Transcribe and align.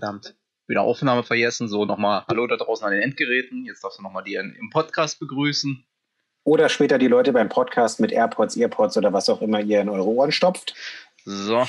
verdammt, 0.00 0.34
wieder 0.66 0.80
Aufnahme 0.80 1.22
vergessen. 1.22 1.68
So 1.68 1.84
nochmal 1.84 2.24
Hallo 2.26 2.46
da 2.46 2.56
draußen 2.56 2.86
an 2.86 2.92
den 2.92 3.02
Endgeräten. 3.02 3.66
Jetzt 3.66 3.84
darfst 3.84 3.98
du 3.98 4.02
nochmal 4.02 4.24
die 4.24 4.34
im 4.34 4.70
Podcast 4.70 5.20
begrüßen. 5.20 5.84
Oder 6.42 6.70
später 6.70 6.98
die 6.98 7.06
Leute 7.06 7.34
beim 7.34 7.50
Podcast 7.50 8.00
mit 8.00 8.10
AirPods, 8.10 8.56
Earpods 8.56 8.96
oder 8.96 9.12
was 9.12 9.28
auch 9.28 9.42
immer 9.42 9.60
ihr 9.60 9.82
in 9.82 9.90
eure 9.90 10.06
Ohren 10.06 10.32
stopft. 10.32 10.74
So, 11.26 11.66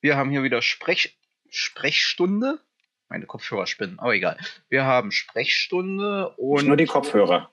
wir 0.00 0.16
haben 0.16 0.30
hier 0.30 0.42
wieder 0.42 0.62
Sprech 0.62 1.18
Sprechstunde. 1.50 2.58
Meine 3.10 3.26
Kopfhörer 3.26 3.66
spinnen, 3.66 3.98
aber 3.98 4.14
egal. 4.14 4.38
Wir 4.70 4.84
haben 4.84 5.12
Sprechstunde 5.12 6.30
und. 6.38 6.60
Nicht 6.60 6.68
nur 6.68 6.76
die 6.78 6.86
Kopfhörer. 6.86 7.50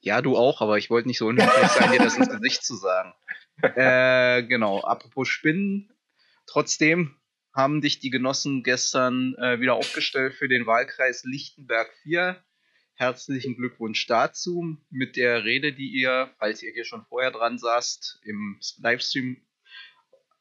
Ja, 0.00 0.20
du 0.20 0.36
auch, 0.36 0.60
aber 0.62 0.78
ich 0.78 0.90
wollte 0.90 1.06
nicht 1.06 1.18
so 1.18 1.28
unhöflich 1.28 1.70
sein, 1.70 1.92
dir 1.92 1.98
das 1.98 2.16
ins 2.16 2.28
Gesicht 2.28 2.64
zu 2.64 2.74
sagen. 2.74 3.14
Äh, 3.62 4.44
genau, 4.44 4.80
apropos 4.80 5.28
Spinnen. 5.28 5.92
Trotzdem 6.46 7.19
haben 7.52 7.80
dich 7.80 7.98
die 7.98 8.10
Genossen 8.10 8.62
gestern 8.62 9.34
äh, 9.36 9.60
wieder 9.60 9.74
aufgestellt 9.74 10.34
für 10.34 10.48
den 10.48 10.66
Wahlkreis 10.66 11.24
Lichtenberg 11.24 11.92
4. 12.02 12.42
Herzlichen 12.94 13.56
Glückwunsch 13.56 14.06
dazu 14.06 14.76
mit 14.90 15.16
der 15.16 15.44
Rede, 15.44 15.72
die 15.72 15.88
ihr, 15.88 16.30
falls 16.38 16.62
ihr 16.62 16.72
hier 16.72 16.84
schon 16.84 17.04
vorher 17.06 17.30
dran 17.30 17.58
saßt, 17.58 18.20
im 18.24 18.60
Livestream 18.78 19.40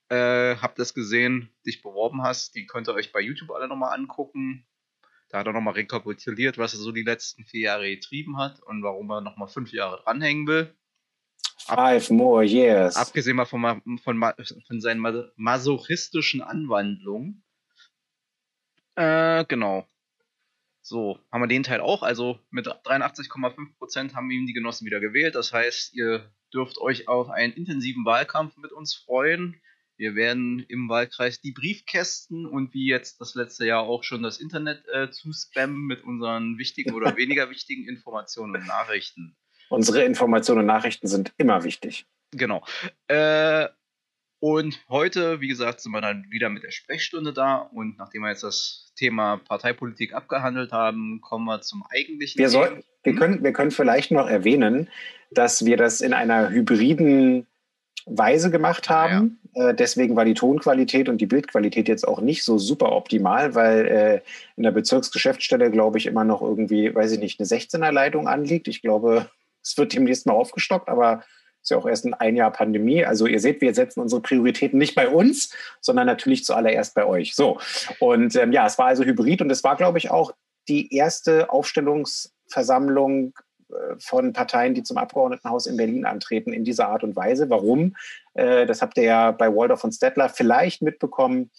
äh, 0.09 0.55
habt 0.57 0.77
das 0.77 0.93
gesehen, 0.93 1.49
dich 1.65 1.81
beworben 1.81 2.21
hast. 2.21 2.55
Die 2.55 2.67
könnt 2.67 2.87
ihr 2.87 2.93
euch 2.93 3.11
bei 3.11 3.21
YouTube 3.21 3.51
alle 3.51 3.67
nochmal 3.67 3.97
angucken. 3.97 4.67
Da 5.29 5.39
hat 5.39 5.47
er 5.47 5.53
nochmal 5.53 5.75
rekapituliert, 5.75 6.57
was 6.57 6.73
er 6.73 6.79
so 6.79 6.91
die 6.91 7.03
letzten 7.03 7.45
vier 7.45 7.61
Jahre 7.61 7.89
getrieben 7.89 8.37
hat 8.37 8.59
und 8.63 8.83
warum 8.83 9.09
er 9.11 9.21
nochmal 9.21 9.47
fünf 9.47 9.71
Jahre 9.71 10.01
dranhängen 10.03 10.47
will. 10.47 10.75
Five 11.75 12.09
more 12.09 12.43
years. 12.43 12.95
Abgesehen 12.95 13.35
mal 13.35 13.45
von, 13.45 13.81
von, 14.03 14.33
von 14.67 14.81
seinen 14.81 15.31
masochistischen 15.35 16.41
Anwandlungen. 16.41 17.43
Äh, 18.95 19.45
genau. 19.45 19.87
So, 20.81 21.19
haben 21.31 21.41
wir 21.41 21.47
den 21.47 21.63
Teil 21.63 21.81
auch. 21.81 22.03
Also 22.03 22.39
mit 22.49 22.67
83,5% 22.67 24.15
haben 24.15 24.31
ihm 24.31 24.47
die 24.47 24.53
Genossen 24.53 24.85
wieder 24.85 24.99
gewählt. 24.99 25.35
Das 25.35 25.53
heißt, 25.53 25.93
ihr 25.93 26.31
dürft 26.53 26.79
euch 26.79 27.07
auf 27.07 27.29
einen 27.29 27.53
intensiven 27.53 28.05
Wahlkampf 28.05 28.57
mit 28.57 28.71
uns 28.71 28.95
freuen. 28.95 29.61
Wir 29.97 30.15
werden 30.15 30.65
im 30.69 30.87
Wahlkreis 30.89 31.41
die 31.41 31.51
Briefkästen 31.51 32.45
und 32.45 32.73
wie 32.73 32.87
jetzt 32.87 33.19
das 33.19 33.35
letzte 33.35 33.65
Jahr 33.65 33.83
auch 33.83 34.03
schon 34.03 34.23
das 34.23 34.39
Internet 34.39 34.87
äh, 34.87 35.11
zuspammen 35.11 35.85
mit 35.85 36.03
unseren 36.03 36.57
wichtigen 36.57 36.93
oder 36.93 37.15
weniger 37.17 37.49
wichtigen 37.49 37.87
Informationen 37.87 38.55
und 38.55 38.65
Nachrichten. 38.65 39.35
Unsere 39.69 40.03
Informationen 40.03 40.61
und 40.61 40.65
Nachrichten 40.65 41.07
sind 41.07 41.31
immer 41.37 41.63
wichtig. 41.63 42.05
Genau. 42.31 42.63
Äh, 43.07 43.67
und 44.39 44.79
heute, 44.87 45.41
wie 45.41 45.49
gesagt, 45.49 45.81
sind 45.81 45.91
wir 45.91 46.01
dann 46.01 46.25
wieder 46.29 46.49
mit 46.49 46.63
der 46.63 46.71
Sprechstunde 46.71 47.33
da. 47.33 47.57
Und 47.57 47.97
nachdem 47.97 48.21
wir 48.21 48.29
jetzt 48.29 48.43
das 48.43 48.93
Thema 48.95 49.37
Parteipolitik 49.37 50.13
abgehandelt 50.13 50.71
haben, 50.71 51.19
kommen 51.21 51.45
wir 51.45 51.61
zum 51.61 51.83
eigentlichen. 51.89 52.39
Wir, 52.39 52.49
soll, 52.49 52.83
wir, 53.03 53.13
hm? 53.13 53.19
können, 53.19 53.43
wir 53.43 53.53
können 53.53 53.71
vielleicht 53.71 54.11
noch 54.11 54.27
erwähnen, 54.29 54.89
dass 55.31 55.65
wir 55.65 55.75
das 55.75 55.99
in 56.01 56.13
einer 56.13 56.49
hybriden 56.49 57.47
Weise 58.05 58.49
gemacht 58.49 58.89
haben. 58.89 59.39
Ja. 59.55 59.69
Äh, 59.69 59.75
deswegen 59.75 60.15
war 60.15 60.23
die 60.23 60.35
Tonqualität 60.35 61.09
und 61.09 61.19
die 61.19 61.25
Bildqualität 61.25 61.89
jetzt 61.89 62.07
auch 62.07 62.21
nicht 62.21 62.43
so 62.43 62.57
super 62.57 62.93
optimal, 62.93 63.55
weil 63.55 63.85
äh, 63.87 64.21
in 64.55 64.63
der 64.63 64.71
Bezirksgeschäftsstelle, 64.71 65.69
glaube 65.69 65.97
ich, 65.97 66.05
immer 66.05 66.23
noch 66.23 66.41
irgendwie, 66.41 66.95
weiß 66.95 67.11
ich 67.11 67.19
nicht, 67.19 67.39
eine 67.39 67.47
16er 67.47 67.91
Leitung 67.91 68.29
anliegt. 68.29 68.69
Ich 68.69 68.81
glaube, 68.81 69.29
es 69.63 69.77
wird 69.77 69.93
demnächst 69.93 70.25
mal 70.25 70.33
aufgestockt, 70.33 70.89
aber 70.89 71.23
ist 71.61 71.71
ja 71.71 71.77
auch 71.77 71.87
erst 71.87 72.11
ein 72.19 72.35
Jahr 72.35 72.51
Pandemie. 72.51 73.03
Also 73.05 73.27
ihr 73.27 73.39
seht, 73.39 73.61
wir 73.61 73.73
setzen 73.73 73.99
unsere 73.99 74.21
Prioritäten 74.21 74.79
nicht 74.79 74.95
bei 74.95 75.09
uns, 75.09 75.53
sondern 75.81 76.07
natürlich 76.07 76.45
zuallererst 76.45 76.95
bei 76.95 77.05
euch. 77.05 77.35
So. 77.35 77.59
Und 77.99 78.35
ähm, 78.35 78.51
ja, 78.51 78.65
es 78.65 78.77
war 78.77 78.87
also 78.87 79.03
hybrid 79.03 79.41
und 79.41 79.51
es 79.51 79.63
war, 79.63 79.75
glaube 79.75 79.97
ich, 79.97 80.09
auch 80.09 80.31
die 80.67 80.95
erste 80.95 81.49
Aufstellungsversammlung 81.49 83.33
äh, 83.69 83.95
von 83.99 84.33
Parteien, 84.33 84.73
die 84.73 84.83
zum 84.83 84.97
Abgeordnetenhaus 84.97 85.65
in 85.65 85.77
Berlin 85.77 86.05
antreten, 86.05 86.53
in 86.53 86.63
dieser 86.63 86.87
Art 86.89 87.03
und 87.03 87.15
Weise. 87.15 87.49
Warum? 87.49 87.95
Äh, 88.35 88.65
das 88.65 88.81
habt 88.81 88.97
ihr 88.97 89.03
ja 89.03 89.31
bei 89.31 89.53
Waldorf 89.53 89.83
und 89.83 89.91
Stettler 89.91 90.29
vielleicht 90.29 90.81
mitbekommen. 90.81 91.51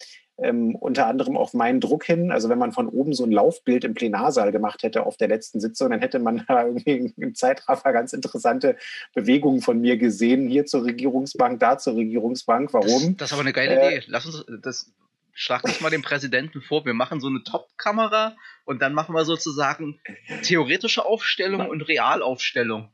Ähm, 0.43 0.75
unter 0.75 1.07
anderem 1.07 1.37
auf 1.37 1.55
meinen 1.55 1.81
Druck 1.81 2.05
hin. 2.05 2.31
Also 2.33 2.49
wenn 2.49 2.59
man 2.59 2.73
von 2.73 2.89
oben 2.89 3.13
so 3.13 3.25
ein 3.25 3.33
Laufbild 3.33 3.85
im 3.85 3.95
Plenarsaal 3.95 4.53
gemacht 4.53 4.83
hätte 4.83 5.05
auf 5.05 5.17
der 5.17 5.29
letzten 5.29 5.61
Sitzung, 5.61 5.91
dann 5.91 6.01
hätte 6.01 6.19
man 6.19 6.45
da 6.49 6.65
irgendwie 6.67 7.13
im 7.17 7.35
Zeitraffer 7.35 7.93
ganz 7.93 8.13
interessante 8.13 8.77
Bewegungen 9.15 9.61
von 9.61 9.81
mir 9.81 9.97
gesehen. 9.97 10.49
Hier 10.49 10.67
zur 10.67 10.85
Regierungsbank, 10.85 11.61
da 11.61 11.79
zur 11.79 11.97
Regierungsbank. 11.97 12.73
Warum? 12.73 12.89
Das, 12.89 13.17
das 13.17 13.29
ist 13.29 13.33
aber 13.33 13.43
eine 13.43 13.53
geile 13.53 13.81
äh, 13.81 13.97
Idee. 13.97 14.05
Lass 14.09 14.27
uns 14.27 14.45
das 14.63 14.93
schlag 15.33 15.63
dich 15.63 15.81
mal 15.81 15.91
dem 15.91 16.03
Präsidenten 16.03 16.61
vor, 16.61 16.85
wir 16.85 16.93
machen 16.93 17.21
so 17.21 17.29
eine 17.29 17.43
Top-Kamera 17.43 18.37
und 18.65 18.83
dann 18.83 18.93
machen 18.93 19.15
wir 19.15 19.25
sozusagen 19.25 19.99
theoretische 20.43 21.07
Aufstellung 21.07 21.67
und 21.67 21.83
Realaufstellung. 21.83 22.93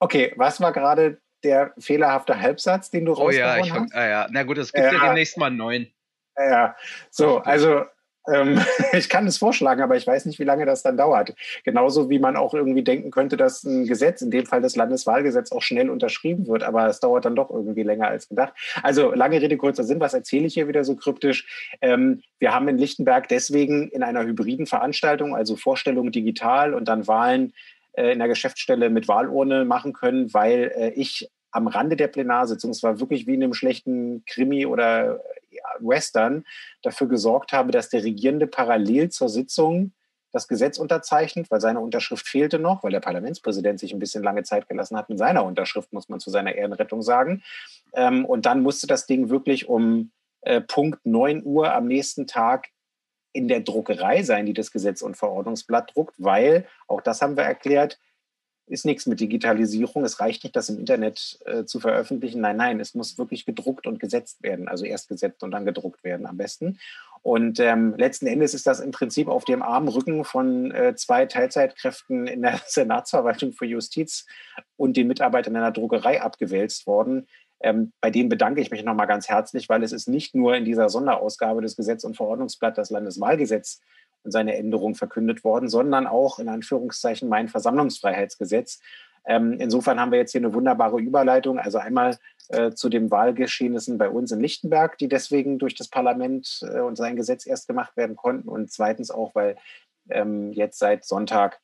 Okay, 0.00 0.32
was 0.36 0.60
war 0.60 0.72
gerade 0.72 1.20
der 1.44 1.74
fehlerhafte 1.78 2.40
Halbsatz, 2.40 2.90
den 2.90 3.04
du 3.04 3.14
oh, 3.14 3.30
ja, 3.30 3.58
ich, 3.58 3.72
hast? 3.72 3.94
Ah, 3.94 4.08
ja, 4.08 4.26
na 4.30 4.42
gut, 4.42 4.58
es 4.58 4.72
gibt 4.72 4.84
äh, 4.84 4.92
ja 4.92 5.06
demnächst 5.06 5.38
mal 5.38 5.46
einen 5.46 5.56
neuen. 5.56 5.92
Ja, 6.38 6.76
so, 7.10 7.38
also 7.38 7.84
ähm, 8.32 8.60
ich 8.92 9.08
kann 9.08 9.26
es 9.26 9.38
vorschlagen, 9.38 9.82
aber 9.82 9.96
ich 9.96 10.06
weiß 10.06 10.26
nicht, 10.26 10.38
wie 10.38 10.44
lange 10.44 10.66
das 10.66 10.82
dann 10.82 10.96
dauert. 10.96 11.34
Genauso 11.64 12.10
wie 12.10 12.18
man 12.18 12.36
auch 12.36 12.54
irgendwie 12.54 12.82
denken 12.82 13.10
könnte, 13.10 13.36
dass 13.36 13.64
ein 13.64 13.86
Gesetz, 13.86 14.22
in 14.22 14.30
dem 14.30 14.46
Fall 14.46 14.60
das 14.60 14.76
Landeswahlgesetz, 14.76 15.52
auch 15.52 15.62
schnell 15.62 15.90
unterschrieben 15.90 16.46
wird, 16.46 16.62
aber 16.62 16.88
es 16.88 17.00
dauert 17.00 17.24
dann 17.24 17.36
doch 17.36 17.50
irgendwie 17.50 17.82
länger 17.82 18.08
als 18.08 18.28
gedacht. 18.28 18.54
Also 18.82 19.12
lange 19.12 19.40
Rede, 19.40 19.56
kurzer 19.56 19.84
Sinn, 19.84 20.00
was 20.00 20.14
erzähle 20.14 20.46
ich 20.46 20.54
hier 20.54 20.68
wieder 20.68 20.84
so 20.84 20.96
kryptisch? 20.96 21.70
Ähm, 21.80 22.22
wir 22.38 22.54
haben 22.54 22.68
in 22.68 22.78
Lichtenberg 22.78 23.28
deswegen 23.28 23.88
in 23.88 24.02
einer 24.02 24.24
hybriden 24.24 24.66
Veranstaltung, 24.66 25.34
also 25.34 25.56
Vorstellung 25.56 26.10
digital 26.10 26.74
und 26.74 26.88
dann 26.88 27.06
Wahlen 27.06 27.54
äh, 27.92 28.12
in 28.12 28.18
der 28.18 28.28
Geschäftsstelle 28.28 28.90
mit 28.90 29.08
Wahlurne 29.08 29.64
machen 29.64 29.92
können, 29.92 30.32
weil 30.34 30.72
äh, 30.76 30.90
ich 30.90 31.30
am 31.56 31.66
Rande 31.68 31.96
der 31.96 32.08
Plenarsitzung, 32.08 32.70
es 32.70 32.82
war 32.82 33.00
wirklich 33.00 33.26
wie 33.26 33.34
in 33.34 33.42
einem 33.42 33.54
schlechten 33.54 34.24
Krimi 34.26 34.66
oder 34.66 35.20
Western 35.80 36.44
dafür 36.82 37.08
gesorgt 37.08 37.52
habe, 37.52 37.72
dass 37.72 37.88
der 37.88 38.04
Regierende 38.04 38.46
parallel 38.46 39.08
zur 39.08 39.28
Sitzung 39.28 39.92
das 40.32 40.48
Gesetz 40.48 40.76
unterzeichnet, 40.78 41.50
weil 41.50 41.62
seine 41.62 41.80
Unterschrift 41.80 42.28
fehlte 42.28 42.58
noch, 42.58 42.84
weil 42.84 42.90
der 42.90 43.00
Parlamentspräsident 43.00 43.80
sich 43.80 43.92
ein 43.92 43.98
bisschen 43.98 44.22
lange 44.22 44.42
Zeit 44.42 44.68
gelassen 44.68 44.96
hat 44.96 45.08
mit 45.08 45.18
seiner 45.18 45.44
Unterschrift, 45.44 45.94
muss 45.94 46.10
man 46.10 46.20
zu 46.20 46.28
seiner 46.30 46.54
Ehrenrettung 46.54 47.00
sagen. 47.00 47.42
Ähm, 47.94 48.26
und 48.26 48.44
dann 48.44 48.60
musste 48.60 48.86
das 48.86 49.06
Ding 49.06 49.30
wirklich 49.30 49.66
um 49.66 50.10
äh, 50.42 50.60
Punkt 50.60 51.06
9 51.06 51.42
Uhr 51.42 51.72
am 51.72 51.86
nächsten 51.86 52.26
Tag 52.26 52.68
in 53.32 53.48
der 53.48 53.60
Druckerei 53.60 54.22
sein, 54.22 54.44
die 54.44 54.52
das 54.52 54.72
Gesetz 54.72 55.00
und 55.00 55.16
Verordnungsblatt 55.16 55.94
druckt, 55.94 56.16
weil, 56.18 56.66
auch 56.86 57.00
das 57.00 57.22
haben 57.22 57.36
wir 57.36 57.44
erklärt, 57.44 57.98
ist 58.66 58.84
nichts 58.84 59.06
mit 59.06 59.20
Digitalisierung. 59.20 60.04
Es 60.04 60.20
reicht 60.20 60.42
nicht, 60.44 60.56
das 60.56 60.68
im 60.68 60.78
Internet 60.78 61.38
äh, 61.44 61.64
zu 61.64 61.78
veröffentlichen. 61.78 62.40
Nein, 62.40 62.56
nein, 62.56 62.80
es 62.80 62.94
muss 62.94 63.16
wirklich 63.16 63.46
gedruckt 63.46 63.86
und 63.86 64.00
gesetzt 64.00 64.42
werden. 64.42 64.68
Also 64.68 64.84
erst 64.84 65.08
gesetzt 65.08 65.42
und 65.42 65.52
dann 65.52 65.64
gedruckt 65.64 66.02
werden 66.02 66.26
am 66.26 66.36
besten. 66.36 66.78
Und 67.22 67.60
ähm, 67.60 67.94
letzten 67.96 68.26
Endes 68.26 68.54
ist 68.54 68.66
das 68.66 68.80
im 68.80 68.90
Prinzip 68.90 69.28
auf 69.28 69.44
dem 69.44 69.62
armen 69.62 69.88
Rücken 69.88 70.24
von 70.24 70.70
äh, 70.70 70.94
zwei 70.96 71.26
Teilzeitkräften 71.26 72.26
in 72.26 72.42
der 72.42 72.60
Senatsverwaltung 72.66 73.52
für 73.52 73.66
Justiz 73.66 74.26
und 74.76 74.96
den 74.96 75.08
Mitarbeitern 75.08 75.54
in 75.54 75.60
der 75.60 75.72
Druckerei 75.72 76.22
abgewälzt 76.22 76.86
worden. 76.86 77.26
Ähm, 77.60 77.92
bei 78.00 78.10
denen 78.10 78.28
bedanke 78.28 78.60
ich 78.60 78.70
mich 78.70 78.84
nochmal 78.84 79.06
ganz 79.06 79.28
herzlich, 79.28 79.68
weil 79.68 79.82
es 79.82 79.92
ist 79.92 80.08
nicht 80.08 80.34
nur 80.34 80.56
in 80.56 80.64
dieser 80.64 80.88
Sonderausgabe 80.88 81.62
des 81.62 81.76
Gesetz- 81.76 82.04
und 82.04 82.16
Verordnungsblatt 82.16 82.76
das 82.76 82.90
Landeswahlgesetz 82.90 83.80
und 84.26 84.32
seine 84.32 84.56
Änderung 84.56 84.94
verkündet 84.94 85.44
worden, 85.44 85.68
sondern 85.68 86.06
auch 86.06 86.38
in 86.38 86.48
Anführungszeichen 86.48 87.28
mein 87.28 87.48
Versammlungsfreiheitsgesetz. 87.48 88.80
Ähm, 89.24 89.56
insofern 89.58 89.98
haben 89.98 90.12
wir 90.12 90.18
jetzt 90.18 90.32
hier 90.32 90.40
eine 90.40 90.52
wunderbare 90.52 91.00
Überleitung. 91.00 91.58
Also 91.58 91.78
einmal 91.78 92.18
äh, 92.48 92.72
zu 92.72 92.88
den 92.88 93.10
Wahlgeschehnissen 93.10 93.98
bei 93.98 94.08
uns 94.08 94.30
in 94.32 94.40
Lichtenberg, 94.40 94.98
die 94.98 95.08
deswegen 95.08 95.58
durch 95.58 95.74
das 95.74 95.88
Parlament 95.88 96.60
äh, 96.62 96.80
und 96.80 96.96
sein 96.96 97.16
Gesetz 97.16 97.46
erst 97.46 97.66
gemacht 97.66 97.96
werden 97.96 98.16
konnten. 98.16 98.48
Und 98.48 98.70
zweitens 98.70 99.10
auch, 99.10 99.34
weil 99.34 99.56
ähm, 100.10 100.52
jetzt 100.52 100.78
seit 100.78 101.04
Sonntag 101.04 101.60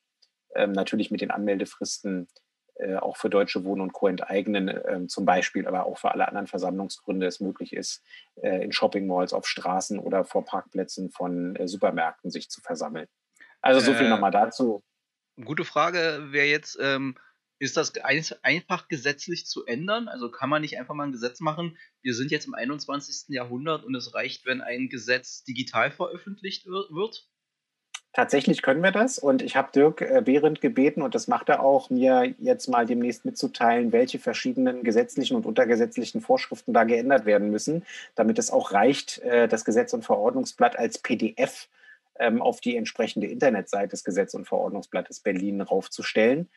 ähm, 0.55 0.73
natürlich 0.73 1.11
mit 1.11 1.21
den 1.21 1.31
Anmeldefristen 1.31 2.29
äh, 2.75 2.97
auch 2.97 3.17
für 3.17 3.31
Deutsche 3.31 3.65
Wohnen 3.65 3.83
und 3.83 3.93
Co. 3.93 4.09
enteignen, 4.09 4.69
äh, 4.69 5.07
zum 5.07 5.25
Beispiel, 5.25 5.67
aber 5.67 5.87
auch 5.87 5.99
für 5.99 6.11
alle 6.11 6.29
anderen 6.29 6.47
Versammlungsgründe 6.47 7.27
es 7.27 7.41
möglich 7.41 7.73
ist, 7.73 8.03
äh, 8.37 8.65
in 8.65 8.73
Shopping 8.73 9.07
Malls, 9.07 9.33
auf 9.33 9.47
Straßen 9.47 9.99
oder 9.99 10.25
vor 10.25 10.45
Parkplätzen 10.45 11.11
von 11.11 11.57
äh, 11.57 11.69
Supermärkten 11.69 12.31
sich 12.31 12.49
zu 12.51 12.61
versammeln. 12.61 13.09
Also 13.61 13.81
so 13.81 13.95
viel 13.95 14.07
äh, 14.07 14.11
nochmal 14.11 14.31
dazu. 14.31 14.83
Gute 15.43 15.65
Frage 15.65 16.29
wäre 16.31 16.47
jetzt, 16.47 16.79
ähm, 16.81 17.17
ist 17.59 17.77
das 17.77 17.93
einfach 18.43 18.89
gesetzlich 18.89 19.47
zu 19.47 19.65
ändern? 19.67 20.09
Also 20.09 20.31
kann 20.31 20.51
man 20.51 20.63
nicht 20.63 20.79
einfach 20.79 20.95
mal 20.95 21.05
ein 21.05 21.13
Gesetz 21.13 21.39
machen? 21.39 21.79
Wir 22.03 22.13
sind 22.13 22.33
jetzt 22.33 22.47
im 22.47 22.55
21. 22.55 23.29
Jahrhundert 23.29 23.85
und 23.85 23.95
es 23.95 24.15
reicht, 24.15 24.45
wenn 24.47 24.61
ein 24.61 24.89
Gesetz 24.89 25.45
digital 25.45 25.93
veröffentlicht 25.93 26.67
wird? 26.67 27.29
Tatsächlich 28.15 28.61
können 28.61 28.83
wir 28.83 28.91
das 28.91 29.19
und 29.19 29.41
ich 29.41 29.57
habe 29.57 29.73
Dirk 29.75 30.03
äh, 30.03 30.21
Behrendt 30.23 30.61
gebeten 30.61 31.01
und 31.01 31.15
das 31.15 31.29
macht 31.29 31.49
er 31.49 31.63
auch, 31.63 31.89
mir 31.89 32.35
jetzt 32.39 32.69
mal 32.69 32.85
demnächst 32.85 33.25
mitzuteilen, 33.25 33.91
welche 33.91 34.19
verschiedenen 34.19 34.83
gesetzlichen 34.83 35.35
und 35.35 35.47
untergesetzlichen 35.47 36.21
Vorschriften 36.21 36.75
da 36.75 36.85
geändert 36.85 37.25
werden 37.25 37.51
müssen, 37.51 37.87
damit 38.15 38.39
es 38.39 38.51
auch 38.51 38.73
reicht, 38.73 39.21
äh, 39.21 39.49
das 39.49 39.65
Gesetz- 39.65 39.95
und 39.95 40.05
Verordnungsblatt 40.05 40.79
als 40.79 40.99
PDF 40.99 41.69
ähm, 42.19 42.43
auf 42.43 42.61
die 42.61 42.77
entsprechende 42.77 43.29
Internetseite 43.29 43.89
des 43.89 44.05
Gesetz- 44.05 44.35
und 44.35 44.47
Verordnungsblattes 44.47 45.21
Berlin 45.21 45.63
raufzustellen. 45.63 46.51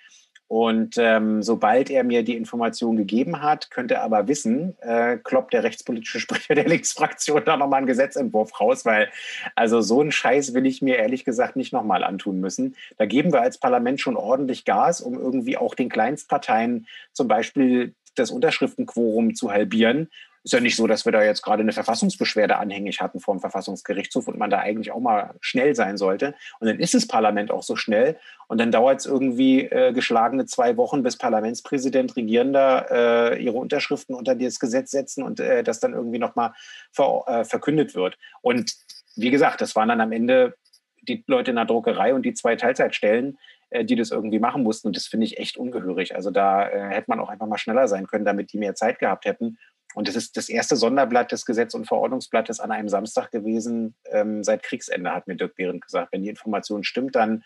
Und 0.47 0.95
ähm, 0.99 1.41
sobald 1.41 1.89
er 1.89 2.03
mir 2.03 2.23
die 2.23 2.37
Information 2.37 2.97
gegeben 2.97 3.41
hat, 3.41 3.71
könnte 3.71 3.95
er 3.95 4.03
aber 4.03 4.27
wissen, 4.27 4.75
äh, 4.81 5.17
kloppt 5.17 5.53
der 5.53 5.63
rechtspolitische 5.63 6.19
Sprecher 6.25 6.53
der 6.53 6.67
Linksfraktion 6.67 7.43
da 7.45 7.57
nochmal 7.57 7.79
einen 7.79 7.87
Gesetzentwurf 7.87 8.59
raus, 8.59 8.85
weil 8.85 9.09
also 9.55 9.81
so 9.81 10.01
einen 10.01 10.11
Scheiß 10.11 10.53
will 10.53 10.65
ich 10.65 10.81
mir 10.81 10.97
ehrlich 10.97 11.25
gesagt 11.25 11.55
nicht 11.55 11.73
nochmal 11.73 12.03
antun 12.03 12.39
müssen. 12.39 12.75
Da 12.97 13.05
geben 13.05 13.33
wir 13.33 13.41
als 13.41 13.57
Parlament 13.57 13.99
schon 14.01 14.15
ordentlich 14.15 14.65
Gas, 14.65 15.01
um 15.01 15.15
irgendwie 15.15 15.57
auch 15.57 15.73
den 15.73 15.89
Kleinstparteien 15.89 16.87
zum 17.11 17.27
Beispiel 17.27 17.95
das 18.13 18.31
Unterschriftenquorum 18.31 19.35
zu 19.35 19.51
halbieren 19.51 20.09
ist 20.45 20.53
ja 20.53 20.59
nicht 20.59 20.75
so, 20.75 20.85
dass 20.85 21.05
wir 21.05 21.11
da 21.11 21.23
jetzt 21.23 21.41
gerade 21.41 21.63
eine 21.63 21.73
Verfassungsbeschwerde 21.73 22.57
anhängig 22.57 23.01
hatten 23.01 23.19
vor 23.19 23.35
dem 23.35 23.41
Verfassungsgerichtshof 23.41 24.27
und 24.27 24.37
man 24.37 24.51
da 24.51 24.59
eigentlich 24.59 24.91
auch 24.91 24.99
mal 24.99 25.33
schnell 25.41 25.73
sein 25.73 25.97
sollte. 25.97 26.35
Und 26.59 26.67
dann 26.67 26.79
ist 26.79 26.93
das 26.93 27.07
Parlament 27.07 27.49
auch 27.49 27.63
so 27.63 27.75
schnell. 27.75 28.19
Und 28.47 28.59
dann 28.59 28.71
dauert 28.71 28.99
es 28.99 29.07
irgendwie 29.07 29.61
äh, 29.61 29.91
geschlagene 29.91 30.45
zwei 30.45 30.77
Wochen, 30.77 31.01
bis 31.01 31.17
Parlamentspräsident, 31.17 32.15
Regierender 32.15 33.31
äh, 33.33 33.43
ihre 33.43 33.57
Unterschriften 33.57 34.13
unter 34.13 34.35
das 34.35 34.59
Gesetz 34.59 34.91
setzen 34.91 35.23
und 35.23 35.39
äh, 35.39 35.63
das 35.63 35.79
dann 35.79 35.93
irgendwie 35.93 36.19
nochmal 36.19 36.53
ver 36.91 37.23
äh, 37.25 37.43
verkündet 37.43 37.95
wird. 37.95 38.15
Und 38.43 38.75
wie 39.15 39.31
gesagt, 39.31 39.61
das 39.61 39.75
waren 39.75 39.89
dann 39.89 40.01
am 40.01 40.11
Ende 40.11 40.55
die 41.01 41.23
Leute 41.25 41.51
in 41.51 41.55
der 41.55 41.65
Druckerei 41.65 42.13
und 42.13 42.23
die 42.23 42.35
zwei 42.35 42.55
Teilzeitstellen, 42.55 43.39
äh, 43.71 43.83
die 43.83 43.95
das 43.95 44.11
irgendwie 44.11 44.39
machen 44.39 44.61
mussten. 44.61 44.89
Und 44.89 44.95
das 44.95 45.07
finde 45.07 45.25
ich 45.25 45.39
echt 45.39 45.57
ungehörig. 45.57 46.13
Also 46.13 46.29
da 46.29 46.69
äh, 46.69 46.89
hätte 46.89 47.09
man 47.09 47.19
auch 47.19 47.29
einfach 47.29 47.47
mal 47.47 47.57
schneller 47.57 47.87
sein 47.87 48.05
können, 48.05 48.25
damit 48.25 48.53
die 48.53 48.59
mehr 48.59 48.75
Zeit 48.75 48.99
gehabt 48.99 49.25
hätten. 49.25 49.57
Und 49.95 50.09
es 50.09 50.15
ist 50.17 50.35
das 50.35 50.49
erste 50.49 50.75
Sonderblatt 50.75 51.31
des 51.31 51.45
Gesetz- 51.45 51.73
und 51.73 51.87
Verordnungsblattes 51.87 52.59
an 52.59 52.69
einem 52.71 52.89
Samstag 52.89 53.31
gewesen 53.31 53.95
ähm, 54.11 54.43
seit 54.43 54.61
Kriegsende, 54.61 55.11
hat 55.11 55.27
mir 55.27 55.37
Dirk 55.37 55.55
Behrendt 55.55 55.85
gesagt. 55.85 56.11
Wenn 56.11 56.21
die 56.21 56.29
Information 56.29 56.83
stimmt, 56.83 57.15
dann 57.15 57.43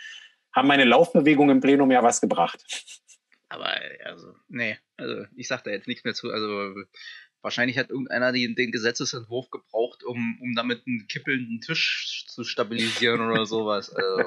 haben 0.53 0.67
meine 0.67 0.83
Laufbewegungen 0.83 1.57
im 1.57 1.61
Plenum 1.61 1.91
ja 1.91 2.01
was 2.03 2.21
gebracht. 2.21 2.65
Aber 3.49 3.71
also, 4.03 4.33
nee, 4.47 4.77
also 4.97 5.25
ich 5.35 5.47
sage 5.47 5.61
da 5.65 5.71
jetzt 5.71 5.87
nichts 5.87 6.03
mehr 6.03 6.15
zu. 6.15 6.31
Also 6.31 6.73
wahrscheinlich 7.41 7.77
hat 7.77 7.91
irgendeiner 7.91 8.31
den, 8.31 8.55
den 8.55 8.71
Gesetzesentwurf 8.71 9.51
gebraucht, 9.51 10.03
um, 10.03 10.39
um 10.41 10.55
damit 10.55 10.81
einen 10.87 11.07
kippelnden 11.07 11.61
Tisch 11.61 12.25
zu 12.27 12.43
stabilisieren 12.43 13.21
oder 13.21 13.45
sowas. 13.45 13.93
Also, 13.93 14.23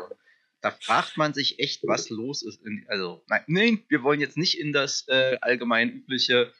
da 0.61 0.71
fragt 0.71 1.17
man 1.17 1.35
sich 1.35 1.59
echt, 1.59 1.83
was 1.89 2.09
los 2.09 2.43
ist. 2.43 2.65
In, 2.65 2.85
also, 2.89 3.25
nein, 3.29 3.43
nein, 3.49 3.85
wir 3.89 4.05
wollen 4.05 4.21
jetzt 4.21 4.37
nicht 4.37 4.61
in 4.61 4.73
das 4.73 5.07
äh, 5.09 5.39
allgemein 5.41 5.91
übliche 5.91 6.53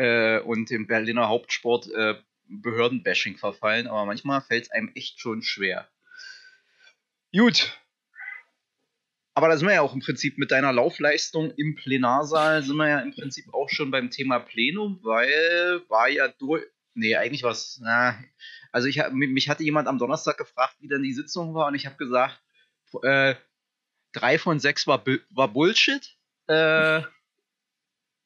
äh, 0.00 0.40
und 0.40 0.70
dem 0.70 0.86
Berliner 0.86 1.28
Hauptsport 1.28 1.90
äh, 1.92 2.14
Behördenbashing 2.48 3.36
verfallen, 3.36 3.86
aber 3.86 4.06
manchmal 4.06 4.40
fällt 4.40 4.64
es 4.64 4.70
einem 4.70 4.90
echt 4.94 5.20
schon 5.20 5.42
schwer. 5.42 5.88
Gut. 7.36 7.78
Aber 9.34 9.48
da 9.48 9.56
sind 9.56 9.68
wir 9.68 9.74
ja 9.74 9.82
auch 9.82 9.94
im 9.94 10.00
Prinzip 10.00 10.38
mit 10.38 10.50
deiner 10.50 10.72
Laufleistung 10.72 11.52
im 11.52 11.76
Plenarsaal, 11.76 12.62
sind 12.62 12.76
wir 12.76 12.88
ja 12.88 13.00
im 13.00 13.14
Prinzip 13.14 13.52
auch 13.52 13.68
schon 13.68 13.90
beim 13.90 14.10
Thema 14.10 14.40
Plenum, 14.40 14.98
weil 15.02 15.82
war 15.88 16.08
ja 16.08 16.28
durch. 16.28 16.64
Nee, 16.94 17.14
eigentlich 17.16 17.44
was. 17.44 17.80
Also 18.72 18.88
ich 18.88 19.00
mich 19.12 19.48
hatte 19.48 19.62
jemand 19.62 19.86
am 19.86 19.98
Donnerstag 19.98 20.38
gefragt, 20.38 20.76
wie 20.80 20.88
denn 20.88 21.02
die 21.02 21.12
Sitzung 21.12 21.54
war, 21.54 21.68
und 21.68 21.74
ich 21.74 21.86
habe 21.86 21.96
gesagt, 21.96 22.40
äh, 23.02 23.34
drei 24.12 24.38
von 24.38 24.58
sechs 24.58 24.86
war, 24.86 25.04
war 25.30 25.48
Bullshit. 25.48 26.16
Äh, 26.48 27.02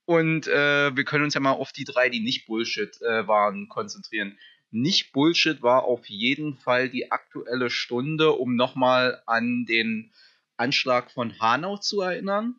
und 0.06 0.46
äh, 0.46 0.94
wir 0.94 1.04
können 1.04 1.24
uns 1.24 1.34
ja 1.34 1.40
mal 1.40 1.52
auf 1.52 1.72
die 1.72 1.84
drei, 1.84 2.08
die 2.08 2.20
nicht 2.20 2.46
Bullshit 2.46 3.00
äh, 3.02 3.26
waren, 3.26 3.68
konzentrieren. 3.68 4.38
Nicht 4.70 5.12
Bullshit 5.12 5.62
war 5.62 5.84
auf 5.84 6.06
jeden 6.06 6.56
Fall 6.56 6.88
die 6.88 7.12
aktuelle 7.12 7.70
Stunde, 7.70 8.32
um 8.32 8.56
nochmal 8.56 9.22
an 9.26 9.66
den 9.66 10.12
Anschlag 10.56 11.10
von 11.10 11.38
Hanau 11.40 11.76
zu 11.76 12.00
erinnern. 12.00 12.56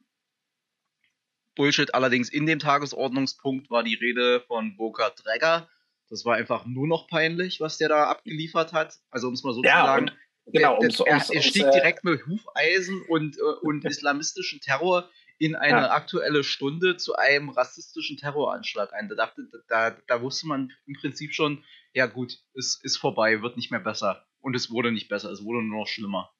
Bullshit 1.55 1.93
allerdings 1.93 2.29
in 2.29 2.45
dem 2.45 2.59
Tagesordnungspunkt 2.59 3.69
war 3.69 3.83
die 3.83 3.95
Rede 3.95 4.41
von 4.41 4.75
Burkhard 4.75 5.23
Dregger. 5.23 5.69
Das 6.09 6.25
war 6.25 6.35
einfach 6.35 6.65
nur 6.65 6.87
noch 6.87 7.07
peinlich, 7.07 7.59
was 7.59 7.77
der 7.77 7.89
da 7.89 8.05
abgeliefert 8.05 8.73
hat. 8.73 8.99
Also 9.09 9.27
um 9.27 9.33
es 9.33 9.43
mal 9.43 9.53
so 9.53 9.63
ja, 9.63 9.81
zu 9.81 9.85
sagen. 9.85 10.11
Genau, 10.47 10.79
er, 10.79 10.89
er, 11.07 11.15
er 11.15 11.41
stieg 11.41 11.65
äh, 11.65 11.71
direkt 11.71 12.03
mit 12.03 12.25
Hufeisen 12.27 13.01
und, 13.07 13.37
äh, 13.37 13.41
und 13.61 13.83
islamistischen 13.85 14.59
Terror 14.61 15.09
in 15.37 15.55
eine 15.55 15.81
ja. 15.81 15.91
aktuelle 15.91 16.43
Stunde 16.43 16.97
zu 16.97 17.15
einem 17.15 17.49
rassistischen 17.49 18.17
Terroranschlag 18.17 18.93
ein. 18.93 19.09
Da, 19.09 19.15
dachte, 19.15 19.47
da, 19.67 19.95
da 20.07 20.21
wusste 20.21 20.47
man 20.47 20.71
im 20.85 20.95
Prinzip 20.95 21.33
schon, 21.33 21.63
ja 21.93 22.05
gut, 22.05 22.39
es 22.53 22.79
ist 22.83 22.97
vorbei, 22.97 23.41
wird 23.41 23.57
nicht 23.57 23.71
mehr 23.71 23.79
besser. 23.79 24.25
Und 24.39 24.55
es 24.55 24.69
wurde 24.69 24.91
nicht 24.91 25.09
besser, 25.09 25.31
es 25.31 25.43
wurde 25.43 25.63
nur 25.63 25.79
noch 25.81 25.87
schlimmer. 25.87 26.31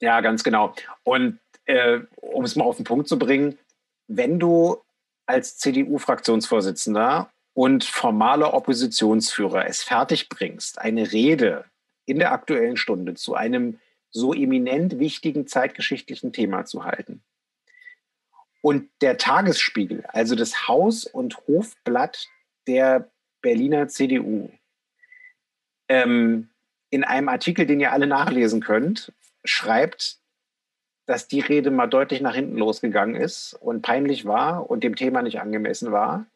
Ja, 0.00 0.20
ganz 0.20 0.44
genau. 0.44 0.74
Und 1.02 1.40
äh, 1.64 2.00
um 2.16 2.44
es 2.44 2.56
mal 2.56 2.64
auf 2.64 2.76
den 2.76 2.84
Punkt 2.84 3.08
zu 3.08 3.18
bringen, 3.18 3.58
wenn 4.06 4.38
du 4.38 4.82
als 5.26 5.58
CDU-Fraktionsvorsitzender 5.58 7.30
und 7.54 7.84
formaler 7.84 8.54
Oppositionsführer 8.54 9.66
es 9.66 9.82
fertig 9.82 10.28
bringst, 10.28 10.80
eine 10.80 11.12
Rede 11.12 11.64
in 12.06 12.18
der 12.18 12.32
aktuellen 12.32 12.76
Stunde 12.76 13.14
zu 13.14 13.34
einem 13.34 13.78
so 14.10 14.32
eminent 14.32 14.98
wichtigen 14.98 15.46
zeitgeschichtlichen 15.46 16.32
Thema 16.32 16.64
zu 16.64 16.84
halten, 16.84 17.22
und 18.60 18.88
der 19.00 19.18
Tagesspiegel, 19.18 20.04
also 20.08 20.34
das 20.34 20.68
Haus- 20.68 21.04
und 21.04 21.36
Hofblatt 21.46 22.28
der 22.66 23.10
Berliner 23.40 23.88
CDU, 23.88 24.50
ähm, 25.88 26.48
in 26.90 27.04
einem 27.04 27.28
Artikel, 27.28 27.66
den 27.66 27.80
ihr 27.80 27.92
alle 27.92 28.06
nachlesen 28.06 28.60
könnt, 28.60 29.12
schreibt, 29.44 30.18
dass 31.06 31.28
die 31.28 31.40
Rede 31.40 31.70
mal 31.70 31.86
deutlich 31.86 32.20
nach 32.20 32.34
hinten 32.34 32.56
losgegangen 32.56 33.16
ist 33.16 33.54
und 33.54 33.82
peinlich 33.82 34.26
war 34.26 34.70
und 34.70 34.84
dem 34.84 34.96
Thema 34.96 35.22
nicht 35.22 35.40
angemessen 35.40 35.92
war. 35.92 36.26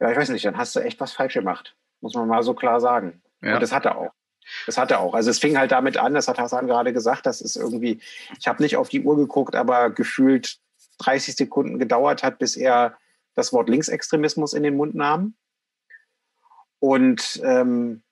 Ja, 0.00 0.10
ich 0.10 0.16
weiß 0.16 0.30
nicht, 0.30 0.44
dann 0.44 0.56
hast 0.56 0.74
du 0.74 0.80
echt 0.80 0.98
was 0.98 1.12
falsch 1.12 1.34
gemacht. 1.34 1.76
Muss 2.00 2.14
man 2.14 2.26
mal 2.26 2.42
so 2.42 2.54
klar 2.54 2.80
sagen. 2.80 3.22
Ja. 3.42 3.54
Und 3.54 3.62
das 3.62 3.72
hat 3.72 3.86
er 3.86 3.96
auch. 3.96 4.12
Das 4.66 4.76
hat 4.76 4.90
er 4.90 4.98
auch. 4.98 5.14
Also 5.14 5.30
es 5.30 5.38
fing 5.38 5.56
halt 5.56 5.70
damit 5.70 5.96
an, 5.96 6.14
das 6.14 6.26
hat 6.26 6.38
Hassan 6.38 6.66
gerade 6.66 6.92
gesagt, 6.92 7.26
das 7.26 7.40
ist 7.40 7.54
irgendwie, 7.54 8.00
ich 8.40 8.48
habe 8.48 8.60
nicht 8.60 8.76
auf 8.76 8.88
die 8.88 9.02
Uhr 9.02 9.16
geguckt, 9.16 9.54
aber 9.54 9.90
gefühlt 9.90 10.58
30 10.98 11.36
Sekunden 11.36 11.78
gedauert 11.78 12.22
hat, 12.22 12.38
bis 12.38 12.56
er 12.56 12.96
das 13.34 13.52
Wort 13.52 13.68
Linksextremismus 13.68 14.52
in 14.52 14.62
den 14.62 14.76
Mund 14.76 14.94
nahm. 14.94 15.34
Und 16.78 17.40
ähm, 17.44 18.02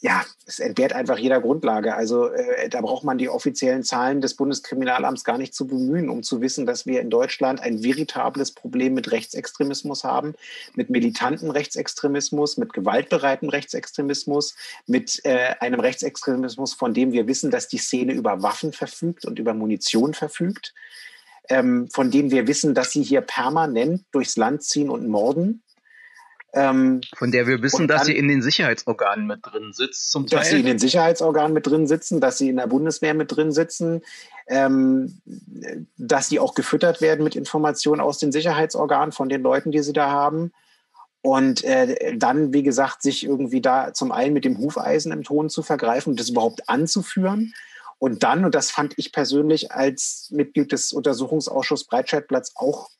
ja, 0.00 0.24
es 0.44 0.58
entbehrt 0.58 0.92
einfach 0.92 1.18
jeder 1.18 1.40
Grundlage. 1.40 1.94
Also 1.94 2.28
äh, 2.28 2.68
da 2.68 2.80
braucht 2.80 3.04
man 3.04 3.18
die 3.18 3.28
offiziellen 3.28 3.82
Zahlen 3.82 4.20
des 4.20 4.34
Bundeskriminalamts 4.34 5.24
gar 5.24 5.38
nicht 5.38 5.54
zu 5.54 5.66
bemühen, 5.66 6.10
um 6.10 6.22
zu 6.22 6.40
wissen, 6.40 6.66
dass 6.66 6.86
wir 6.86 7.00
in 7.00 7.10
Deutschland 7.10 7.60
ein 7.60 7.82
veritables 7.82 8.52
Problem 8.52 8.94
mit 8.94 9.10
Rechtsextremismus 9.10 10.04
haben, 10.04 10.34
mit 10.74 10.90
militanten 10.90 11.50
Rechtsextremismus, 11.50 12.56
mit 12.56 12.72
gewaltbereiten 12.72 13.48
Rechtsextremismus, 13.48 14.54
mit 14.86 15.24
äh, 15.24 15.54
einem 15.60 15.80
Rechtsextremismus, 15.80 16.74
von 16.74 16.92
dem 16.92 17.12
wir 17.12 17.26
wissen, 17.26 17.50
dass 17.50 17.68
die 17.68 17.78
Szene 17.78 18.12
über 18.12 18.42
Waffen 18.42 18.72
verfügt 18.72 19.24
und 19.24 19.38
über 19.38 19.54
Munition 19.54 20.14
verfügt 20.14 20.74
ähm, 21.48 21.88
von 21.92 22.10
denen 22.10 22.30
wir 22.30 22.46
wissen, 22.46 22.74
dass 22.74 22.90
sie 22.90 23.02
hier 23.02 23.20
permanent 23.20 24.04
durchs 24.12 24.36
Land 24.36 24.62
ziehen 24.62 24.90
und 24.90 25.08
morden. 25.08 25.62
Ähm, 26.54 27.02
von 27.14 27.30
der 27.30 27.46
wir 27.46 27.62
wissen, 27.62 27.86
dass 27.86 28.06
sie 28.06 28.16
in 28.16 28.28
den 28.28 28.40
Sicherheitsorganen 28.40 29.26
mit 29.26 29.40
drin 29.42 29.72
sitzt, 29.72 30.10
zum 30.10 30.26
Teil. 30.26 30.38
Dass 30.38 30.48
sie 30.48 30.60
in 30.60 30.66
den 30.66 30.78
Sicherheitsorganen 30.78 31.52
mit 31.52 31.66
drin 31.66 31.86
sitzen, 31.86 32.20
dass 32.20 32.38
sie 32.38 32.48
in 32.48 32.56
der 32.56 32.66
Bundeswehr 32.66 33.12
mit 33.12 33.36
drin 33.36 33.52
sitzen, 33.52 34.02
ähm, 34.46 35.20
dass 35.98 36.28
sie 36.28 36.40
auch 36.40 36.54
gefüttert 36.54 37.02
werden 37.02 37.24
mit 37.24 37.36
Informationen 37.36 38.00
aus 38.00 38.18
den 38.18 38.32
Sicherheitsorganen 38.32 39.12
von 39.12 39.28
den 39.28 39.42
Leuten, 39.42 39.70
die 39.70 39.82
sie 39.82 39.92
da 39.92 40.10
haben. 40.10 40.52
Und 41.20 41.62
äh, 41.64 42.16
dann, 42.16 42.54
wie 42.54 42.62
gesagt, 42.62 43.02
sich 43.02 43.24
irgendwie 43.24 43.60
da 43.60 43.92
zum 43.92 44.12
einen 44.12 44.32
mit 44.32 44.44
dem 44.44 44.58
Hufeisen 44.58 45.12
im 45.12 45.24
Ton 45.24 45.50
zu 45.50 45.62
vergreifen 45.62 46.10
und 46.10 46.20
das 46.20 46.30
überhaupt 46.30 46.68
anzuführen 46.68 47.52
und 47.98 48.22
dann, 48.22 48.44
und 48.44 48.54
das 48.54 48.70
fand 48.70 48.94
ich 48.96 49.12
persönlich 49.12 49.72
als 49.72 50.28
Mitglied 50.30 50.72
des 50.72 50.92
Untersuchungsausschusses 50.92 51.86
Breitscheidplatz 51.86 52.52
auch 52.54 52.90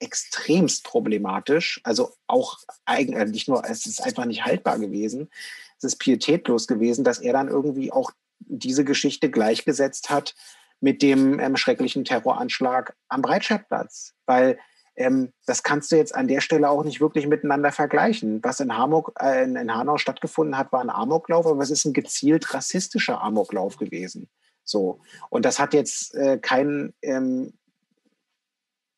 extremst 0.00 0.84
problematisch. 0.84 1.80
Also 1.84 2.12
auch 2.26 2.58
eigentlich 2.84 3.20
äh, 3.20 3.26
nicht 3.26 3.48
nur, 3.48 3.64
es 3.64 3.86
ist 3.86 4.02
einfach 4.02 4.24
nicht 4.24 4.44
haltbar 4.44 4.78
gewesen. 4.78 5.30
Es 5.78 5.84
ist 5.84 5.96
pietätlos 5.98 6.66
gewesen, 6.66 7.04
dass 7.04 7.18
er 7.18 7.32
dann 7.32 7.48
irgendwie 7.48 7.92
auch 7.92 8.10
diese 8.38 8.84
Geschichte 8.84 9.30
gleichgesetzt 9.30 10.10
hat 10.10 10.34
mit 10.80 11.02
dem 11.02 11.38
ähm, 11.40 11.56
schrecklichen 11.56 12.04
Terroranschlag 12.04 12.94
am 13.08 13.22
Breitscheidplatz. 13.22 14.14
Weil 14.26 14.58
ähm, 14.94 15.32
das 15.46 15.62
kannst 15.62 15.92
du 15.92 15.96
jetzt 15.96 16.14
an 16.14 16.28
der 16.28 16.40
Stelle 16.40 16.70
auch 16.70 16.84
nicht 16.84 17.00
wirklich 17.00 17.26
miteinander 17.26 17.72
vergleichen. 17.72 18.42
Was 18.42 18.60
in, 18.60 18.76
Hamburg, 18.76 19.12
äh, 19.20 19.44
in, 19.44 19.56
in 19.56 19.74
Hanau 19.74 19.98
stattgefunden 19.98 20.56
hat, 20.56 20.72
war 20.72 20.80
ein 20.80 20.90
Amoklauf, 20.90 21.46
aber 21.46 21.62
es 21.62 21.70
ist 21.70 21.84
ein 21.84 21.92
gezielt 21.92 22.54
rassistischer 22.54 23.20
Amoklauf 23.20 23.76
gewesen. 23.76 24.28
So. 24.66 25.00
Und 25.30 25.44
das 25.46 25.58
hat 25.58 25.72
jetzt 25.72 26.14
äh, 26.14 26.38
keinen 26.38 26.92
ähm, 27.00 27.54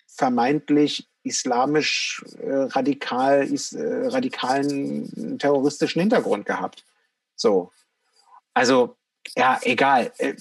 vermeintlich 0.07 1.09
islamisch 1.23 2.25
äh, 2.41 2.51
radikal, 2.51 3.45
is, 3.45 3.73
äh, 3.75 4.07
radikalen 4.07 5.39
terroristischen 5.39 6.01
Hintergrund 6.01 6.47
gehabt. 6.47 6.85
So. 7.37 7.71
Also, 8.55 8.97
ja, 9.37 9.61
egal. 9.63 10.11
Äh, 10.19 10.35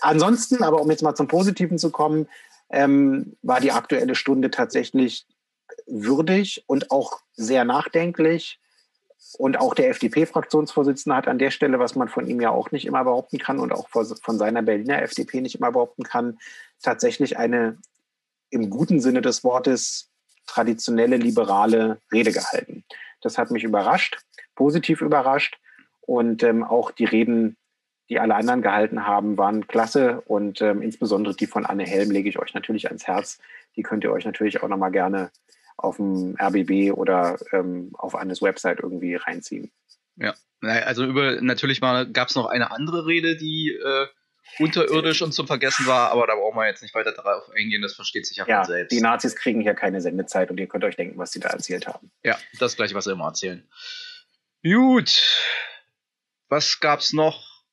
ansonsten, 0.00 0.64
aber 0.64 0.80
um 0.80 0.90
jetzt 0.90 1.02
mal 1.02 1.14
zum 1.14 1.28
Positiven 1.28 1.78
zu 1.78 1.90
kommen, 1.90 2.28
ähm, 2.70 3.36
war 3.42 3.60
die 3.60 3.72
aktuelle 3.72 4.14
Stunde 4.14 4.50
tatsächlich 4.50 5.26
würdig 5.86 6.64
und 6.66 6.90
auch 6.90 7.20
sehr 7.34 7.64
nachdenklich. 7.64 8.58
Und 9.38 9.58
auch 9.58 9.74
der 9.74 9.90
FDP-Fraktionsvorsitzende 9.90 11.16
hat 11.16 11.28
an 11.28 11.38
der 11.38 11.50
Stelle, 11.50 11.78
was 11.78 11.94
man 11.94 12.08
von 12.08 12.26
ihm 12.26 12.40
ja 12.40 12.50
auch 12.50 12.70
nicht 12.70 12.86
immer 12.86 13.04
behaupten 13.04 13.38
kann 13.38 13.58
und 13.58 13.72
auch 13.72 13.88
von 13.88 14.38
seiner 14.38 14.62
Berliner 14.62 15.02
FDP 15.02 15.40
nicht 15.40 15.56
immer 15.56 15.72
behaupten 15.72 16.04
kann, 16.04 16.38
tatsächlich 16.82 17.36
eine 17.36 17.78
im 18.50 18.70
guten 18.70 19.00
Sinne 19.00 19.22
des 19.22 19.44
Wortes 19.44 20.10
traditionelle 20.46 21.16
liberale 21.16 22.00
Rede 22.12 22.32
gehalten. 22.32 22.84
Das 23.20 23.38
hat 23.38 23.50
mich 23.50 23.64
überrascht, 23.64 24.18
positiv 24.54 25.00
überrascht. 25.00 25.58
Und 26.00 26.42
ähm, 26.44 26.62
auch 26.62 26.92
die 26.92 27.04
Reden, 27.04 27.56
die 28.08 28.20
alle 28.20 28.36
anderen 28.36 28.62
gehalten 28.62 29.06
haben, 29.06 29.36
waren 29.36 29.66
klasse. 29.66 30.20
Und 30.26 30.62
ähm, 30.62 30.82
insbesondere 30.82 31.34
die 31.34 31.48
von 31.48 31.66
Anne 31.66 31.84
Helm 31.84 32.12
lege 32.12 32.28
ich 32.28 32.38
euch 32.38 32.54
natürlich 32.54 32.86
ans 32.86 33.06
Herz. 33.06 33.38
Die 33.74 33.82
könnt 33.82 34.04
ihr 34.04 34.12
euch 34.12 34.24
natürlich 34.24 34.62
auch 34.62 34.68
nochmal 34.68 34.92
gerne 34.92 35.30
auf 35.76 35.96
dem 35.96 36.36
RBB 36.40 36.92
oder 36.92 37.38
ähm, 37.52 37.90
auf 37.94 38.14
Annes 38.14 38.42
Website 38.42 38.80
irgendwie 38.80 39.14
reinziehen. 39.14 39.70
Ja, 40.16 40.34
also 40.62 41.04
über 41.04 41.40
natürlich 41.40 41.80
gab 41.80 42.28
es 42.28 42.34
noch 42.34 42.46
eine 42.46 42.70
andere 42.70 43.06
Rede, 43.06 43.36
die 43.36 43.72
äh, 43.72 44.06
unterirdisch 44.58 45.22
und 45.22 45.32
zum 45.32 45.46
Vergessen 45.46 45.86
war, 45.86 46.10
aber 46.10 46.26
da 46.26 46.34
brauchen 46.34 46.56
wir 46.56 46.66
jetzt 46.66 46.82
nicht 46.82 46.94
weiter 46.94 47.12
darauf 47.12 47.50
eingehen, 47.50 47.82
das 47.82 47.94
versteht 47.94 48.26
sich 48.26 48.38
ja, 48.38 48.46
ja 48.46 48.64
von 48.64 48.72
selbst. 48.72 48.92
Die 48.92 49.00
Nazis 49.00 49.36
kriegen 49.36 49.60
hier 49.60 49.74
keine 49.74 50.00
Sendezeit 50.00 50.50
und 50.50 50.58
ihr 50.58 50.66
könnt 50.66 50.84
euch 50.84 50.96
denken, 50.96 51.18
was 51.18 51.32
sie 51.32 51.40
da 51.40 51.50
erzählt 51.50 51.86
haben. 51.86 52.10
Ja, 52.24 52.38
das 52.58 52.76
gleiche, 52.76 52.94
was 52.94 53.04
sie 53.04 53.12
immer 53.12 53.26
erzählen. 53.26 53.68
Gut. 54.62 55.22
Was 56.48 56.80
gab's 56.80 57.12
noch? 57.12 57.64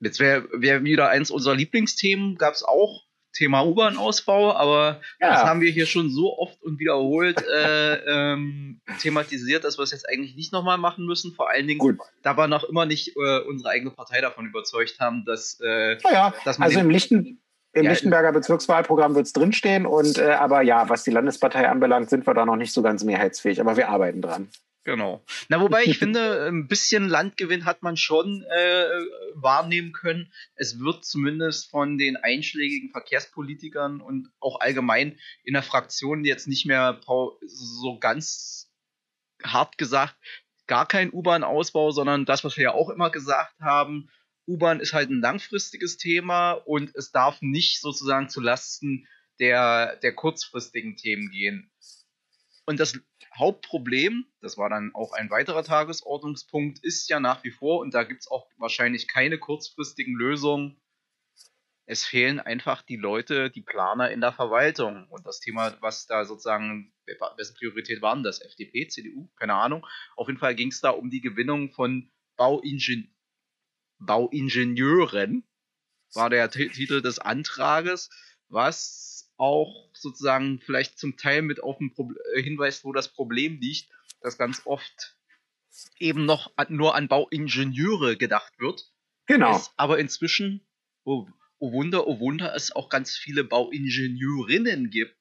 Jetzt 0.00 0.18
wäre 0.20 0.48
wär 0.52 0.82
wieder 0.82 1.08
eins 1.08 1.30
unserer 1.30 1.54
Lieblingsthemen, 1.54 2.36
gab 2.36 2.54
es 2.54 2.62
auch 2.62 3.07
Thema 3.32 3.62
U-Bahn-Ausbau, 3.62 4.54
aber 4.54 5.00
ja. 5.20 5.30
das 5.32 5.44
haben 5.44 5.60
wir 5.60 5.70
hier 5.70 5.86
schon 5.86 6.10
so 6.10 6.38
oft 6.38 6.62
und 6.62 6.78
wiederholt 6.78 7.42
äh, 7.46 7.94
ähm, 8.32 8.80
thematisiert, 9.00 9.64
dass 9.64 9.78
wir 9.78 9.82
es 9.82 9.92
jetzt 9.92 10.08
eigentlich 10.08 10.34
nicht 10.34 10.52
nochmal 10.52 10.78
machen 10.78 11.06
müssen. 11.06 11.32
Vor 11.32 11.50
allen 11.50 11.66
Dingen, 11.66 11.78
Gut. 11.78 11.98
da 12.22 12.36
wir 12.36 12.48
noch 12.48 12.64
immer 12.64 12.86
nicht 12.86 13.16
äh, 13.16 13.40
unsere 13.40 13.70
eigene 13.70 13.90
Partei 13.90 14.20
davon 14.20 14.46
überzeugt 14.46 14.98
haben, 15.00 15.24
dass, 15.24 15.60
äh, 15.60 15.96
naja, 16.02 16.34
dass 16.44 16.58
man. 16.58 16.66
Also 16.66 16.80
im 16.80 16.90
Lichten. 16.90 17.40
Im 17.74 17.84
ja, 17.84 17.90
Lichtenberger 17.90 18.32
Bezirkswahlprogramm 18.32 19.14
wird 19.14 19.26
es 19.26 19.34
drinstehen, 19.34 19.84
und 19.84 20.16
äh, 20.16 20.30
aber 20.30 20.62
ja, 20.62 20.88
was 20.88 21.04
die 21.04 21.10
Landespartei 21.10 21.68
anbelangt, 21.68 22.08
sind 22.08 22.26
wir 22.26 22.32
da 22.32 22.46
noch 22.46 22.56
nicht 22.56 22.72
so 22.72 22.80
ganz 22.80 23.04
mehrheitsfähig, 23.04 23.60
aber 23.60 23.76
wir 23.76 23.90
arbeiten 23.90 24.22
dran. 24.22 24.48
Genau. 24.88 25.22
Na, 25.50 25.60
wobei 25.60 25.84
ich 25.84 25.98
finde, 25.98 26.46
ein 26.46 26.66
bisschen 26.66 27.10
Landgewinn 27.10 27.66
hat 27.66 27.82
man 27.82 27.98
schon 27.98 28.42
äh, 28.44 28.88
wahrnehmen 29.34 29.92
können. 29.92 30.32
Es 30.54 30.78
wird 30.80 31.04
zumindest 31.04 31.70
von 31.70 31.98
den 31.98 32.16
einschlägigen 32.16 32.90
Verkehrspolitikern 32.90 34.00
und 34.00 34.30
auch 34.40 34.60
allgemein 34.60 35.18
in 35.44 35.52
der 35.52 35.62
Fraktion 35.62 36.24
jetzt 36.24 36.48
nicht 36.48 36.64
mehr 36.64 37.02
so 37.44 37.98
ganz 37.98 38.70
hart 39.44 39.76
gesagt, 39.76 40.16
gar 40.66 40.88
kein 40.88 41.12
U-Bahn-Ausbau, 41.12 41.90
sondern 41.90 42.24
das, 42.24 42.42
was 42.42 42.56
wir 42.56 42.64
ja 42.64 42.72
auch 42.72 42.88
immer 42.88 43.10
gesagt 43.10 43.60
haben, 43.60 44.08
U-Bahn 44.46 44.80
ist 44.80 44.94
halt 44.94 45.10
ein 45.10 45.20
langfristiges 45.20 45.98
Thema 45.98 46.52
und 46.52 46.96
es 46.96 47.12
darf 47.12 47.42
nicht 47.42 47.82
sozusagen 47.82 48.30
zu 48.30 48.40
Lasten 48.40 49.06
der, 49.38 49.96
der 49.96 50.14
kurzfristigen 50.14 50.96
Themen 50.96 51.30
gehen. 51.30 51.70
Und 52.64 52.80
das 52.80 52.98
Hauptproblem, 53.38 54.26
das 54.40 54.58
war 54.58 54.68
dann 54.68 54.92
auch 54.94 55.12
ein 55.12 55.30
weiterer 55.30 55.64
Tagesordnungspunkt, 55.64 56.82
ist 56.82 57.08
ja 57.08 57.20
nach 57.20 57.44
wie 57.44 57.50
vor, 57.50 57.80
und 57.80 57.94
da 57.94 58.04
gibt 58.04 58.22
es 58.22 58.30
auch 58.30 58.48
wahrscheinlich 58.56 59.08
keine 59.08 59.38
kurzfristigen 59.38 60.14
Lösungen, 60.14 60.80
es 61.90 62.04
fehlen 62.04 62.38
einfach 62.38 62.82
die 62.82 62.96
Leute, 62.96 63.50
die 63.50 63.62
Planer 63.62 64.10
in 64.10 64.20
der 64.20 64.32
Verwaltung. 64.32 65.06
Und 65.08 65.26
das 65.26 65.40
Thema, 65.40 65.74
was 65.80 66.06
da 66.06 66.26
sozusagen, 66.26 66.92
wessen 67.06 67.56
Priorität 67.56 68.02
waren 68.02 68.22
das? 68.22 68.42
FDP, 68.42 68.88
CDU? 68.88 69.30
Keine 69.36 69.54
Ahnung. 69.54 69.86
Auf 70.14 70.28
jeden 70.28 70.38
Fall 70.38 70.54
ging 70.54 70.68
es 70.68 70.82
da 70.82 70.90
um 70.90 71.08
die 71.08 71.22
Gewinnung 71.22 71.70
von 71.70 72.10
Bauingen 72.36 73.14
Bauingenieuren, 74.00 75.44
war 76.14 76.30
der 76.30 76.50
Titel 76.50 77.02
des 77.02 77.18
Antrages, 77.18 78.10
was 78.48 79.07
auch 79.38 79.88
sozusagen 79.94 80.60
vielleicht 80.60 80.98
zum 80.98 81.16
Teil 81.16 81.42
mit 81.42 81.62
auf 81.62 81.78
den 81.78 81.94
Pro 81.94 82.12
äh, 82.34 82.42
Hinweis, 82.42 82.84
wo 82.84 82.92
das 82.92 83.08
Problem 83.08 83.58
liegt, 83.60 83.88
dass 84.20 84.36
ganz 84.36 84.62
oft 84.64 85.16
eben 85.98 86.26
noch 86.26 86.52
an, 86.56 86.66
nur 86.70 86.94
an 86.94 87.08
Bauingenieure 87.08 88.16
gedacht 88.16 88.58
wird. 88.58 88.90
Genau. 89.26 89.56
Es 89.56 89.72
aber 89.76 89.98
inzwischen, 89.98 90.66
oh, 91.04 91.26
oh 91.58 91.72
Wunder, 91.72 92.06
oh 92.06 92.18
Wunder, 92.18 92.54
es 92.54 92.74
auch 92.74 92.88
ganz 92.88 93.16
viele 93.16 93.44
Bauingenieurinnen 93.44 94.90
gibt. 94.90 95.16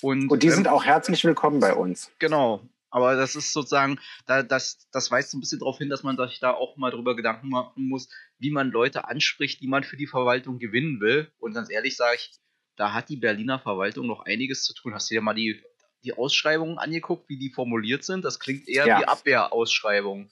Und, 0.00 0.30
und 0.30 0.42
die 0.42 0.48
ähm, 0.48 0.54
sind 0.54 0.68
auch 0.68 0.84
herzlich 0.84 1.22
willkommen 1.24 1.60
bei 1.60 1.74
uns. 1.74 2.10
Genau. 2.18 2.66
Aber 2.90 3.14
das 3.14 3.36
ist 3.36 3.52
sozusagen, 3.52 4.00
da, 4.26 4.42
das, 4.42 4.88
das 4.90 5.10
weist 5.10 5.30
so 5.30 5.36
ein 5.36 5.40
bisschen 5.40 5.60
darauf 5.60 5.78
hin, 5.78 5.90
dass 5.90 6.02
man 6.02 6.16
sich 6.16 6.40
da 6.40 6.52
auch 6.52 6.76
mal 6.76 6.90
drüber 6.90 7.14
Gedanken 7.14 7.48
machen 7.48 7.88
muss, 7.88 8.08
wie 8.38 8.50
man 8.50 8.70
Leute 8.70 9.06
anspricht, 9.06 9.60
die 9.60 9.68
man 9.68 9.84
für 9.84 9.96
die 9.96 10.08
Verwaltung 10.08 10.58
gewinnen 10.58 11.00
will. 11.00 11.30
Und 11.38 11.54
ganz 11.54 11.70
ehrlich 11.70 11.96
sage 11.96 12.16
ich, 12.16 12.40
da 12.80 12.94
hat 12.94 13.10
die 13.10 13.18
Berliner 13.18 13.58
Verwaltung 13.58 14.06
noch 14.06 14.24
einiges 14.24 14.64
zu 14.64 14.72
tun. 14.72 14.94
Hast 14.94 15.10
du 15.10 15.14
dir 15.14 15.20
mal 15.20 15.34
die, 15.34 15.62
die 16.02 16.16
Ausschreibungen 16.16 16.78
angeguckt, 16.78 17.28
wie 17.28 17.36
die 17.36 17.50
formuliert 17.50 18.04
sind? 18.04 18.24
Das 18.24 18.40
klingt 18.40 18.66
eher 18.68 18.86
ja. 18.86 18.98
wie 19.00 19.04
Abwehrausschreibungen. 19.04 20.30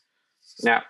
Ja. 0.57 0.83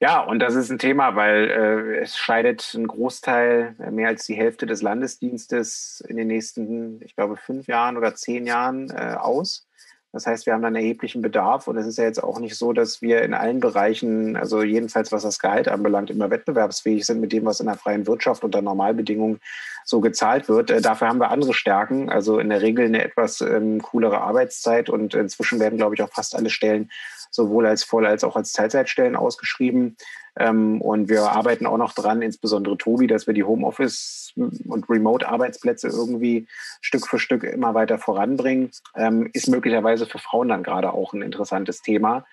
Ja, 0.00 0.20
und 0.20 0.40
das 0.40 0.56
ist 0.56 0.68
ein 0.68 0.80
Thema, 0.80 1.14
weil 1.14 1.48
äh, 1.48 1.98
es 2.00 2.18
scheidet 2.18 2.74
ein 2.74 2.88
Großteil, 2.88 3.76
äh, 3.78 3.92
mehr 3.92 4.08
als 4.08 4.26
die 4.26 4.34
Hälfte 4.34 4.66
des 4.66 4.82
Landesdienstes 4.82 6.02
in 6.08 6.16
den 6.16 6.26
nächsten, 6.26 7.00
ich 7.02 7.14
glaube, 7.14 7.36
fünf 7.36 7.68
Jahren 7.68 7.96
oder 7.96 8.16
zehn 8.16 8.44
Jahren 8.44 8.90
äh, 8.90 9.14
aus. 9.14 9.68
Das 10.12 10.26
heißt, 10.26 10.44
wir 10.44 10.52
haben 10.52 10.62
dann 10.62 10.76
erheblichen 10.76 11.22
Bedarf 11.22 11.68
und 11.68 11.78
es 11.78 11.86
ist 11.86 11.96
ja 11.96 12.04
jetzt 12.04 12.22
auch 12.22 12.38
nicht 12.38 12.56
so, 12.56 12.74
dass 12.74 13.00
wir 13.00 13.22
in 13.22 13.32
allen 13.32 13.60
Bereichen, 13.60 14.36
also 14.36 14.62
jedenfalls 14.62 15.10
was 15.10 15.22
das 15.22 15.38
Gehalt 15.38 15.68
anbelangt, 15.68 16.10
immer 16.10 16.28
wettbewerbsfähig 16.28 17.06
sind 17.06 17.20
mit 17.20 17.32
dem, 17.32 17.46
was 17.46 17.60
in 17.60 17.66
der 17.66 17.76
freien 17.76 18.06
Wirtschaft 18.06 18.44
unter 18.44 18.60
Normalbedingungen 18.60 19.40
so 19.84 20.00
gezahlt 20.00 20.50
wird. 20.50 20.70
Äh, 20.70 20.82
dafür 20.82 21.08
haben 21.08 21.18
wir 21.18 21.30
andere 21.30 21.54
Stärken, 21.54 22.10
also 22.10 22.38
in 22.38 22.50
der 22.50 22.60
Regel 22.60 22.84
eine 22.84 23.02
etwas 23.02 23.40
ähm, 23.40 23.80
coolere 23.80 24.20
Arbeitszeit 24.20 24.90
und 24.90 25.14
inzwischen 25.14 25.60
werden, 25.60 25.78
glaube 25.78 25.94
ich, 25.94 26.02
auch 26.02 26.12
fast 26.12 26.36
alle 26.36 26.50
Stellen 26.50 26.90
sowohl 27.32 27.66
als 27.66 27.82
Voll- 27.82 28.06
als 28.06 28.22
auch 28.22 28.36
als 28.36 28.52
Teilzeitstellen 28.52 29.16
ausgeschrieben. 29.16 29.96
Ähm, 30.38 30.80
und 30.80 31.08
wir 31.08 31.22
arbeiten 31.32 31.66
auch 31.66 31.76
noch 31.76 31.92
dran, 31.92 32.22
insbesondere 32.22 32.78
Tobi, 32.78 33.06
dass 33.06 33.26
wir 33.26 33.34
die 33.34 33.44
Homeoffice- 33.44 34.32
und 34.36 34.88
Remote-Arbeitsplätze 34.88 35.88
irgendwie 35.88 36.46
Stück 36.80 37.06
für 37.06 37.18
Stück 37.18 37.42
immer 37.44 37.74
weiter 37.74 37.98
voranbringen. 37.98 38.70
Ähm, 38.94 39.28
ist 39.32 39.48
möglicherweise 39.48 40.06
für 40.06 40.18
Frauen 40.18 40.48
dann 40.48 40.62
gerade 40.62 40.92
auch 40.92 41.12
ein 41.12 41.22
interessantes 41.22 41.82
Thema. 41.82 42.24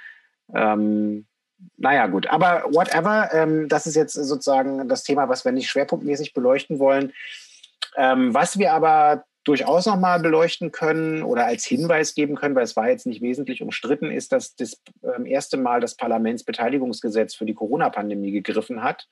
Ähm, 0.53 1.25
naja, 1.75 2.07
gut, 2.07 2.27
aber 2.27 2.63
whatever, 2.69 3.29
ähm, 3.33 3.67
das 3.67 3.85
ist 3.85 3.95
jetzt 3.95 4.13
sozusagen 4.13 4.87
das 4.87 5.03
Thema, 5.03 5.27
was 5.27 5.43
wir 5.43 5.51
nicht 5.51 5.69
schwerpunktmäßig 5.69 6.33
beleuchten 6.33 6.79
wollen. 6.79 7.11
Ähm, 7.97 8.33
was 8.33 8.57
wir 8.59 8.73
aber 8.73 9.25
durchaus 9.49 9.87
nochmal 9.87 10.19
beleuchten 10.19 10.71
können 10.71 11.23
oder 11.23 11.47
als 11.47 11.65
Hinweis 11.65 12.13
geben 12.13 12.35
können, 12.35 12.53
weil 12.53 12.63
es 12.63 12.75
war 12.75 12.87
jetzt 12.87 13.07
nicht 13.07 13.21
wesentlich 13.21 13.63
umstritten, 13.63 14.11
ist, 14.11 14.31
dass 14.31 14.55
das 14.55 14.79
ähm, 15.01 15.25
erste 15.25 15.57
Mal 15.57 15.81
das 15.81 15.95
Parlamentsbeteiligungsgesetz 15.95 17.33
für 17.33 17.45
die 17.45 17.55
Corona-Pandemie 17.55 18.31
gegriffen 18.31 18.83
hat. 18.83 19.07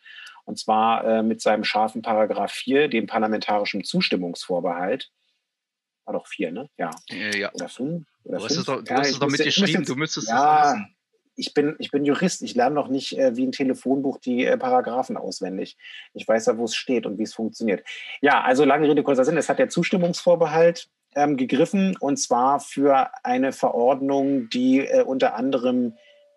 Und 0.45 0.59
zwar 0.59 1.03
äh, 1.05 1.23
mit 1.23 1.41
seinem 1.41 1.63
scharfen 1.63 2.03
Paragraph 2.03 2.51
4, 2.51 2.87
dem 2.87 3.07
parlamentarischen 3.07 3.83
Zustimmungsvorbehalt. 3.83 5.09
War 6.05 6.13
doch 6.13 6.27
4, 6.27 6.51
ne? 6.51 6.69
Ja. 6.77 6.91
Äh, 7.09 7.35
ja. 7.37 7.51
Oder 7.53 7.67
5? 7.67 8.05
du 8.23 8.35
hast 8.35 8.51
es 8.55 8.65
doch, 8.65 8.83
du 8.83 8.93
ja, 8.93 8.99
hast 8.99 9.09
es 9.09 9.19
doch 9.19 9.29
mitgeschrieben, 9.29 9.85
du 9.85 9.95
müsstest 9.95 10.29
ja, 10.29 10.61
es 10.61 10.73
wissen 10.73 10.96
ich 11.37 11.53
bin, 11.53 11.75
ich 11.79 11.91
bin 11.91 12.03
Jurist, 12.03 12.41
ich 12.41 12.55
lerne 12.55 12.75
noch 12.75 12.89
nicht 12.89 13.17
äh, 13.17 13.37
wie 13.37 13.45
ein 13.45 13.51
Telefonbuch 13.51 14.17
die 14.17 14.45
äh, 14.45 14.57
Paragraphen 14.57 15.17
auswendig. 15.17 15.77
Ich 16.13 16.27
weiß 16.27 16.47
ja, 16.47 16.57
wo 16.57 16.65
es 16.65 16.75
steht 16.75 17.05
und 17.05 17.17
wie 17.17 17.23
es 17.23 17.33
funktioniert. 17.33 17.83
Ja, 18.21 18.41
also 18.41 18.65
lange 18.65 18.89
Rede, 18.89 19.03
kurzer 19.03 19.23
Sinn. 19.23 19.37
Es 19.37 19.47
hat 19.47 19.59
der 19.59 19.69
Zustimmungsvorbehalt 19.69 20.89
ähm, 21.15 21.37
gegriffen 21.37 21.95
und 21.99 22.17
zwar 22.17 22.59
für 22.59 23.09
eine 23.23 23.51
Verordnung, 23.51 24.49
die 24.49 24.79
äh, 24.79 25.03
unter 25.03 25.35
anderem 25.35 25.93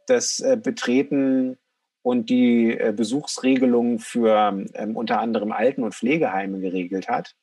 das 0.07 0.41
äh, 0.41 0.57
Betreten 0.63 1.57
und 2.03 2.31
die 2.31 2.79
äh, 2.79 2.93
Besuchsregelung 2.95 3.99
für 3.99 4.65
ähm, 4.75 4.97
unter 4.97 5.21
anderem 5.21 5.53
Alten- 5.53 5.83
und 5.83 5.95
Pflegeheime 5.95 6.61
geregelt 6.61 7.09
hat. 7.09 7.35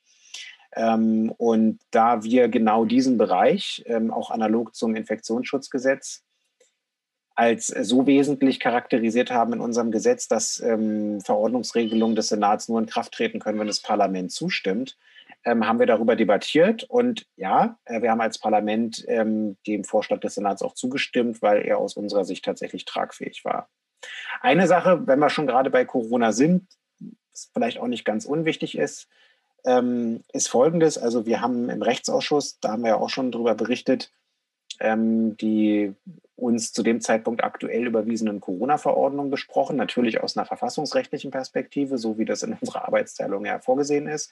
Ähm, 0.75 1.31
und 1.37 1.79
da 1.91 2.23
wir 2.23 2.49
genau 2.49 2.85
diesen 2.85 3.17
Bereich, 3.17 3.83
ähm, 3.87 4.11
auch 4.11 4.31
analog 4.31 4.75
zum 4.75 4.95
Infektionsschutzgesetz, 4.95 6.23
als 7.37 7.67
so 7.67 8.07
wesentlich 8.07 8.59
charakterisiert 8.59 9.29
haben 9.29 9.53
in 9.53 9.59
unserem 9.59 9.91
Gesetz, 9.91 10.27
dass 10.27 10.59
ähm, 10.59 11.21
Verordnungsregelungen 11.21 12.15
des 12.15 12.29
Senats 12.29 12.67
nur 12.67 12.79
in 12.79 12.87
Kraft 12.87 13.13
treten 13.13 13.39
können, 13.39 13.59
wenn 13.59 13.67
das 13.67 13.79
Parlament 13.79 14.31
zustimmt, 14.31 14.97
ähm, 15.45 15.67
haben 15.67 15.77
wir 15.77 15.85
darüber 15.85 16.15
debattiert. 16.15 16.85
Und 16.85 17.27
ja, 17.35 17.77
äh, 17.85 18.01
wir 18.01 18.09
haben 18.09 18.21
als 18.21 18.39
Parlament 18.39 19.05
ähm, 19.07 19.55
dem 19.67 19.83
Vorschlag 19.83 20.19
des 20.19 20.33
Senats 20.33 20.63
auch 20.63 20.73
zugestimmt, 20.73 21.43
weil 21.43 21.61
er 21.61 21.77
aus 21.77 21.95
unserer 21.95 22.25
Sicht 22.25 22.43
tatsächlich 22.43 22.85
tragfähig 22.85 23.45
war. 23.45 23.69
Eine 24.41 24.65
Sache, 24.65 25.05
wenn 25.05 25.19
wir 25.19 25.29
schon 25.29 25.45
gerade 25.45 25.69
bei 25.69 25.85
Corona 25.85 26.31
sind, 26.31 26.65
was 27.31 27.51
vielleicht 27.53 27.77
auch 27.77 27.87
nicht 27.87 28.03
ganz 28.03 28.25
unwichtig 28.25 28.79
ist, 28.79 29.07
ähm, 29.63 30.23
ist 30.33 30.49
folgendes. 30.49 30.97
Also 30.97 31.27
wir 31.27 31.41
haben 31.41 31.69
im 31.69 31.83
Rechtsausschuss, 31.83 32.59
da 32.61 32.71
haben 32.71 32.81
wir 32.81 32.89
ja 32.89 32.97
auch 32.97 33.09
schon 33.09 33.31
darüber 33.31 33.53
berichtet, 33.53 34.11
ähm, 34.79 35.37
die 35.37 35.93
uns 36.35 36.71
zu 36.71 36.83
dem 36.83 37.01
Zeitpunkt 37.01 37.43
aktuell 37.43 37.87
überwiesenen 37.87 38.39
Corona-Verordnung 38.39 39.31
besprochen, 39.31 39.75
natürlich 39.75 40.21
aus 40.21 40.37
einer 40.37 40.45
verfassungsrechtlichen 40.45 41.31
Perspektive, 41.31 41.97
so 41.97 42.17
wie 42.19 42.25
das 42.25 42.43
in 42.43 42.53
unserer 42.53 42.85
Arbeitsteilung 42.85 43.45
ja 43.45 43.59
vorgesehen 43.59 44.07
ist. 44.07 44.31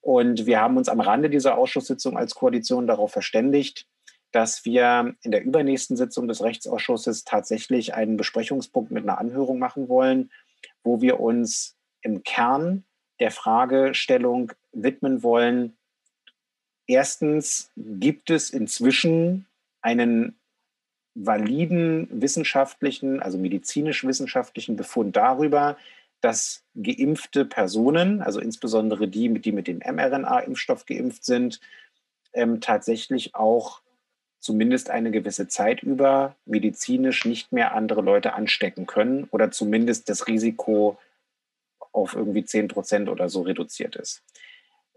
Und 0.00 0.46
wir 0.46 0.60
haben 0.60 0.76
uns 0.76 0.88
am 0.88 1.00
Rande 1.00 1.30
dieser 1.30 1.56
Ausschusssitzung 1.56 2.16
als 2.16 2.34
Koalition 2.34 2.86
darauf 2.86 3.12
verständigt, 3.12 3.86
dass 4.32 4.64
wir 4.64 5.14
in 5.22 5.30
der 5.30 5.42
übernächsten 5.42 5.96
Sitzung 5.96 6.28
des 6.28 6.42
Rechtsausschusses 6.42 7.24
tatsächlich 7.24 7.94
einen 7.94 8.16
Besprechungspunkt 8.16 8.90
mit 8.90 9.04
einer 9.04 9.18
Anhörung 9.18 9.58
machen 9.58 9.88
wollen, 9.88 10.30
wo 10.82 11.00
wir 11.00 11.20
uns 11.20 11.76
im 12.02 12.22
Kern 12.24 12.84
der 13.20 13.30
Fragestellung 13.30 14.52
widmen 14.72 15.22
wollen. 15.22 15.76
Erstens, 16.86 17.70
gibt 17.76 18.30
es 18.30 18.50
inzwischen 18.50 19.46
einen 19.80 20.38
validen 21.14 22.08
wissenschaftlichen, 22.10 23.20
also 23.20 23.38
medizinisch-wissenschaftlichen 23.38 24.76
Befund 24.76 25.16
darüber, 25.16 25.76
dass 26.20 26.64
geimpfte 26.74 27.44
Personen, 27.44 28.22
also 28.22 28.40
insbesondere 28.40 29.08
die, 29.08 29.28
die 29.40 29.52
mit 29.52 29.66
dem 29.66 29.78
mRNA-Impfstoff 29.78 30.86
geimpft 30.86 31.24
sind, 31.24 31.60
ähm, 32.32 32.60
tatsächlich 32.60 33.34
auch 33.34 33.82
zumindest 34.40 34.90
eine 34.90 35.10
gewisse 35.10 35.48
Zeit 35.48 35.82
über 35.82 36.36
medizinisch 36.44 37.24
nicht 37.24 37.52
mehr 37.52 37.74
andere 37.74 38.02
Leute 38.02 38.34
anstecken 38.34 38.86
können 38.86 39.24
oder 39.30 39.50
zumindest 39.50 40.08
das 40.08 40.26
Risiko 40.28 40.98
auf 41.92 42.14
irgendwie 42.14 42.44
10 42.44 42.68
Prozent 42.68 43.08
oder 43.08 43.28
so 43.28 43.42
reduziert 43.42 43.96
ist. 43.96 44.22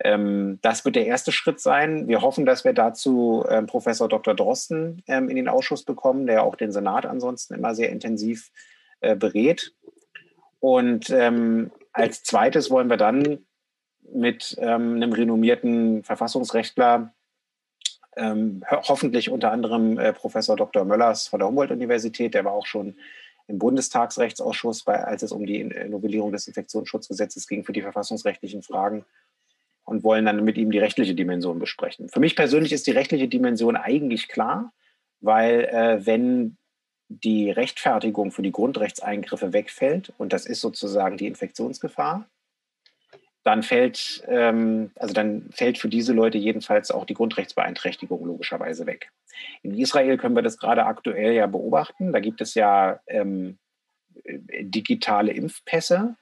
Ähm, 0.04 0.60
das 0.62 0.84
wird 0.84 0.96
der 0.96 1.06
erste 1.06 1.32
Schritt 1.32 1.60
sein. 1.60 2.08
Wir 2.08 2.22
hoffen, 2.22 2.46
dass 2.46 2.64
wir 2.64 2.74
dazu 2.74 3.46
ähm, 3.48 3.68
Professor 3.68 4.10
Dr. 4.10 4.34
Drosten 4.34 5.04
ähm, 5.08 5.30
in 5.30 5.36
den 5.36 5.48
Ausschuss 5.48 5.84
bekommen, 5.84 6.26
der 6.26 6.44
auch 6.44 6.56
den 6.56 6.72
Senat 6.72 7.06
ansonsten 7.06 7.54
immer 7.54 7.76
sehr 7.76 7.90
intensiv 7.90 8.52
äh, 9.02 9.16
berät. 9.16 9.74
Und 10.60 11.10
ähm, 11.12 11.72
als 11.94 12.24
zweites 12.24 12.72
wollen 12.72 12.90
wir 12.90 12.98
dann 12.98 13.46
mit 14.12 14.56
ähm, 14.60 14.96
einem 14.96 15.14
renommierten 15.14 16.04
Verfassungsrechtler, 16.04 17.14
ähm, 18.18 18.64
hoffentlich 18.70 19.30
unter 19.30 19.52
anderem 19.52 19.98
äh, 19.98 20.14
Professor 20.14 20.56
Dr. 20.56 20.84
Möllers 20.84 21.28
von 21.28 21.40
der 21.40 21.48
Humboldt-Universität, 21.48 22.34
der 22.34 22.44
war 22.44 22.54
auch 22.54 22.66
schon 22.66 22.96
im 23.48 23.60
Bundestagsrechtsausschuss, 23.60 24.84
bei, 24.84 25.04
als 25.04 25.24
es 25.24 25.32
um 25.32 25.46
die 25.46 25.64
Novellierung 25.64 26.32
des 26.32 26.48
Infektionsschutzgesetzes 26.48 27.48
ging 27.48 27.64
für 27.64 27.74
die 27.74 27.82
verfassungsrechtlichen 27.82 28.64
Fragen 28.64 29.06
und 29.92 30.06
wollen 30.06 30.26
dann 30.26 30.46
mit 30.46 30.58
ihm 30.58 30.72
die 30.72 30.80
rechtliche 30.80 31.14
Dimension 31.14 31.60
besprechen. 31.60 32.08
Für 32.08 32.22
mich 32.22 32.38
persönlich 32.38 32.72
ist 32.72 32.88
die 32.88 32.92
rechtliche 32.92 33.28
Dimension 33.28 33.76
eigentlich 33.76 34.30
klar, 34.30 34.72
weil 35.20 35.66
äh, 35.66 36.06
wenn 36.06 36.56
die 37.10 37.52
Rechtfertigung 37.52 38.32
für 38.32 38.42
die 38.42 38.54
Grundrechtseingriffe 38.54 39.52
wegfällt, 39.52 40.14
und 40.18 40.32
das 40.32 40.46
ist 40.46 40.62
sozusagen 40.62 41.18
die 41.18 41.28
Infektionsgefahr, 41.28 42.26
dann 43.44 43.64
fällt, 43.64 44.24
ähm, 44.30 44.92
also 44.96 45.14
dann 45.14 45.50
fällt 45.52 45.78
für 45.78 45.90
diese 45.90 46.14
Leute 46.14 46.38
jedenfalls 46.38 46.90
auch 46.90 47.04
die 47.04 47.14
Grundrechtsbeeinträchtigung 47.14 48.26
logischerweise 48.26 48.86
weg. 48.86 49.12
In 49.62 49.78
Israel 49.78 50.18
können 50.18 50.38
wir 50.38 50.42
das 50.42 50.58
gerade 50.58 50.86
aktuell 50.86 51.34
ja 51.34 51.48
beobachten. 51.48 52.14
Da 52.14 52.22
gibt 52.22 52.40
es 52.40 52.54
ja 52.54 53.02
ähm, 53.08 53.58
digitale 54.26 55.34
Impfpässe. 55.34 56.16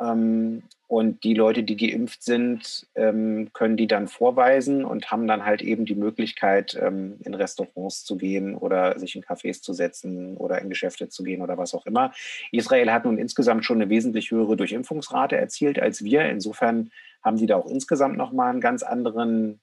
Ähm, 0.00 0.62
und 0.92 1.24
die 1.24 1.32
Leute, 1.32 1.62
die 1.62 1.76
geimpft 1.76 2.22
sind, 2.22 2.86
ähm, 2.94 3.48
können 3.54 3.78
die 3.78 3.86
dann 3.86 4.08
vorweisen 4.08 4.84
und 4.84 5.10
haben 5.10 5.26
dann 5.26 5.46
halt 5.46 5.62
eben 5.62 5.86
die 5.86 5.94
Möglichkeit, 5.94 6.78
ähm, 6.78 7.16
in 7.24 7.32
Restaurants 7.32 8.04
zu 8.04 8.18
gehen 8.18 8.54
oder 8.54 8.98
sich 8.98 9.16
in 9.16 9.22
Cafés 9.22 9.62
zu 9.62 9.72
setzen 9.72 10.36
oder 10.36 10.60
in 10.60 10.68
Geschäfte 10.68 11.08
zu 11.08 11.22
gehen 11.22 11.40
oder 11.40 11.56
was 11.56 11.72
auch 11.72 11.86
immer. 11.86 12.12
Israel 12.50 12.92
hat 12.92 13.06
nun 13.06 13.16
insgesamt 13.16 13.64
schon 13.64 13.80
eine 13.80 13.88
wesentlich 13.88 14.30
höhere 14.30 14.54
Durchimpfungsrate 14.54 15.36
erzielt 15.36 15.80
als 15.80 16.04
wir. 16.04 16.26
Insofern 16.26 16.90
haben 17.22 17.38
die 17.38 17.46
da 17.46 17.56
auch 17.56 17.70
insgesamt 17.70 18.18
nochmal 18.18 18.50
einen 18.50 18.60
ganz 18.60 18.82
anderen 18.82 19.60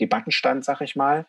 Debattenstand, 0.00 0.66
sag 0.66 0.82
ich 0.82 0.96
mal. 0.96 1.24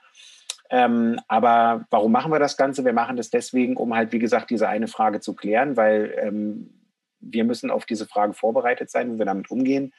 Ähm, 0.70 1.20
aber 1.28 1.86
warum 1.90 2.12
machen 2.12 2.32
wir 2.32 2.40
das 2.40 2.58
Ganze? 2.58 2.86
Wir 2.86 2.94
machen 2.94 3.16
das 3.16 3.30
deswegen, 3.30 3.78
um 3.78 3.96
halt, 3.96 4.12
wie 4.12 4.20
gesagt, 4.20 4.50
diese 4.50 4.68
eine 4.68 4.88
Frage 4.88 5.20
zu 5.20 5.34
klären, 5.34 5.78
weil 5.78 6.14
ähm, 6.22 6.79
wir 7.20 7.44
müssen 7.44 7.72
auf 7.72 7.86
diese 7.86 8.06
Frage 8.06 8.34
vorbereitet 8.34 8.90
sein, 8.90 9.14
wie 9.14 9.20
wir 9.20 9.26
damit 9.26 9.52
umgehen. 9.52 9.94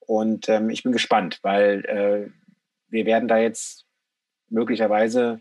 Und 0.00 0.48
ähm, 0.48 0.70
ich 0.70 0.82
bin 0.82 0.92
gespannt, 0.92 1.40
weil 1.42 1.84
äh, 1.84 2.30
wir 2.88 3.06
werden 3.06 3.28
da 3.28 3.38
jetzt 3.38 3.84
möglicherweise 4.48 5.40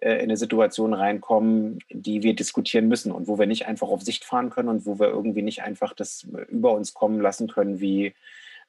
äh, 0.00 0.14
in 0.14 0.24
eine 0.24 0.36
Situation 0.36 0.94
reinkommen, 0.94 1.80
die 1.90 2.22
wir 2.22 2.34
diskutieren 2.34 2.88
müssen 2.88 3.12
und 3.12 3.28
wo 3.28 3.38
wir 3.38 3.46
nicht 3.46 3.66
einfach 3.66 3.88
auf 3.88 4.02
Sicht 4.02 4.24
fahren 4.24 4.50
können 4.50 4.68
und 4.68 4.86
wo 4.86 4.98
wir 4.98 5.08
irgendwie 5.08 5.42
nicht 5.42 5.62
einfach 5.62 5.94
das 5.94 6.26
über 6.48 6.72
uns 6.72 6.94
kommen 6.94 7.20
lassen 7.20 7.48
können, 7.48 7.80
wie, 7.80 8.14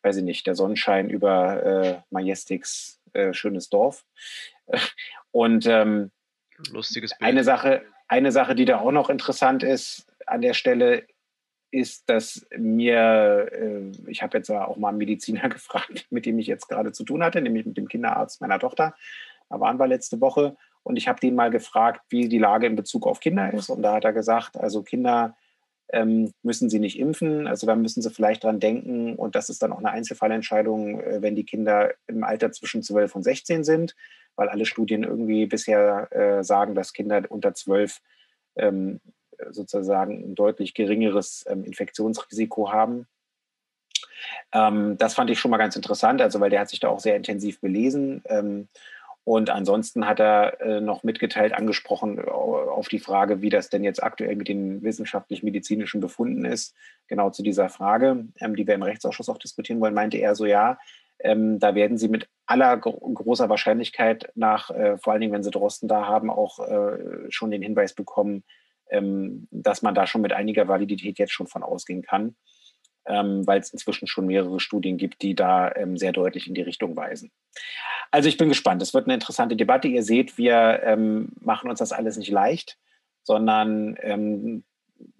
weiß 0.01 0.17
ich 0.17 0.23
nicht, 0.23 0.47
der 0.47 0.55
Sonnenschein 0.55 1.09
über 1.09 1.63
äh, 1.63 1.95
Majestics 2.11 2.99
äh, 3.13 3.33
schönes 3.33 3.69
Dorf. 3.69 4.05
Und 5.31 5.65
ähm, 5.65 6.11
Lustiges 6.71 7.11
Bild. 7.17 7.29
Eine 7.29 7.43
Sache, 7.43 7.83
eine 8.07 8.31
Sache, 8.31 8.55
die 8.55 8.65
da 8.65 8.79
auch 8.79 8.91
noch 8.91 9.09
interessant 9.09 9.63
ist 9.63 10.07
an 10.25 10.41
der 10.41 10.53
Stelle, 10.53 11.05
ist, 11.71 12.09
dass 12.09 12.45
mir, 12.55 13.49
äh, 13.51 13.91
ich 14.07 14.21
habe 14.21 14.37
jetzt 14.37 14.49
auch 14.49 14.77
mal 14.77 14.89
einen 14.89 14.97
Mediziner 14.97 15.49
gefragt, 15.49 16.07
mit 16.09 16.25
dem 16.25 16.39
ich 16.39 16.47
jetzt 16.47 16.67
gerade 16.67 16.91
zu 16.91 17.03
tun 17.03 17.23
hatte, 17.23 17.41
nämlich 17.41 17.65
mit 17.65 17.77
dem 17.77 17.87
Kinderarzt 17.87 18.41
meiner 18.41 18.59
Tochter. 18.59 18.95
Da 19.49 19.59
waren 19.59 19.79
wir 19.79 19.87
letzte 19.87 20.19
Woche 20.21 20.55
und 20.83 20.97
ich 20.97 21.07
habe 21.07 21.19
den 21.19 21.35
mal 21.35 21.51
gefragt, 21.51 22.01
wie 22.09 22.29
die 22.29 22.39
Lage 22.39 22.67
in 22.67 22.75
Bezug 22.75 23.07
auf 23.07 23.19
Kinder 23.19 23.53
ist. 23.53 23.69
Und 23.69 23.81
da 23.81 23.93
hat 23.93 24.05
er 24.05 24.13
gesagt, 24.13 24.57
also 24.57 24.83
Kinder 24.83 25.35
ähm, 25.89 26.31
müssen 26.43 26.69
sie 26.69 26.79
nicht 26.79 26.99
impfen. 26.99 27.47
Also 27.47 27.67
da 27.67 27.75
müssen 27.75 28.01
sie 28.01 28.09
vielleicht 28.09 28.43
dran 28.43 28.59
denken. 28.59 29.15
Und 29.15 29.35
das 29.35 29.49
ist 29.49 29.61
dann 29.61 29.71
auch 29.71 29.79
eine 29.79 29.91
Einzelfallentscheidung, 29.91 30.99
äh, 31.01 31.21
wenn 31.21 31.35
die 31.35 31.45
Kinder 31.45 31.93
im 32.07 32.23
Alter 32.23 32.51
zwischen 32.51 32.83
12 32.83 33.15
und 33.15 33.23
16 33.23 33.63
sind, 33.63 33.95
weil 34.35 34.49
alle 34.49 34.65
Studien 34.65 35.03
irgendwie 35.03 35.45
bisher 35.45 36.07
äh, 36.11 36.43
sagen, 36.43 36.75
dass 36.75 36.93
Kinder 36.93 37.23
unter 37.29 37.53
12 37.53 38.01
ähm, 38.55 38.99
sozusagen 39.49 40.23
ein 40.23 40.35
deutlich 40.35 40.73
geringeres 40.73 41.45
ähm, 41.47 41.63
Infektionsrisiko 41.63 42.71
haben. 42.71 43.07
Ähm, 44.51 44.97
das 44.97 45.13
fand 45.13 45.29
ich 45.29 45.39
schon 45.39 45.51
mal 45.51 45.57
ganz 45.57 45.75
interessant, 45.75 46.21
also 46.21 46.39
weil 46.39 46.49
der 46.49 46.61
hat 46.61 46.69
sich 46.69 46.79
da 46.79 46.89
auch 46.89 46.99
sehr 46.99 47.15
intensiv 47.15 47.59
belesen. 47.61 48.23
Ähm, 48.25 48.67
und 49.23 49.49
ansonsten 49.49 50.07
hat 50.07 50.21
er 50.21 50.61
äh, 50.61 50.79
noch 50.79 51.03
mitgeteilt, 51.03 51.53
angesprochen 51.53 52.23
auf 52.29 52.87
die 52.87 52.99
Frage, 52.99 53.41
wie 53.41 53.49
das 53.49 53.69
denn 53.69 53.83
jetzt 53.83 54.01
aktuell 54.01 54.37
mit 54.37 54.47
den 54.47 54.81
wissenschaftlich-medizinischen 54.83 55.99
Befunden 55.99 56.45
ist. 56.45 56.73
Genau 57.07 57.29
zu 57.29 57.43
dieser 57.43 57.67
Frage, 57.67 58.25
ähm, 58.39 58.55
die 58.55 58.65
wir 58.65 58.75
im 58.75 58.83
Rechtsausschuss 58.83 59.27
auch 59.27 59.37
diskutieren 59.37 59.81
wollen, 59.81 59.93
meinte 59.93 60.17
er 60.17 60.33
so, 60.33 60.45
ja, 60.45 60.77
ähm, 61.19 61.59
da 61.59 61.75
werden 61.75 61.97
Sie 61.97 62.07
mit 62.07 62.29
aller 62.45 62.77
großer 62.77 63.49
Wahrscheinlichkeit 63.49 64.31
nach, 64.35 64.69
äh, 64.69 64.97
vor 64.97 65.11
allen 65.11 65.19
Dingen, 65.19 65.33
wenn 65.33 65.43
Sie 65.43 65.51
Drosten 65.51 65.89
da 65.89 66.05
haben, 66.07 66.29
auch 66.29 66.59
äh, 66.59 67.29
schon 67.29 67.51
den 67.51 67.61
Hinweis 67.61 67.93
bekommen, 67.93 68.45
ähm, 68.89 69.47
dass 69.51 69.81
man 69.81 69.95
da 69.95 70.07
schon 70.07 70.21
mit 70.21 70.33
einiger 70.33 70.67
Validität 70.67 71.19
jetzt 71.19 71.33
schon 71.33 71.47
von 71.47 71.63
ausgehen 71.63 72.01
kann, 72.01 72.35
ähm, 73.05 73.45
weil 73.45 73.59
es 73.59 73.71
inzwischen 73.71 74.07
schon 74.07 74.27
mehrere 74.27 74.59
Studien 74.59 74.97
gibt, 74.97 75.21
die 75.21 75.35
da 75.35 75.73
ähm, 75.75 75.97
sehr 75.97 76.11
deutlich 76.11 76.47
in 76.47 76.53
die 76.53 76.61
Richtung 76.61 76.95
weisen. 76.95 77.31
Also 78.11 78.29
ich 78.29 78.37
bin 78.37 78.49
gespannt. 78.49 78.81
Es 78.81 78.93
wird 78.93 79.05
eine 79.05 79.15
interessante 79.15 79.55
Debatte. 79.55 79.87
Ihr 79.87 80.03
seht, 80.03 80.37
wir 80.37 80.81
ähm, 80.83 81.29
machen 81.39 81.69
uns 81.69 81.79
das 81.79 81.91
alles 81.91 82.17
nicht 82.17 82.31
leicht, 82.31 82.77
sondern 83.23 83.97
ähm, 84.01 84.63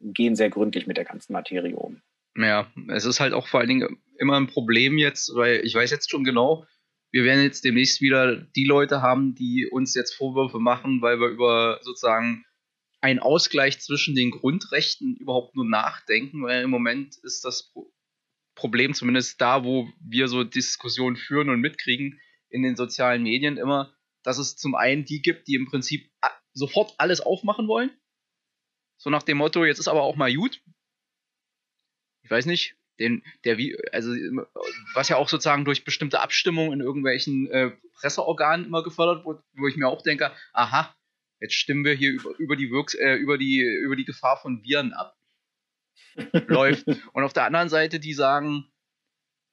gehen 0.02 0.36
sehr 0.36 0.50
gründlich 0.50 0.88
mit 0.88 0.98
der 0.98 1.06
ganzen 1.06 1.34
Materie 1.34 1.76
um. 1.76 2.02
Ja, 2.36 2.68
es 2.90 3.06
ist 3.06 3.20
halt 3.20 3.34
auch 3.34 3.48
vor 3.48 3.60
allen 3.60 3.70
Dingen 3.70 3.98
immer 4.20 4.38
ein 4.38 4.48
Problem 4.48 4.98
jetzt, 4.98 5.34
weil 5.36 5.66
ich 5.66 5.74
weiß 5.74 5.92
jetzt 5.92 6.10
schon 6.10 6.24
genau, 6.24 6.66
wir 7.12 7.24
werden 7.24 7.44
jetzt 7.44 7.64
demnächst 7.64 8.02
wieder 8.02 8.36
die 8.36 8.66
Leute 8.66 9.02
haben, 9.02 9.34
die 9.34 9.68
uns 9.68 9.96
jetzt 9.96 10.14
Vorwürfe 10.14 10.60
machen, 10.60 11.02
weil 11.02 11.20
wir 11.20 11.30
über 11.30 11.80
sozusagen 11.82 12.46
ein 13.08 13.20
Ausgleich 13.20 13.80
zwischen 13.80 14.16
den 14.16 14.32
Grundrechten 14.32 15.16
überhaupt 15.16 15.56
nur 15.56 15.66
nachdenken, 15.66 16.44
weil 16.44 16.64
im 16.64 16.70
Moment 16.70 17.16
ist 17.24 17.46
das 17.46 17.74
Problem 18.54 18.94
zumindest 18.94 19.40
da, 19.40 19.64
wo 19.64 19.90
wir 20.02 20.28
so 20.28 20.44
Diskussionen 20.44 21.16
führen 21.16 21.50
und 21.50 21.62
mitkriegen 21.62 22.20
in 22.50 22.64
den 22.64 22.76
sozialen 22.76 23.24
Medien 23.24 23.56
immer, 23.56 23.96
dass 24.24 24.40
es 24.40 24.58
zum 24.58 24.76
einen 24.76 25.06
die 25.06 25.22
gibt, 25.22 25.48
die 25.48 25.56
im 25.56 25.68
Prinzip 25.68 26.12
sofort 26.54 26.96
alles 26.98 27.22
aufmachen 27.22 27.70
wollen 27.70 27.92
So 28.98 29.10
nach 29.10 29.24
dem 29.24 29.38
Motto, 29.38 29.64
jetzt 29.64 29.80
ist 29.80 29.88
aber 29.88 30.02
auch 30.02 30.18
mal 30.18 30.34
gut. 30.34 30.62
Ich 32.24 32.32
weiß 32.32 32.46
nicht, 32.46 32.76
den, 33.00 33.24
der 33.46 33.58
also 33.94 34.12
was 34.96 35.08
ja 35.08 35.16
auch 35.16 35.30
sozusagen 35.30 35.64
durch 35.64 35.86
bestimmte 35.86 36.20
Abstimmungen 36.20 36.74
in 36.74 36.82
irgendwelchen 36.82 37.50
äh, 37.52 37.72
Presseorganen 37.94 38.66
immer 38.66 38.84
gefördert 38.84 39.24
wurde, 39.24 39.44
wo 39.54 39.68
ich 39.68 39.78
mir 39.78 39.88
auch 39.88 40.02
denke, 40.02 40.36
aha, 40.52 40.98
jetzt 41.40 41.54
stimmen 41.54 41.86
wir 41.86 41.94
hier 41.94 42.12
über, 42.12 42.36
über 42.38 42.56
die 42.56 42.72
Wirks, 42.72 42.94
äh, 42.94 43.16
über 43.16 43.38
die, 43.38 43.62
über 43.62 43.96
die 43.96 44.06
Gefahr 44.06 44.38
von 44.38 44.64
Viren 44.64 44.94
ab. 44.94 45.16
Läuft. 46.48 46.88
Und 47.14 47.24
auf 47.24 47.34
der 47.34 47.46
anderen 47.46 47.70
Seite, 47.70 48.00
die 48.00 48.14
sagen, 48.14 48.66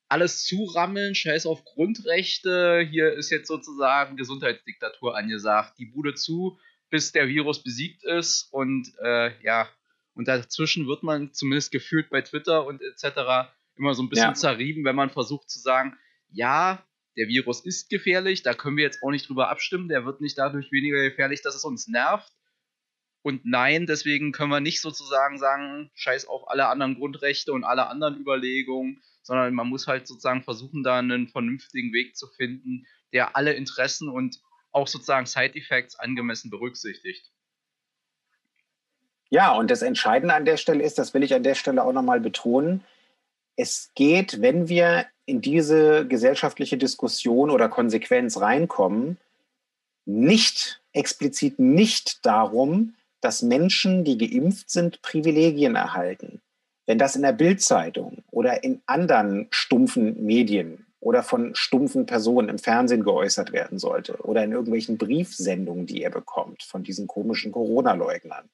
alles 0.08 0.44
zurammeln, 0.44 1.14
scheiß 1.14 1.46
auf 1.46 1.64
Grundrechte, 1.64 2.86
hier 2.88 3.12
ist 3.12 3.30
jetzt 3.30 3.48
sozusagen 3.48 4.16
Gesundheitsdiktatur 4.16 5.16
angesagt, 5.16 5.78
die 5.78 5.86
Bude 5.86 6.14
zu, 6.14 6.58
bis 6.90 7.12
der 7.12 7.28
Virus 7.28 7.62
besiegt 7.62 8.04
ist 8.04 8.48
und 8.52 8.92
äh, 9.02 9.32
ja, 9.42 9.68
und 10.14 10.28
dazwischen 10.28 10.86
wird 10.86 11.02
man 11.02 11.32
zumindest 11.32 11.72
gefühlt 11.72 12.10
bei 12.10 12.20
Twitter 12.20 12.66
und 12.66 12.80
etc. 12.80 13.50
immer 13.74 13.94
so 13.94 14.02
ein 14.02 14.08
bisschen 14.08 14.28
ja. 14.28 14.34
zerrieben, 14.34 14.84
wenn 14.84 14.94
man 14.94 15.10
versucht 15.10 15.50
zu 15.50 15.58
sagen, 15.58 15.98
ja, 16.30 16.84
der 17.16 17.28
Virus 17.28 17.64
ist 17.64 17.88
gefährlich, 17.88 18.42
da 18.42 18.54
können 18.54 18.76
wir 18.76 18.84
jetzt 18.84 19.02
auch 19.02 19.10
nicht 19.10 19.28
drüber 19.28 19.48
abstimmen, 19.48 19.88
der 19.88 20.04
wird 20.04 20.20
nicht 20.20 20.38
dadurch 20.38 20.72
weniger 20.72 21.02
gefährlich, 21.02 21.42
dass 21.42 21.54
es 21.54 21.64
uns 21.64 21.88
nervt. 21.88 22.32
Und 23.22 23.46
nein, 23.46 23.86
deswegen 23.86 24.32
können 24.32 24.50
wir 24.50 24.60
nicht 24.60 24.80
sozusagen 24.80 25.38
sagen, 25.38 25.90
scheiß 25.94 26.26
auf 26.26 26.48
alle 26.50 26.66
anderen 26.66 26.96
Grundrechte 26.96 27.52
und 27.52 27.64
alle 27.64 27.86
anderen 27.86 28.20
Überlegungen, 28.20 29.02
sondern 29.22 29.54
man 29.54 29.68
muss 29.68 29.86
halt 29.86 30.06
sozusagen 30.06 30.42
versuchen, 30.42 30.82
da 30.82 30.98
einen 30.98 31.28
vernünftigen 31.28 31.92
Weg 31.92 32.16
zu 32.16 32.26
finden, 32.26 32.86
der 33.12 33.34
alle 33.36 33.54
Interessen 33.54 34.10
und 34.10 34.40
auch 34.72 34.88
sozusagen 34.88 35.24
Side-Effects 35.24 35.96
angemessen 35.96 36.50
berücksichtigt. 36.50 37.30
Ja, 39.30 39.52
und 39.52 39.70
das 39.70 39.82
Entscheidende 39.82 40.34
an 40.34 40.44
der 40.44 40.58
Stelle 40.58 40.84
ist, 40.84 40.98
das 40.98 41.14
will 41.14 41.22
ich 41.22 41.34
an 41.34 41.42
der 41.42 41.54
Stelle 41.54 41.82
auch 41.82 41.92
nochmal 41.92 42.20
betonen, 42.20 42.84
es 43.56 43.90
geht, 43.94 44.40
wenn 44.42 44.68
wir 44.68 45.06
in 45.26 45.40
diese 45.40 46.06
gesellschaftliche 46.06 46.76
Diskussion 46.76 47.50
oder 47.50 47.68
Konsequenz 47.68 48.40
reinkommen, 48.40 49.18
nicht 50.04 50.82
explizit 50.92 51.58
nicht 51.58 52.24
darum, 52.26 52.94
dass 53.20 53.42
Menschen, 53.42 54.04
die 54.04 54.18
geimpft 54.18 54.70
sind, 54.70 55.00
Privilegien 55.00 55.76
erhalten. 55.76 56.42
Wenn 56.86 56.98
das 56.98 57.16
in 57.16 57.22
der 57.22 57.32
Bildzeitung 57.32 58.22
oder 58.30 58.62
in 58.62 58.82
anderen 58.84 59.46
stumpfen 59.50 60.26
Medien 60.26 60.86
oder 61.00 61.22
von 61.22 61.54
stumpfen 61.54 62.04
Personen 62.04 62.50
im 62.50 62.58
Fernsehen 62.58 63.02
geäußert 63.02 63.52
werden 63.52 63.78
sollte 63.78 64.16
oder 64.18 64.44
in 64.44 64.52
irgendwelchen 64.52 64.98
Briefsendungen, 64.98 65.86
die 65.86 66.02
er 66.02 66.10
bekommt 66.10 66.62
von 66.62 66.82
diesen 66.82 67.06
komischen 67.06 67.52
Corona-Leugnern, 67.52 68.50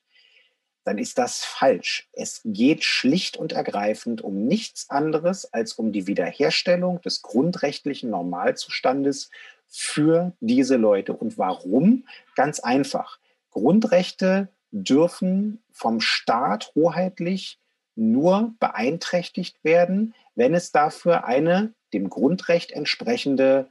dann 0.85 0.99
ist 0.99 1.19
das 1.19 1.45
falsch. 1.45 2.09
Es 2.12 2.40
geht 2.45 2.85
schlicht 2.85 3.37
und 3.37 3.53
ergreifend 3.53 4.23
um 4.23 4.47
nichts 4.47 4.88
anderes 4.88 5.53
als 5.53 5.75
um 5.75 5.93
die 5.93 6.07
Wiederherstellung 6.07 7.01
des 7.03 7.23
grundrechtlichen 7.23 8.11
Normalzustandes 8.11 9.31
für 9.69 10.33
diese 10.40 10.77
Leute. 10.77 11.12
Und 11.12 11.38
warum? 11.38 12.07
Ganz 12.35 12.61
einfach. 12.61 13.19
Grundrechte 13.51 14.49
dürfen 14.71 15.62
vom 15.73 16.01
Staat 16.01 16.73
hoheitlich 16.75 17.59
nur 17.95 18.55
beeinträchtigt 18.59 19.62
werden, 19.62 20.14
wenn 20.35 20.55
es 20.55 20.73
dafür 20.73 21.25
eine 21.25 21.75
dem 21.93 22.09
Grundrecht 22.09 22.73
entsprechende 22.73 23.69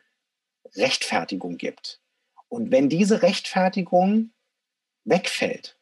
Rechtfertigung 0.76 1.58
gibt. 1.58 2.02
Und 2.50 2.72
wenn 2.72 2.90
diese 2.90 3.22
Rechtfertigung 3.22 4.32
wegfällt, 5.06 5.79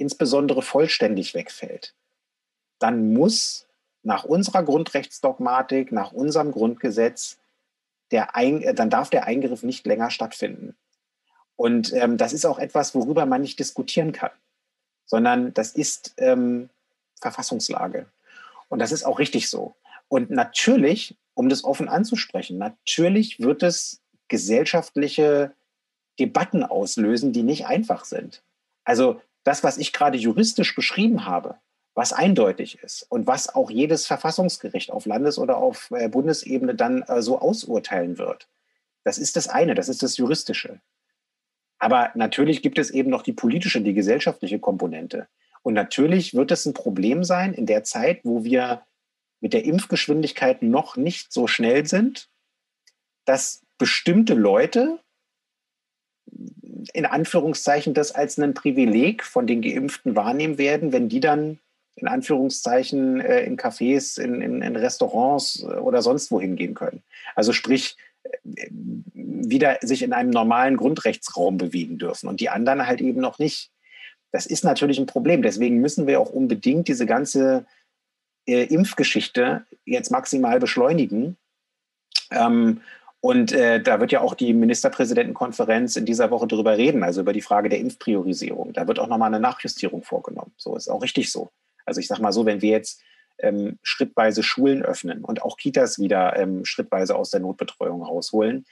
insbesondere 0.00 0.62
vollständig 0.62 1.34
wegfällt, 1.34 1.94
dann 2.78 3.12
muss 3.12 3.66
nach 4.02 4.24
unserer 4.24 4.62
Grundrechtsdogmatik, 4.62 5.92
nach 5.92 6.12
unserem 6.12 6.52
Grundgesetz, 6.52 7.38
der 8.10 8.34
Ein 8.34 8.62
äh, 8.62 8.74
dann 8.74 8.90
darf 8.90 9.10
der 9.10 9.26
Eingriff 9.26 9.62
nicht 9.62 9.86
länger 9.86 10.10
stattfinden. 10.10 10.74
Und 11.56 11.92
ähm, 11.92 12.16
das 12.16 12.32
ist 12.32 12.46
auch 12.46 12.58
etwas, 12.58 12.94
worüber 12.94 13.26
man 13.26 13.42
nicht 13.42 13.58
diskutieren 13.58 14.12
kann, 14.12 14.30
sondern 15.04 15.52
das 15.52 15.72
ist 15.72 16.14
ähm, 16.16 16.70
Verfassungslage. 17.20 18.06
Und 18.68 18.78
das 18.78 18.92
ist 18.92 19.04
auch 19.04 19.18
richtig 19.18 19.50
so. 19.50 19.74
Und 20.08 20.30
natürlich, 20.30 21.16
um 21.34 21.48
das 21.48 21.64
offen 21.64 21.88
anzusprechen, 21.88 22.56
natürlich 22.56 23.40
wird 23.40 23.62
es 23.62 24.00
gesellschaftliche 24.28 25.52
Debatten 26.18 26.64
auslösen, 26.64 27.32
die 27.32 27.42
nicht 27.42 27.66
einfach 27.66 28.04
sind. 28.04 28.42
Also 28.84 29.20
das, 29.44 29.64
was 29.64 29.78
ich 29.78 29.92
gerade 29.92 30.18
juristisch 30.18 30.74
beschrieben 30.74 31.24
habe, 31.24 31.56
was 31.94 32.12
eindeutig 32.12 32.78
ist 32.82 33.02
und 33.08 33.26
was 33.26 33.54
auch 33.54 33.70
jedes 33.70 34.06
Verfassungsgericht 34.06 34.90
auf 34.90 35.06
Landes- 35.06 35.38
oder 35.38 35.56
auf 35.56 35.90
äh, 35.90 36.08
Bundesebene 36.08 36.74
dann 36.74 37.02
äh, 37.02 37.22
so 37.22 37.40
ausurteilen 37.40 38.18
wird, 38.18 38.48
das 39.04 39.18
ist 39.18 39.36
das 39.36 39.48
eine, 39.48 39.74
das 39.74 39.88
ist 39.88 40.02
das 40.02 40.16
Juristische. 40.16 40.80
Aber 41.78 42.10
natürlich 42.14 42.62
gibt 42.62 42.78
es 42.78 42.90
eben 42.90 43.10
noch 43.10 43.22
die 43.22 43.32
politische, 43.32 43.80
die 43.80 43.94
gesellschaftliche 43.94 44.58
Komponente. 44.58 45.28
Und 45.62 45.74
natürlich 45.74 46.34
wird 46.34 46.50
es 46.50 46.66
ein 46.66 46.74
Problem 46.74 47.24
sein 47.24 47.54
in 47.54 47.66
der 47.66 47.84
Zeit, 47.84 48.20
wo 48.24 48.44
wir 48.44 48.82
mit 49.40 49.54
der 49.54 49.64
Impfgeschwindigkeit 49.64 50.62
noch 50.62 50.96
nicht 50.96 51.32
so 51.32 51.46
schnell 51.46 51.86
sind, 51.86 52.28
dass 53.24 53.64
bestimmte 53.78 54.34
Leute 54.34 55.00
in 56.92 57.06
Anführungszeichen 57.06 57.94
das 57.94 58.12
als 58.12 58.38
ein 58.38 58.54
Privileg 58.54 59.24
von 59.24 59.46
den 59.46 59.62
Geimpften 59.62 60.16
wahrnehmen 60.16 60.58
werden, 60.58 60.92
wenn 60.92 61.08
die 61.08 61.20
dann 61.20 61.58
in 61.96 62.08
Anführungszeichen 62.08 63.20
äh, 63.20 63.42
in 63.44 63.56
Cafés, 63.56 64.20
in, 64.20 64.40
in, 64.40 64.62
in 64.62 64.76
Restaurants 64.76 65.62
äh, 65.62 65.66
oder 65.66 66.02
sonst 66.02 66.30
wohin 66.30 66.56
gehen 66.56 66.74
können. 66.74 67.02
Also 67.34 67.52
sprich, 67.52 67.96
äh, 68.22 68.68
wieder 69.12 69.78
sich 69.82 70.02
in 70.02 70.12
einem 70.12 70.30
normalen 70.30 70.76
Grundrechtsraum 70.76 71.58
bewegen 71.58 71.98
dürfen 71.98 72.28
und 72.28 72.40
die 72.40 72.48
anderen 72.48 72.86
halt 72.86 73.00
eben 73.00 73.20
noch 73.20 73.38
nicht. 73.38 73.70
Das 74.32 74.46
ist 74.46 74.64
natürlich 74.64 74.98
ein 74.98 75.06
Problem. 75.06 75.42
Deswegen 75.42 75.80
müssen 75.80 76.06
wir 76.06 76.20
auch 76.20 76.30
unbedingt 76.30 76.88
diese 76.88 77.06
ganze 77.06 77.66
äh, 78.46 78.64
Impfgeschichte 78.64 79.66
jetzt 79.84 80.10
maximal 80.10 80.60
beschleunigen. 80.60 81.36
Ähm, 82.30 82.80
und 83.20 83.52
äh, 83.52 83.82
da 83.82 84.00
wird 84.00 84.12
ja 84.12 84.22
auch 84.22 84.34
die 84.34 84.54
Ministerpräsidentenkonferenz 84.54 85.96
in 85.96 86.06
dieser 86.06 86.30
Woche 86.30 86.46
darüber 86.46 86.78
reden, 86.78 87.02
also 87.02 87.20
über 87.20 87.34
die 87.34 87.42
Frage 87.42 87.68
der 87.68 87.78
Impfpriorisierung. 87.78 88.72
Da 88.72 88.88
wird 88.88 88.98
auch 88.98 89.08
nochmal 89.08 89.28
eine 89.28 89.40
Nachjustierung 89.40 90.02
vorgenommen. 90.02 90.52
So 90.56 90.74
ist 90.74 90.88
auch 90.88 91.02
richtig 91.02 91.30
so. 91.30 91.50
Also 91.84 92.00
ich 92.00 92.06
sage 92.06 92.22
mal 92.22 92.32
so, 92.32 92.46
wenn 92.46 92.62
wir 92.62 92.70
jetzt 92.70 93.02
ähm, 93.38 93.78
schrittweise 93.82 94.42
Schulen 94.42 94.82
öffnen 94.82 95.22
und 95.22 95.42
auch 95.42 95.58
Kitas 95.58 95.98
wieder 95.98 96.36
ähm, 96.36 96.64
schrittweise 96.64 97.14
aus 97.14 97.30
der 97.30 97.40
Notbetreuung 97.40 98.02
rausholen, 98.02 98.64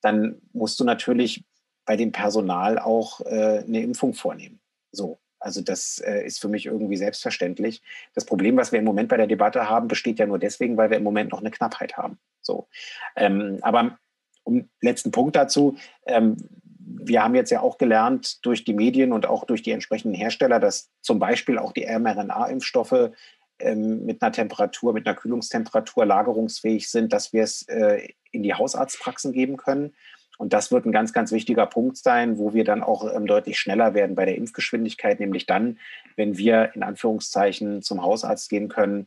dann 0.00 0.40
musst 0.52 0.80
du 0.80 0.84
natürlich 0.84 1.44
bei 1.84 1.96
dem 1.96 2.10
Personal 2.10 2.80
auch 2.80 3.20
äh, 3.20 3.62
eine 3.66 3.82
Impfung 3.82 4.14
vornehmen. 4.14 4.60
So. 4.90 5.18
Also 5.38 5.60
das 5.60 5.98
äh, 5.98 6.24
ist 6.24 6.40
für 6.40 6.48
mich 6.48 6.66
irgendwie 6.66 6.96
selbstverständlich. 6.96 7.82
Das 8.14 8.24
Problem, 8.24 8.56
was 8.56 8.70
wir 8.70 8.78
im 8.78 8.84
Moment 8.84 9.08
bei 9.08 9.16
der 9.16 9.26
Debatte 9.26 9.68
haben, 9.68 9.88
besteht 9.88 10.20
ja 10.20 10.26
nur 10.26 10.38
deswegen, 10.38 10.76
weil 10.76 10.90
wir 10.90 10.96
im 10.96 11.02
Moment 11.02 11.32
noch 11.32 11.40
eine 11.40 11.50
Knappheit 11.50 11.96
haben. 11.96 12.18
So. 12.42 12.68
Ähm, 13.16 13.58
aber 13.62 13.98
um 14.44 14.68
letzten 14.80 15.10
Punkt 15.10 15.36
dazu. 15.36 15.76
Ähm, 16.06 16.36
wir 16.84 17.22
haben 17.22 17.34
jetzt 17.34 17.50
ja 17.50 17.60
auch 17.60 17.78
gelernt 17.78 18.44
durch 18.44 18.64
die 18.64 18.74
Medien 18.74 19.12
und 19.12 19.26
auch 19.26 19.44
durch 19.44 19.62
die 19.62 19.70
entsprechenden 19.70 20.14
Hersteller, 20.14 20.60
dass 20.60 20.90
zum 21.00 21.18
Beispiel 21.18 21.58
auch 21.58 21.72
die 21.72 21.86
mRNA-Impfstoffe 21.86 23.12
ähm, 23.58 24.04
mit 24.04 24.22
einer 24.22 24.32
Temperatur, 24.32 24.92
mit 24.92 25.06
einer 25.06 25.16
Kühlungstemperatur 25.16 26.04
lagerungsfähig 26.04 26.90
sind, 26.90 27.12
dass 27.12 27.32
wir 27.32 27.44
es 27.44 27.62
äh, 27.68 28.08
in 28.30 28.42
die 28.42 28.54
Hausarztpraxen 28.54 29.32
geben 29.32 29.56
können. 29.56 29.94
Und 30.38 30.52
das 30.52 30.72
wird 30.72 30.86
ein 30.86 30.92
ganz, 30.92 31.12
ganz 31.12 31.30
wichtiger 31.30 31.66
Punkt 31.66 31.96
sein, 31.96 32.38
wo 32.38 32.52
wir 32.52 32.64
dann 32.64 32.82
auch 32.82 33.12
ähm, 33.14 33.26
deutlich 33.26 33.58
schneller 33.58 33.94
werden 33.94 34.16
bei 34.16 34.24
der 34.24 34.36
Impfgeschwindigkeit, 34.36 35.20
nämlich 35.20 35.46
dann, 35.46 35.78
wenn 36.16 36.36
wir 36.36 36.72
in 36.74 36.82
Anführungszeichen 36.82 37.82
zum 37.82 38.02
Hausarzt 38.02 38.50
gehen 38.50 38.68
können, 38.68 39.06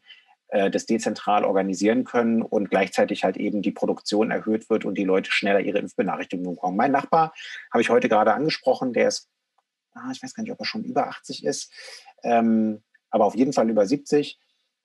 äh, 0.50 0.70
das 0.70 0.86
dezentral 0.86 1.44
organisieren 1.44 2.04
können 2.04 2.42
und 2.42 2.70
gleichzeitig 2.70 3.24
halt 3.24 3.38
eben 3.38 3.62
die 3.62 3.72
Produktion 3.72 4.32
erhöht 4.32 4.70
wird 4.70 4.86
und 4.86 4.98
die 4.98 5.04
Leute 5.04 5.32
schneller 5.32 5.60
ihre 5.60 5.80
Impfbenachrichtigungen 5.80 6.56
bekommen. 6.56 6.78
Mein 6.78 6.92
Nachbar 6.92 7.34
habe 7.72 7.82
ich 7.82 7.90
heute 7.90 8.10
gerade 8.10 8.34
angesprochen, 8.34 8.94
der 8.94 9.08
ist, 9.08 9.30
ah, 9.94 10.12
ich 10.12 10.22
weiß 10.22 10.34
gar 10.34 10.44
nicht, 10.44 10.52
ob 10.52 10.60
er 10.60 10.66
schon 10.66 10.84
über 10.84 11.08
80 11.08 11.46
ist, 11.46 11.72
ähm, 12.24 12.84
aber 13.10 13.26
auf 13.26 13.36
jeden 13.36 13.54
Fall 13.54 13.70
über 13.70 13.86
70, 13.86 14.40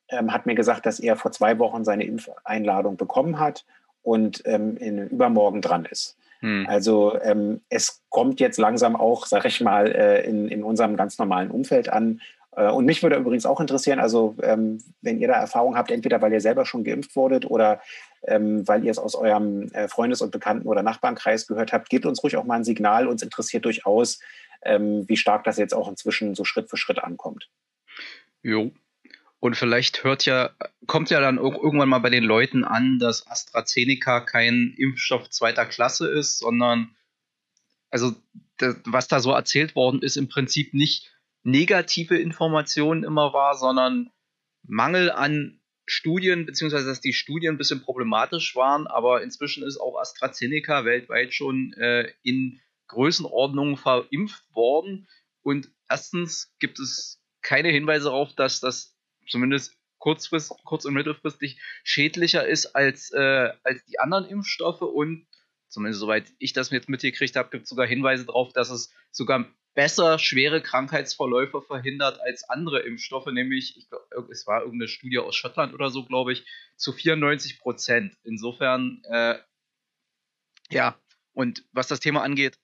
ähm, 0.09 0.33
hat 0.33 0.47
mir 0.47 0.55
gesagt, 0.55 0.87
dass 0.87 1.01
er 1.01 1.17
vor 1.17 1.33
zwei 1.33 1.59
Wochen 1.59 1.85
seine 1.85 2.05
Impfeinladung 2.05 2.97
bekommen 2.97 3.39
hat 3.39 3.65
und 4.03 4.43
ähm, 4.47 4.77
in 4.77 5.09
übermorgen 5.09 5.63
dran 5.63 5.85
ist. 5.85 6.17
Hm. 6.41 6.67
Also 6.69 7.19
ähm, 7.21 7.61
es 7.69 8.03
kommt 8.09 8.41
jetzt 8.41 8.59
langsam 8.59 8.97
auch, 8.97 9.27
sag 9.27 9.45
ich 9.45 9.61
mal, 9.61 9.93
äh, 9.93 10.25
in, 10.25 10.49
in 10.49 10.65
unserem 10.65 10.97
ganz 10.97 11.19
normalen 11.19 11.51
Umfeld 11.51 11.91
an. 11.91 12.21
Äh, 12.53 12.71
und 12.71 12.85
mich 12.85 13.03
würde 13.03 13.17
übrigens 13.17 13.47
auch 13.47 13.61
interessieren, 13.61 14.01
also 14.01 14.37
ähm, 14.43 14.83
wenn 15.03 15.19
ihr 15.19 15.29
da 15.29 15.35
Erfahrung 15.35 15.77
habt, 15.77 15.91
entweder 15.91 16.21
weil 16.21 16.33
ihr 16.33 16.41
selber 16.41 16.65
schon 16.65 16.85
geimpft 16.85 17.15
wurdet 17.17 17.45
oder 17.45 17.81
ähm, 18.27 18.67
weil 18.67 18.85
ihr 18.85 18.91
es 18.91 18.99
aus 18.99 19.15
eurem 19.15 19.71
äh, 19.73 19.89
Freundes- 19.89 20.21
und 20.21 20.31
Bekannten- 20.31 20.69
oder 20.69 20.83
Nachbarnkreis 20.83 21.47
gehört 21.47 21.73
habt, 21.73 21.89
gebt 21.89 22.07
uns 22.07 22.23
ruhig 22.23 22.37
auch 22.37 22.45
mal 22.45 22.57
ein 22.57 22.65
Signal. 22.65 23.07
Uns 23.07 23.23
interessiert 23.23 23.65
durchaus, 23.65 24.21
ähm, 24.63 25.09
wie 25.09 25.17
stark 25.17 25.45
das 25.45 25.57
jetzt 25.57 25.75
auch 25.75 25.89
inzwischen 25.89 26.35
so 26.35 26.45
Schritt 26.45 26.69
für 26.69 26.77
Schritt 26.77 27.03
ankommt. 27.03 27.49
Jo. 28.43 28.73
Und 29.39 29.57
vielleicht 29.57 30.05
hört 30.05 30.27
ja, 30.27 30.51
kommt 30.87 31.09
ja 31.09 31.21
dann 31.21 31.39
irgendwann 31.39 31.89
mal 31.89 31.99
bei 31.99 32.11
den 32.11 32.25
Leuten 32.25 32.63
an, 32.63 32.99
dass 32.99 33.27
AstraZeneca 33.27 34.21
kein 34.21 34.75
Impfstoff 34.77 35.31
zweiter 35.31 35.65
Klasse 35.65 36.09
ist, 36.09 36.39
sondern 36.39 36.95
also 37.91 38.15
das, 38.59 38.77
was 38.85 39.09
da 39.09 39.21
so 39.21 39.33
erzählt 39.33 39.75
worden 39.75 40.03
ist, 40.03 40.17
im 40.17 40.29
Prinzip 40.29 40.75
nicht 40.75 41.11
negative 41.43 42.19
Informationen 42.19 43.05
immer 43.05 43.33
war, 43.33 43.57
sondern 43.57 44.11
Mangel 44.63 45.11
an 45.11 45.61
Studien, 45.87 46.47
beziehungsweise 46.47 46.87
dass 46.87 47.01
die 47.01 47.13
Studien 47.13 47.55
ein 47.55 47.59
bisschen 47.59 47.83
problematisch 47.83 48.55
waren, 48.55 48.87
aber 48.87 49.23
inzwischen 49.23 49.65
ist 49.65 49.79
auch 49.79 49.99
AstraZeneca 49.99 50.85
weltweit 50.85 51.35
schon 51.35 51.73
äh, 51.73 52.13
in 52.23 52.61
Größenordnungen 52.87 53.77
verimpft 53.77 54.45
worden. 54.55 55.09
Und 55.43 55.71
erstens 55.89 56.55
gibt 56.61 56.79
es 56.79 57.21
keine 57.43 57.71
Hinweise 57.71 58.05
darauf, 58.05 58.35
dass 58.35 58.61
das 58.61 58.97
zumindest 59.29 59.77
kurzfrist, 59.99 60.53
kurz- 60.65 60.85
und 60.85 60.95
mittelfristig 60.95 61.61
schädlicher 61.85 62.47
ist 62.47 62.67
als, 62.75 63.11
äh, 63.13 63.51
als 63.63 63.85
die 63.87 63.99
anderen 63.99 64.27
Impfstoffe. 64.27 64.83
Und 64.83 65.27
zumindest 65.69 66.01
soweit 66.01 66.33
ich 66.39 66.53
das 66.53 66.71
jetzt 66.71 66.89
mitgekriegt 66.89 67.37
habe, 67.37 67.51
gibt 67.51 67.65
es 67.65 67.71
sogar 67.71 67.87
Hinweise 67.87 68.27
darauf, 68.27 68.53
dass 68.53 68.71
es 68.71 68.93
sogar 69.11 69.47
besser 69.75 70.19
schwere 70.19 70.61
Krankheitsverläufe 70.63 71.63
verhindert 71.63 72.21
als 72.21 72.49
andere 72.49 72.81
Impfstoffe, 72.81 73.27
nämlich, 73.27 73.77
ich 73.77 73.89
glaub, 73.89 74.31
es 74.31 74.47
war 74.47 74.63
irgendeine 74.63 74.89
Studie 74.89 75.19
aus 75.19 75.37
Schottland 75.37 75.75
oder 75.75 75.91
so, 75.91 76.05
glaube 76.05 76.33
ich, 76.33 76.45
zu 76.77 76.93
94 76.93 77.59
Prozent. 77.61 78.17
Insofern, 78.25 79.03
äh, 79.11 79.39
ja, 80.71 80.99
und 81.33 81.65
was 81.73 81.89
das 81.89 82.01
Thema 82.01 82.23
angeht, 82.23 82.59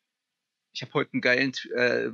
ich 0.72 0.82
habe 0.82 0.92
heute 0.94 1.12
einen 1.14 1.22
geilen, 1.22 1.52
äh, 1.74 2.10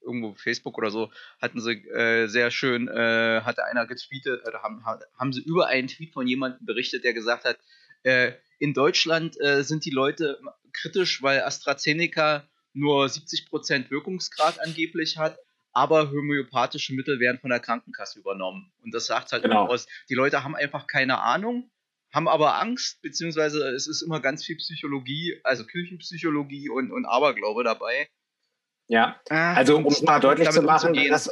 irgendwo 0.00 0.34
Facebook 0.34 0.76
oder 0.78 0.90
so, 0.90 1.12
hatten 1.40 1.60
sie 1.60 1.86
äh, 1.88 2.26
sehr 2.26 2.50
schön, 2.50 2.88
äh, 2.88 3.42
hatte 3.42 3.64
einer 3.64 3.86
getweetet, 3.86 4.46
oder 4.46 4.62
haben, 4.62 4.84
haben 4.84 5.32
sie 5.32 5.42
über 5.42 5.68
einen 5.68 5.88
Tweet 5.88 6.12
von 6.12 6.26
jemandem 6.26 6.66
berichtet, 6.66 7.04
der 7.04 7.14
gesagt 7.14 7.44
hat, 7.44 7.58
äh, 8.02 8.32
in 8.58 8.74
Deutschland 8.74 9.40
äh, 9.40 9.62
sind 9.62 9.84
die 9.84 9.90
Leute 9.90 10.40
kritisch, 10.72 11.22
weil 11.22 11.42
AstraZeneca 11.42 12.48
nur 12.78 13.06
70% 13.06 13.90
Wirkungsgrad 13.90 14.60
angeblich 14.60 15.18
hat, 15.18 15.38
aber 15.72 16.10
homöopathische 16.10 16.94
Mittel 16.94 17.20
werden 17.20 17.38
von 17.38 17.50
der 17.50 17.60
Krankenkasse 17.60 18.18
übernommen. 18.18 18.72
Und 18.82 18.94
das 18.94 19.06
sagt 19.06 19.32
halt 19.32 19.42
genau. 19.42 19.66
aus, 19.66 19.86
die 20.08 20.14
Leute 20.14 20.42
haben 20.42 20.56
einfach 20.56 20.86
keine 20.86 21.20
Ahnung, 21.20 21.70
haben 22.12 22.28
aber 22.28 22.60
Angst, 22.60 23.02
beziehungsweise 23.02 23.68
es 23.68 23.86
ist 23.86 24.02
immer 24.02 24.20
ganz 24.20 24.44
viel 24.44 24.56
Psychologie, 24.56 25.40
also 25.44 25.64
Kirchenpsychologie 25.64 26.68
und, 26.70 26.90
und 26.90 27.04
Aberglaube 27.04 27.64
dabei. 27.64 28.08
Ja, 28.86 29.20
ah, 29.28 29.54
also 29.54 29.76
um 29.76 29.86
es 29.86 30.02
mal 30.02 30.18
deutlich 30.18 30.48
zu 30.50 30.62
machen, 30.62 30.94
das, 31.10 31.30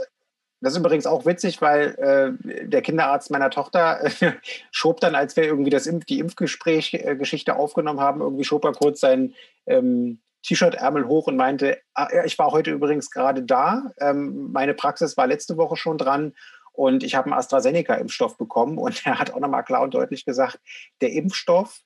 das 0.61 0.73
ist 0.73 0.79
übrigens 0.79 1.07
auch 1.07 1.25
witzig, 1.25 1.61
weil 1.63 2.39
äh, 2.45 2.67
der 2.67 2.83
Kinderarzt 2.83 3.31
meiner 3.31 3.51
Tochter 3.51 4.05
äh, 4.05 4.33
schob 4.71 5.01
dann, 5.01 5.15
als 5.15 5.37
wir 5.37 5.45
irgendwie 5.45 5.71
das 5.71 5.87
Impf 5.87 6.05
die 6.05 6.19
Impfgespräch-Geschichte 6.19 7.53
äh, 7.53 7.55
aufgenommen 7.55 8.01
haben, 8.01 8.21
irgendwie 8.21 8.45
schob 8.45 8.65
er 8.65 8.73
kurz 8.73 9.01
sein 9.01 9.35
ähm, 9.67 10.21
T-Shirt-Ärmel 10.47 11.09
hoch 11.09 11.27
und 11.27 11.37
meinte, 11.37 11.79
ah, 11.95 12.09
ich 12.25 12.39
war 12.39 12.53
heute 12.53 12.71
übrigens 12.71 13.11
gerade 13.11 13.43
da. 13.43 13.91
Ähm, 13.99 14.53
meine 14.53 14.75
Praxis 14.75 15.17
war 15.17 15.27
letzte 15.27 15.57
Woche 15.57 15.77
schon 15.77 15.99
dran 15.99 16.35
und 16.73 17.03
ich 17.03 17.15
habe 17.15 17.27
einen 17.27 17.39
AstraZeneca-Impfstoff 17.39 18.37
bekommen. 18.37 18.79
Und 18.79 19.05
er 19.07 19.19
hat 19.19 19.33
auch 19.33 19.41
nochmal 19.41 19.65
klar 19.65 19.83
und 19.83 19.95
deutlich 19.95 20.25
gesagt, 20.25 20.61
der 21.01 21.13
Impfstoff 21.13 21.81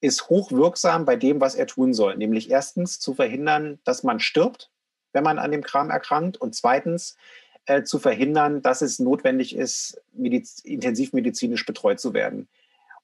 ist 0.00 0.28
hochwirksam 0.28 1.04
bei 1.04 1.16
dem, 1.16 1.40
was 1.40 1.54
er 1.54 1.66
tun 1.66 1.92
soll. 1.94 2.16
Nämlich 2.16 2.50
erstens 2.50 2.98
zu 2.98 3.14
verhindern, 3.14 3.78
dass 3.84 4.02
man 4.02 4.18
stirbt, 4.18 4.70
wenn 5.12 5.24
man 5.24 5.38
an 5.38 5.52
dem 5.52 5.62
Kram 5.62 5.90
erkrankt. 5.90 6.36
Und 6.38 6.54
zweitens 6.54 7.16
äh, 7.66 7.82
zu 7.82 7.98
verhindern, 7.98 8.62
dass 8.62 8.82
es 8.82 8.98
notwendig 8.98 9.54
ist, 9.54 10.00
mediz 10.12 10.60
intensivmedizinisch 10.60 11.66
betreut 11.66 12.00
zu 12.00 12.14
werden. 12.14 12.48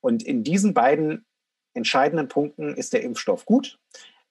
Und 0.00 0.22
in 0.22 0.42
diesen 0.42 0.74
beiden 0.74 1.26
entscheidenden 1.74 2.28
Punkten 2.28 2.74
ist 2.74 2.94
der 2.94 3.02
Impfstoff 3.02 3.44
gut. 3.44 3.78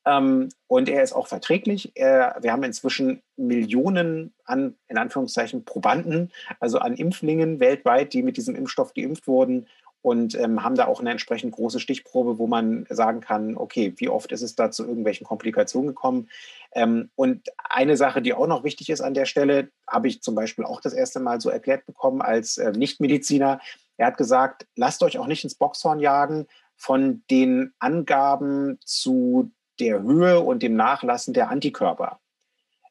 Ähm, 0.05 0.49
und 0.67 0.89
er 0.89 1.03
ist 1.03 1.13
auch 1.13 1.27
verträglich. 1.27 1.91
Er, 1.95 2.37
wir 2.41 2.51
haben 2.51 2.63
inzwischen 2.63 3.21
Millionen 3.37 4.33
an, 4.45 4.75
in 4.87 4.97
Anführungszeichen, 4.97 5.65
Probanden, 5.65 6.31
also 6.59 6.79
an 6.79 6.95
Impflingen 6.95 7.59
weltweit, 7.59 8.13
die 8.13 8.23
mit 8.23 8.37
diesem 8.37 8.55
Impfstoff 8.55 8.93
geimpft 8.93 9.27
wurden 9.27 9.67
und 10.05 10.35
ähm, 10.35 10.63
haben 10.63 10.75
da 10.75 10.85
auch 10.85 10.99
eine 10.99 11.09
entsprechend 11.09 11.55
große 11.55 11.79
Stichprobe, 11.79 12.37
wo 12.37 12.45
man 12.45 12.85
sagen 12.89 13.21
kann, 13.21 13.57
okay, 13.57 13.95
wie 13.97 14.07
oft 14.07 14.31
ist 14.31 14.43
es 14.43 14.55
da 14.55 14.69
zu 14.69 14.85
irgendwelchen 14.85 15.25
Komplikationen 15.25 15.87
gekommen? 15.87 16.29
Ähm, 16.73 17.09
und 17.15 17.49
eine 17.57 17.97
Sache, 17.97 18.21
die 18.21 18.35
auch 18.35 18.45
noch 18.45 18.63
wichtig 18.63 18.91
ist 18.91 19.01
an 19.01 19.15
der 19.15 19.25
Stelle, 19.25 19.71
habe 19.87 20.07
ich 20.07 20.21
zum 20.21 20.35
Beispiel 20.35 20.63
auch 20.63 20.79
das 20.79 20.93
erste 20.93 21.19
Mal 21.19 21.41
so 21.41 21.49
erklärt 21.49 21.87
bekommen 21.87 22.21
als 22.21 22.59
äh, 22.59 22.71
Nichtmediziner. 22.71 23.59
Er 23.97 24.05
hat 24.05 24.17
gesagt, 24.17 24.67
lasst 24.75 25.01
euch 25.01 25.17
auch 25.17 25.25
nicht 25.25 25.43
ins 25.43 25.55
Boxhorn 25.55 25.99
jagen 25.99 26.45
von 26.75 27.23
den 27.31 27.73
Angaben 27.79 28.77
zu 28.85 29.51
der 29.79 30.01
Höhe 30.01 30.39
und 30.39 30.63
dem 30.63 30.75
Nachlassen 30.75 31.33
der 31.33 31.49
Antikörper. 31.49 32.19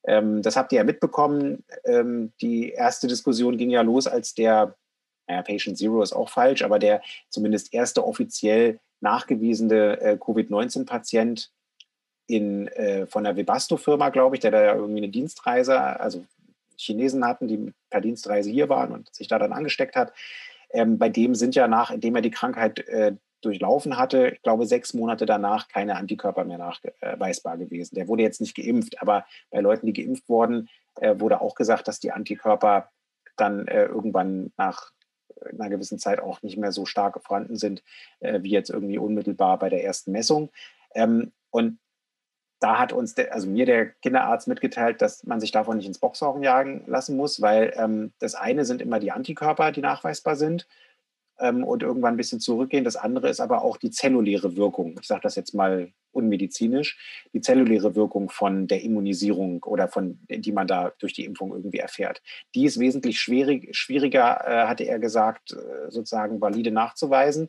Ähm, 0.04 0.42
das 0.42 0.56
habt 0.56 0.72
ihr 0.72 0.78
ja 0.78 0.84
mitbekommen. 0.84 1.64
Ähm, 1.84 2.32
die 2.40 2.70
erste 2.70 3.06
Diskussion 3.06 3.56
ging 3.56 3.70
ja 3.70 3.82
los, 3.82 4.06
als 4.06 4.34
der, 4.34 4.76
naja, 5.26 5.42
Patient 5.42 5.78
Zero 5.78 6.02
ist 6.02 6.12
auch 6.12 6.28
falsch, 6.28 6.62
aber 6.62 6.78
der 6.78 7.02
zumindest 7.30 7.72
erste 7.72 8.06
offiziell 8.06 8.80
nachgewiesene 9.00 10.00
äh, 10.00 10.18
Covid-19-Patient 10.18 11.50
in, 12.26 12.68
äh, 12.68 13.06
von 13.06 13.24
der 13.24 13.36
Webasto-Firma, 13.36 14.10
glaube 14.10 14.36
ich, 14.36 14.40
der 14.40 14.50
da 14.50 14.62
ja 14.62 14.74
irgendwie 14.74 15.02
eine 15.02 15.10
Dienstreise, 15.10 15.78
also 15.78 16.24
Chinesen 16.76 17.24
hatten, 17.24 17.48
die 17.48 17.72
per 17.90 18.00
Dienstreise 18.00 18.50
hier 18.50 18.68
waren 18.68 18.92
und 18.92 19.14
sich 19.14 19.28
da 19.28 19.38
dann 19.38 19.52
angesteckt 19.52 19.96
hat. 19.96 20.12
Ähm, 20.70 20.98
bei 20.98 21.08
dem 21.08 21.34
sind 21.34 21.54
ja 21.54 21.68
nach, 21.68 21.90
indem 21.90 22.16
er 22.16 22.22
die 22.22 22.30
Krankheit 22.30 22.80
äh, 22.88 23.14
durchlaufen 23.44 23.96
hatte, 23.96 24.28
ich 24.28 24.42
glaube, 24.42 24.66
sechs 24.66 24.94
Monate 24.94 25.26
danach 25.26 25.68
keine 25.68 25.96
Antikörper 25.96 26.44
mehr 26.44 26.58
nachweisbar 26.58 27.58
gewesen. 27.58 27.94
Der 27.94 28.08
wurde 28.08 28.22
jetzt 28.22 28.40
nicht 28.40 28.56
geimpft, 28.56 29.00
aber 29.00 29.26
bei 29.50 29.60
Leuten, 29.60 29.86
die 29.86 29.92
geimpft 29.92 30.28
wurden, 30.28 30.68
äh, 31.00 31.18
wurde 31.18 31.40
auch 31.40 31.54
gesagt, 31.54 31.88
dass 31.88 32.00
die 32.00 32.12
Antikörper 32.12 32.90
dann 33.36 33.66
äh, 33.66 33.84
irgendwann 33.86 34.52
nach 34.56 34.92
einer 35.52 35.68
gewissen 35.68 35.98
Zeit 35.98 36.20
auch 36.20 36.42
nicht 36.42 36.56
mehr 36.56 36.72
so 36.72 36.86
stark 36.86 37.22
vorhanden 37.22 37.56
sind, 37.56 37.82
äh, 38.20 38.42
wie 38.42 38.50
jetzt 38.50 38.70
irgendwie 38.70 38.98
unmittelbar 38.98 39.58
bei 39.58 39.68
der 39.68 39.84
ersten 39.84 40.12
Messung. 40.12 40.50
Ähm, 40.94 41.32
und 41.50 41.78
da 42.60 42.78
hat 42.78 42.92
uns, 42.92 43.14
der, 43.14 43.34
also 43.34 43.46
mir 43.46 43.66
der 43.66 43.86
Kinderarzt 43.86 44.48
mitgeteilt, 44.48 45.02
dass 45.02 45.24
man 45.24 45.40
sich 45.40 45.52
davon 45.52 45.76
nicht 45.76 45.86
ins 45.86 45.98
Boxhorn 45.98 46.42
jagen 46.42 46.84
lassen 46.86 47.16
muss, 47.16 47.42
weil 47.42 47.74
ähm, 47.76 48.12
das 48.20 48.34
eine 48.34 48.64
sind 48.64 48.80
immer 48.80 49.00
die 49.00 49.12
Antikörper, 49.12 49.72
die 49.72 49.82
nachweisbar 49.82 50.36
sind 50.36 50.66
ähm, 51.38 51.64
und 51.64 51.82
irgendwann 51.82 52.14
ein 52.14 52.18
bisschen 52.18 52.40
zurückgehen. 52.40 52.84
Das 52.84 52.96
andere 52.96 53.28
ist 53.28 53.40
aber 53.40 53.62
auch 53.62 53.76
die 53.76 53.90
zelluläre 53.90 54.56
Wirkung. 54.56 54.96
Ich 55.00 55.06
sage 55.06 55.22
das 55.22 55.36
jetzt 55.36 55.54
mal 55.54 55.92
unmedizinisch. 56.12 56.96
Die 57.32 57.40
zelluläre 57.40 57.94
Wirkung 57.94 58.30
von 58.30 58.66
der 58.66 58.82
Immunisierung 58.82 59.62
oder 59.64 59.88
von, 59.88 60.18
die 60.28 60.52
man 60.52 60.66
da 60.66 60.92
durch 60.98 61.12
die 61.12 61.24
Impfung 61.24 61.52
irgendwie 61.52 61.78
erfährt. 61.78 62.22
Die 62.54 62.64
ist 62.64 62.78
wesentlich 62.78 63.20
schwierig, 63.20 63.74
schwieriger, 63.76 64.44
äh, 64.46 64.66
hatte 64.66 64.84
er 64.84 64.98
gesagt, 64.98 65.52
äh, 65.52 65.90
sozusagen 65.90 66.40
valide 66.40 66.70
nachzuweisen. 66.70 67.48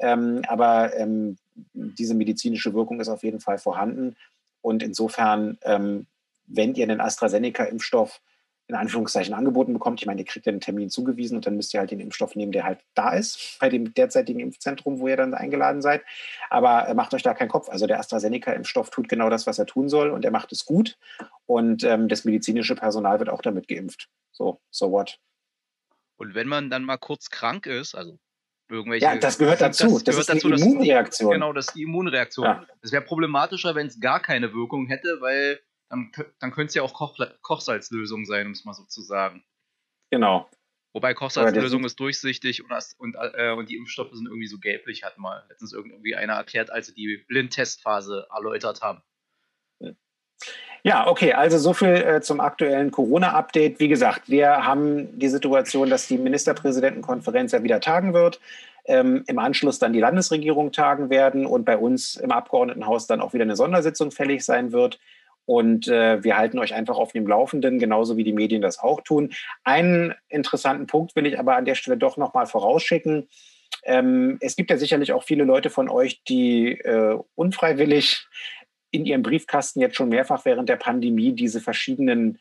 Ähm, 0.00 0.42
aber 0.48 0.96
ähm, 0.96 1.36
diese 1.72 2.14
medizinische 2.14 2.74
Wirkung 2.74 3.00
ist 3.00 3.08
auf 3.08 3.22
jeden 3.22 3.40
Fall 3.40 3.58
vorhanden. 3.58 4.16
Und 4.60 4.82
insofern, 4.82 5.58
ähm, 5.62 6.06
wenn 6.46 6.74
ihr 6.74 6.84
einen 6.84 7.00
AstraZeneca-Impfstoff 7.00 8.20
in 8.66 8.74
Anführungszeichen 8.74 9.34
angeboten 9.34 9.74
bekommt. 9.74 10.00
Ich 10.00 10.06
meine, 10.06 10.22
ihr 10.22 10.24
kriegt 10.24 10.46
ja 10.46 10.50
einen 10.50 10.60
Termin 10.60 10.88
zugewiesen 10.88 11.36
und 11.36 11.46
dann 11.46 11.56
müsst 11.56 11.74
ihr 11.74 11.80
halt 11.80 11.90
den 11.90 12.00
Impfstoff 12.00 12.34
nehmen, 12.34 12.52
der 12.52 12.64
halt 12.64 12.80
da 12.94 13.12
ist, 13.12 13.58
bei 13.60 13.68
dem 13.68 13.92
derzeitigen 13.92 14.40
Impfzentrum, 14.40 15.00
wo 15.00 15.08
ihr 15.08 15.16
dann 15.16 15.34
eingeladen 15.34 15.82
seid. 15.82 16.02
Aber 16.48 16.88
äh, 16.88 16.94
macht 16.94 17.12
euch 17.12 17.22
da 17.22 17.34
keinen 17.34 17.48
Kopf. 17.48 17.68
Also 17.68 17.86
der 17.86 17.98
AstraZeneca-Impfstoff 18.00 18.90
tut 18.90 19.08
genau 19.08 19.28
das, 19.28 19.46
was 19.46 19.58
er 19.58 19.66
tun 19.66 19.88
soll 19.88 20.10
und 20.10 20.24
er 20.24 20.30
macht 20.30 20.50
es 20.52 20.64
gut. 20.64 20.96
Und 21.46 21.84
ähm, 21.84 22.08
das 22.08 22.24
medizinische 22.24 22.74
Personal 22.74 23.18
wird 23.18 23.28
auch 23.28 23.42
damit 23.42 23.68
geimpft. 23.68 24.08
So, 24.32 24.60
so 24.70 24.90
what? 24.90 25.18
Und 26.16 26.34
wenn 26.34 26.48
man 26.48 26.70
dann 26.70 26.84
mal 26.84 26.96
kurz 26.96 27.28
krank 27.28 27.66
ist, 27.66 27.94
also 27.94 28.18
irgendwelche. 28.70 29.04
Ja, 29.04 29.16
das 29.16 29.36
gehört 29.36 29.60
dazu. 29.60 29.84
Das, 29.84 29.92
das, 29.92 30.04
gehört 30.04 30.20
ist 30.20 30.28
dazu, 30.30 30.50
die 30.50 30.62
Immunreaktion. 30.62 31.30
Das, 31.30 31.34
genau, 31.34 31.52
das 31.52 31.66
ist 31.66 31.74
die 31.74 31.82
Immunreaktion. 31.82 32.46
Ja. 32.46 32.66
Das 32.80 32.92
wäre 32.92 33.02
problematischer, 33.02 33.74
wenn 33.74 33.88
es 33.88 34.00
gar 34.00 34.20
keine 34.20 34.54
Wirkung 34.54 34.86
hätte, 34.86 35.18
weil 35.20 35.60
dann, 35.94 36.10
dann 36.40 36.50
könnte 36.50 36.68
es 36.68 36.74
ja 36.74 36.82
auch 36.82 36.94
Koch, 36.94 37.18
Kochsalzlösung 37.42 38.24
sein, 38.24 38.46
um 38.46 38.52
es 38.52 38.64
mal 38.64 38.74
so 38.74 38.84
zu 38.84 39.02
sagen. 39.02 39.44
Genau. 40.10 40.48
Wobei 40.92 41.14
Kochsalzlösung 41.14 41.84
ist 41.84 41.98
durchsichtig 41.98 42.62
und, 42.62 42.72
und, 42.98 43.16
äh, 43.34 43.52
und 43.52 43.68
die 43.68 43.76
Impfstoffe 43.76 44.12
sind 44.12 44.26
irgendwie 44.26 44.46
so 44.46 44.58
gelblich, 44.58 45.02
hat 45.02 45.18
mal 45.18 45.44
letztens 45.48 45.72
irgendwie 45.72 46.14
einer 46.14 46.34
erklärt, 46.34 46.70
als 46.70 46.86
sie 46.86 46.94
die 46.94 47.24
Blindtestphase 47.26 48.28
erläutert 48.32 48.80
haben. 48.80 49.02
Ja, 50.86 51.06
okay, 51.06 51.32
also 51.32 51.56
so 51.56 51.72
viel 51.72 51.88
äh, 51.88 52.20
zum 52.20 52.40
aktuellen 52.40 52.90
Corona-Update. 52.90 53.80
Wie 53.80 53.88
gesagt, 53.88 54.28
wir 54.28 54.66
haben 54.66 55.18
die 55.18 55.30
Situation, 55.30 55.88
dass 55.88 56.06
die 56.06 56.18
Ministerpräsidentenkonferenz 56.18 57.52
ja 57.52 57.62
wieder 57.62 57.80
tagen 57.80 58.12
wird, 58.12 58.38
ähm, 58.84 59.24
im 59.26 59.38
Anschluss 59.38 59.78
dann 59.78 59.94
die 59.94 60.00
Landesregierung 60.00 60.72
tagen 60.72 61.08
werden 61.08 61.46
und 61.46 61.64
bei 61.64 61.78
uns 61.78 62.16
im 62.16 62.30
Abgeordnetenhaus 62.30 63.06
dann 63.06 63.22
auch 63.22 63.32
wieder 63.32 63.44
eine 63.44 63.56
Sondersitzung 63.56 64.10
fällig 64.10 64.44
sein 64.44 64.72
wird. 64.72 65.00
Und 65.46 65.88
äh, 65.88 66.22
wir 66.24 66.36
halten 66.36 66.58
euch 66.58 66.74
einfach 66.74 66.96
auf 66.96 67.12
dem 67.12 67.26
Laufenden, 67.26 67.78
genauso 67.78 68.16
wie 68.16 68.24
die 68.24 68.32
Medien 68.32 68.62
das 68.62 68.78
auch 68.78 69.02
tun. 69.02 69.32
Einen 69.62 70.14
interessanten 70.28 70.86
Punkt 70.86 71.14
will 71.16 71.26
ich 71.26 71.38
aber 71.38 71.56
an 71.56 71.66
der 71.66 71.74
Stelle 71.74 71.98
doch 71.98 72.16
nochmal 72.16 72.46
vorausschicken. 72.46 73.28
Ähm, 73.82 74.38
es 74.40 74.56
gibt 74.56 74.70
ja 74.70 74.78
sicherlich 74.78 75.12
auch 75.12 75.24
viele 75.24 75.44
Leute 75.44 75.68
von 75.68 75.90
euch, 75.90 76.22
die 76.24 76.72
äh, 76.72 77.18
unfreiwillig 77.34 78.26
in 78.90 79.04
ihrem 79.04 79.22
Briefkasten 79.22 79.80
jetzt 79.80 79.96
schon 79.96 80.08
mehrfach 80.08 80.44
während 80.44 80.68
der 80.68 80.76
Pandemie 80.76 81.32
diese 81.32 81.60
verschiedenen 81.60 82.38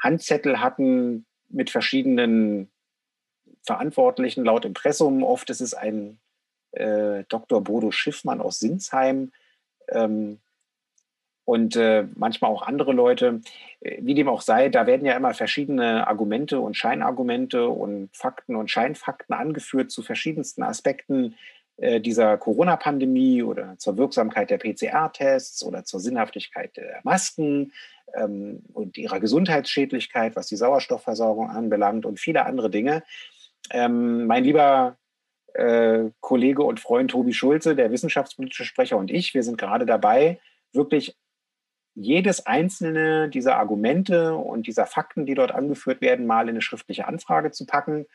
Handzettel 0.00 0.60
hatten 0.60 1.24
mit 1.48 1.70
verschiedenen 1.70 2.70
Verantwortlichen 3.62 4.44
laut 4.44 4.64
Impressum. 4.64 5.22
Oft 5.22 5.50
ist 5.50 5.62
es 5.62 5.74
ein 5.74 6.18
äh, 6.72 7.24
Dr. 7.28 7.64
Bodo 7.64 7.90
Schiffmann 7.90 8.40
aus 8.40 8.58
Sinsheim 8.58 9.32
ähm, 9.88 10.38
und 11.44 11.76
äh, 11.76 12.06
manchmal 12.14 12.50
auch 12.50 12.62
andere 12.62 12.92
Leute. 12.92 13.40
Äh, 13.80 13.98
wie 14.00 14.14
dem 14.14 14.28
auch 14.28 14.40
sei, 14.40 14.68
da 14.68 14.86
werden 14.86 15.06
ja 15.06 15.14
immer 15.14 15.34
verschiedene 15.34 16.06
Argumente 16.06 16.60
und 16.60 16.76
Scheinargumente 16.76 17.68
und 17.68 18.10
Fakten 18.16 18.56
und 18.56 18.70
Scheinfakten 18.70 19.34
angeführt 19.34 19.90
zu 19.90 20.02
verschiedensten 20.02 20.62
Aspekten 20.62 21.34
äh, 21.76 22.00
dieser 22.00 22.38
Corona-Pandemie 22.38 23.42
oder 23.42 23.76
zur 23.78 23.96
Wirksamkeit 23.98 24.50
der 24.50 24.58
PCR-Tests 24.58 25.64
oder 25.64 25.84
zur 25.84 26.00
Sinnhaftigkeit 26.00 26.76
der 26.76 27.00
Masken 27.02 27.72
ähm, 28.14 28.62
und 28.72 28.96
ihrer 28.96 29.20
Gesundheitsschädlichkeit, 29.20 30.36
was 30.36 30.46
die 30.46 30.56
Sauerstoffversorgung 30.56 31.50
anbelangt 31.50 32.06
und 32.06 32.20
viele 32.20 32.46
andere 32.46 32.70
Dinge. 32.70 33.02
Ähm, 33.70 34.26
mein 34.26 34.44
lieber 34.44 34.96
äh, 35.54 36.10
Kollege 36.20 36.62
und 36.62 36.80
Freund 36.80 37.10
Tobi 37.10 37.32
Schulze, 37.32 37.74
der 37.74 37.90
wissenschaftspolitische 37.90 38.64
Sprecher 38.64 38.96
und 38.96 39.10
ich, 39.10 39.34
wir 39.34 39.42
sind 39.42 39.58
gerade 39.58 39.84
dabei, 39.84 40.38
wirklich 40.72 41.16
jedes 41.94 42.46
einzelne 42.46 43.28
dieser 43.28 43.56
Argumente 43.56 44.34
und 44.34 44.66
dieser 44.66 44.86
Fakten, 44.86 45.26
die 45.26 45.34
dort 45.34 45.52
angeführt 45.52 46.00
werden, 46.00 46.26
mal 46.26 46.44
in 46.44 46.50
eine 46.50 46.62
schriftliche 46.62 47.06
Anfrage 47.06 47.52
zu 47.52 47.66
packen, 47.66 48.06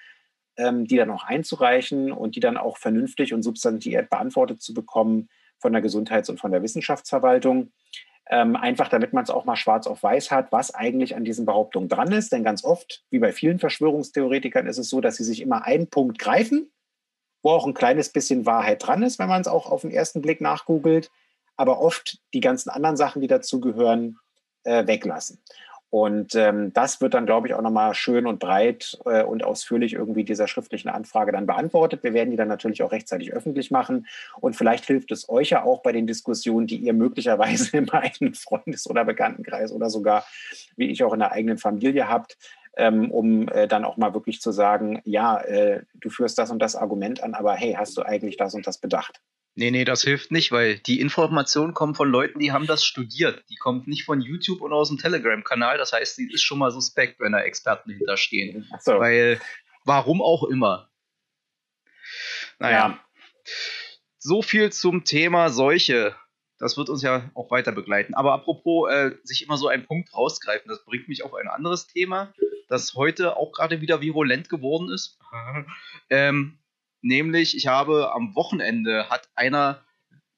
ähm, 0.58 0.86
die 0.86 0.98
dann 0.98 1.12
auch 1.12 1.24
einzureichen 1.24 2.12
und 2.12 2.36
die 2.36 2.42
dann 2.42 2.58
auch 2.58 2.78
vernünftig 2.78 3.34
und 3.34 3.44
substantiiert 3.44 4.10
beantwortet 4.10 4.62
zu 4.62 4.74
bekommen 4.74 5.30
von 5.58 5.74
der 5.74 5.82
Gesundheits- 5.82 6.30
und 6.30 6.40
von 6.40 6.52
der 6.52 6.62
Wissenschaftsverwaltung. 6.62 7.72
Ähm, 8.30 8.56
einfach 8.56 8.90
damit 8.90 9.14
man 9.14 9.24
es 9.24 9.30
auch 9.30 9.46
mal 9.46 9.56
schwarz 9.56 9.88
auf 9.88 10.04
weiß 10.04 10.30
hat, 10.30 10.52
was 10.52 10.76
eigentlich 10.76 11.16
an 11.16 11.24
diesen 11.24 11.46
Behauptungen 11.46 11.90
dran 11.90 12.12
ist. 12.12 12.32
Denn 12.32 12.44
ganz 12.44 12.64
oft, 12.64 13.04
wie 13.10 13.20
bei 13.20 13.32
vielen 13.32 13.60
Verschwörungstheoretikern, 13.60 14.68
ist 14.68 14.78
es 14.78 14.90
so, 14.90 15.02
dass 15.02 15.16
sie 15.16 15.24
sich 15.24 15.42
immer 15.42 15.66
einen 15.66 15.90
Punkt 15.90 16.20
greifen 16.20 16.70
wo 17.42 17.52
auch 17.52 17.66
ein 17.66 17.74
kleines 17.74 18.10
bisschen 18.10 18.46
Wahrheit 18.46 18.86
dran 18.86 19.04
ist, 19.04 19.20
wenn 19.20 19.30
man 19.30 19.42
es 19.42 19.48
auch 19.48 19.72
auf 19.72 19.82
den 19.82 19.92
ersten 19.92 20.22
Blick 20.22 20.42
nachgoogelt, 20.42 21.12
aber 21.60 21.82
oft 21.82 22.20
die 22.34 22.40
ganzen 22.40 22.70
anderen 22.70 22.96
Sachen, 22.96 23.22
die 23.22 23.28
dazu 23.28 23.60
gehören, 23.60 24.18
äh, 24.64 24.88
weglassen. 24.88 25.40
Und 25.90 26.36
ähm, 26.36 26.72
das 26.72 27.02
wird 27.02 27.16
dann, 27.16 27.26
glaube 27.26 27.48
ich, 27.48 27.54
auch 27.54 27.62
nochmal 27.62 27.96
schön 27.96 28.28
und 28.28 28.40
breit 28.40 28.98
äh, 29.06 29.24
und 29.24 29.44
ausführlich 29.44 29.94
irgendwie 29.94 30.24
dieser 30.24 30.48
schriftlichen 30.48 30.88
Anfrage 30.88 31.32
dann 31.32 31.48
beantwortet. 31.48 32.04
Wir 32.04 32.14
werden 32.14 32.30
die 32.30 32.38
dann 32.38 32.48
natürlich 32.48 32.84
auch 32.84 32.92
rechtzeitig 32.92 33.34
öffentlich 33.34 33.72
machen. 33.72 34.08
Und 34.40 34.56
vielleicht 34.56 34.86
hilft 34.86 35.12
es 35.12 35.28
euch 35.28 35.50
ja 35.50 35.64
auch 35.64 35.82
bei 35.82 35.92
den 35.92 36.08
Diskussionen, 36.08 36.68
die 36.68 36.78
ihr 36.78 36.94
möglicherweise 36.94 37.76
im 37.78 37.90
eigenen 37.90 38.36
Freundes- 38.36 38.90
oder 38.90 39.04
Bekanntenkreis 39.04 39.74
oder 39.74 39.90
sogar, 39.90 40.26
wie 40.78 40.90
ich 40.90 41.04
auch 41.04 41.14
in 41.14 41.20
der 41.20 41.32
eigenen 41.34 41.58
Familie 41.58 42.08
habt, 42.08 42.38
ähm, 42.78 43.12
um 43.12 43.50
äh, 43.50 43.68
dann 43.68 43.84
auch 43.84 43.98
mal 43.98 44.14
wirklich 44.14 44.40
zu 44.40 44.52
sagen, 44.52 45.02
ja, 45.04 45.40
äh, 45.42 45.82
du 45.96 46.10
führst 46.10 46.38
das 46.38 46.52
und 46.52 46.60
das 46.60 46.76
Argument 46.78 47.22
an, 47.22 47.34
aber 47.34 47.56
hey, 47.56 47.74
hast 47.74 47.98
du 47.98 48.04
eigentlich 48.04 48.38
das 48.38 48.54
und 48.54 48.66
das 48.66 48.78
bedacht? 48.78 49.20
Nee, 49.56 49.72
nee, 49.72 49.84
das 49.84 50.04
hilft 50.04 50.32
nicht, 50.32 50.52
weil 50.52 50.80
die 50.80 51.02
Informationen 51.02 51.74
kommen 51.74 51.96
von 51.96 52.10
Leuten, 52.10 52.40
die 52.40 52.52
haben 52.52 52.68
das 52.68 52.86
studiert. 52.86 53.44
Die 53.50 53.56
kommt 53.56 53.88
nicht 53.88 54.06
von 54.06 54.22
YouTube 54.22 54.62
und 54.62 54.72
aus 54.72 54.90
dem 54.90 54.98
Telegram-Kanal. 54.98 55.78
Das 55.78 55.92
heißt, 55.92 56.18
die 56.18 56.32
ist 56.32 56.44
schon 56.44 56.60
mal 56.60 56.72
suspekt, 56.72 57.20
wenn 57.20 57.34
da 57.34 57.40
Experten 57.40 57.92
hinterstehen. 57.92 58.70
So. 58.80 59.00
Weil, 59.00 59.42
warum 59.84 60.22
auch 60.22 60.44
immer. 60.44 60.90
Naja. 62.60 62.90
Ja. 62.90 63.00
So 64.18 64.42
viel 64.42 64.72
zum 64.72 65.04
Thema 65.04 65.50
Seuche. 65.50 66.16
Das 66.58 66.78
wird 66.78 66.90
uns 66.90 67.02
ja 67.02 67.30
auch 67.34 67.52
weiter 67.52 67.72
begleiten. 67.72 68.14
Aber 68.14 68.34
apropos 68.34 68.92
äh, 68.92 69.12
sich 69.24 69.44
immer 69.44 69.58
so 69.58 69.68
einen 69.68 69.86
Punkt 69.86 70.14
rausgreifen, 70.14 70.70
das 70.70 70.84
bringt 70.86 71.08
mich 71.08 71.24
auf 71.24 71.34
ein 71.34 71.48
anderes 71.48 71.88
Thema 71.88 72.34
das 72.70 72.94
heute 72.94 73.36
auch 73.36 73.52
gerade 73.52 73.82
wieder 73.82 74.00
virulent 74.00 74.48
geworden 74.48 74.90
ist. 74.90 75.20
ähm, 76.10 76.59
nämlich, 77.02 77.56
ich 77.56 77.68
habe 77.68 78.14
am 78.14 78.36
Wochenende 78.36 79.10
hat 79.10 79.30
einer 79.36 79.86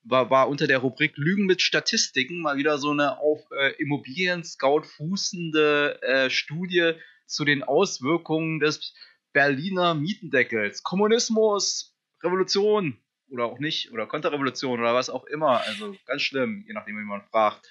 war, 0.03 0.29
war 0.29 0.49
unter 0.49 0.67
der 0.67 0.79
Rubrik 0.79 1.15
Lügen 1.15 1.45
mit 1.45 1.61
Statistiken 1.61 2.41
mal 2.41 2.57
wieder 2.57 2.77
so 2.77 2.91
eine 2.91 3.19
auf 3.19 3.39
äh, 3.51 3.73
Immobilien-Scout 3.81 4.83
fußende 4.83 6.01
äh, 6.01 6.29
Studie 6.29 6.93
zu 7.25 7.45
den 7.45 7.63
Auswirkungen 7.63 8.59
des 8.59 8.93
Berliner 9.33 9.93
Mietendeckels. 9.93 10.83
Kommunismus, 10.83 11.95
Revolution 12.23 12.97
oder 13.29 13.45
auch 13.45 13.59
nicht, 13.59 13.91
oder 13.91 14.07
Konterrevolution 14.07 14.79
oder 14.79 14.93
was 14.93 15.09
auch 15.09 15.25
immer. 15.25 15.61
Also 15.61 15.95
ganz 16.05 16.21
schlimm, 16.23 16.65
je 16.67 16.73
nachdem, 16.73 16.97
wie 16.97 17.05
man 17.05 17.21
fragt. 17.21 17.67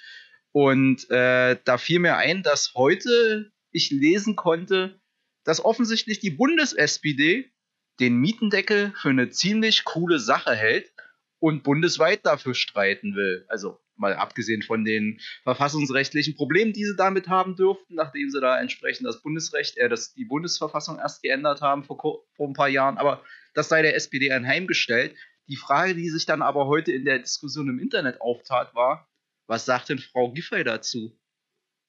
Und 0.52 1.10
äh, 1.10 1.58
da 1.64 1.78
fiel 1.78 1.98
mir 1.98 2.16
ein, 2.16 2.42
dass 2.42 2.74
heute 2.74 3.52
ich 3.70 3.90
lesen 3.90 4.36
konnte, 4.36 5.00
dass 5.44 5.64
offensichtlich 5.64 6.18
die 6.18 6.30
Bundes-SPD 6.30 7.52
den 8.00 8.16
Mietendeckel 8.16 8.92
für 8.96 9.10
eine 9.10 9.30
ziemlich 9.30 9.84
coole 9.84 10.18
Sache 10.18 10.54
hält 10.54 10.92
und 11.38 11.62
bundesweit 11.62 12.24
dafür 12.24 12.54
streiten 12.54 13.14
will. 13.14 13.44
Also 13.48 13.78
mal 13.96 14.14
abgesehen 14.14 14.62
von 14.62 14.84
den 14.84 15.20
verfassungsrechtlichen 15.42 16.34
Problemen, 16.34 16.72
die 16.72 16.84
sie 16.84 16.96
damit 16.96 17.28
haben 17.28 17.54
dürften, 17.54 17.94
nachdem 17.94 18.30
sie 18.30 18.40
da 18.40 18.58
entsprechend 18.58 19.06
das 19.06 19.22
Bundesrecht, 19.22 19.76
äh, 19.76 19.88
das, 19.88 20.14
die 20.14 20.24
Bundesverfassung 20.24 20.98
erst 20.98 21.22
geändert 21.22 21.60
haben 21.60 21.84
vor, 21.84 22.24
vor 22.34 22.48
ein 22.48 22.54
paar 22.54 22.68
Jahren. 22.68 22.98
Aber 22.98 23.22
das 23.54 23.68
sei 23.68 23.82
der 23.82 23.94
SPD 23.94 24.32
anheimgestellt. 24.32 25.14
Die 25.48 25.56
Frage, 25.56 25.94
die 25.94 26.08
sich 26.08 26.26
dann 26.26 26.42
aber 26.42 26.66
heute 26.66 26.92
in 26.92 27.04
der 27.04 27.18
Diskussion 27.18 27.68
im 27.68 27.78
Internet 27.78 28.20
auftat, 28.20 28.74
war, 28.74 29.08
was 29.46 29.64
sagt 29.64 29.88
denn 29.88 29.98
Frau 29.98 30.32
Giffey 30.32 30.64
dazu? 30.64 31.19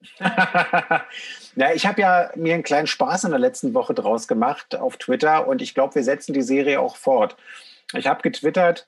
ja, 1.55 1.73
ich 1.73 1.85
habe 1.85 2.01
ja 2.01 2.31
mir 2.35 2.53
einen 2.53 2.63
kleinen 2.63 2.87
Spaß 2.87 3.25
in 3.25 3.31
der 3.31 3.39
letzten 3.39 3.73
Woche 3.73 3.93
draus 3.93 4.27
gemacht 4.27 4.75
auf 4.75 4.97
Twitter 4.97 5.47
und 5.47 5.61
ich 5.61 5.73
glaube, 5.73 5.95
wir 5.95 6.03
setzen 6.03 6.33
die 6.33 6.41
Serie 6.41 6.79
auch 6.79 6.95
fort. 6.95 7.35
Ich 7.93 8.07
habe 8.07 8.21
getwittert, 8.21 8.87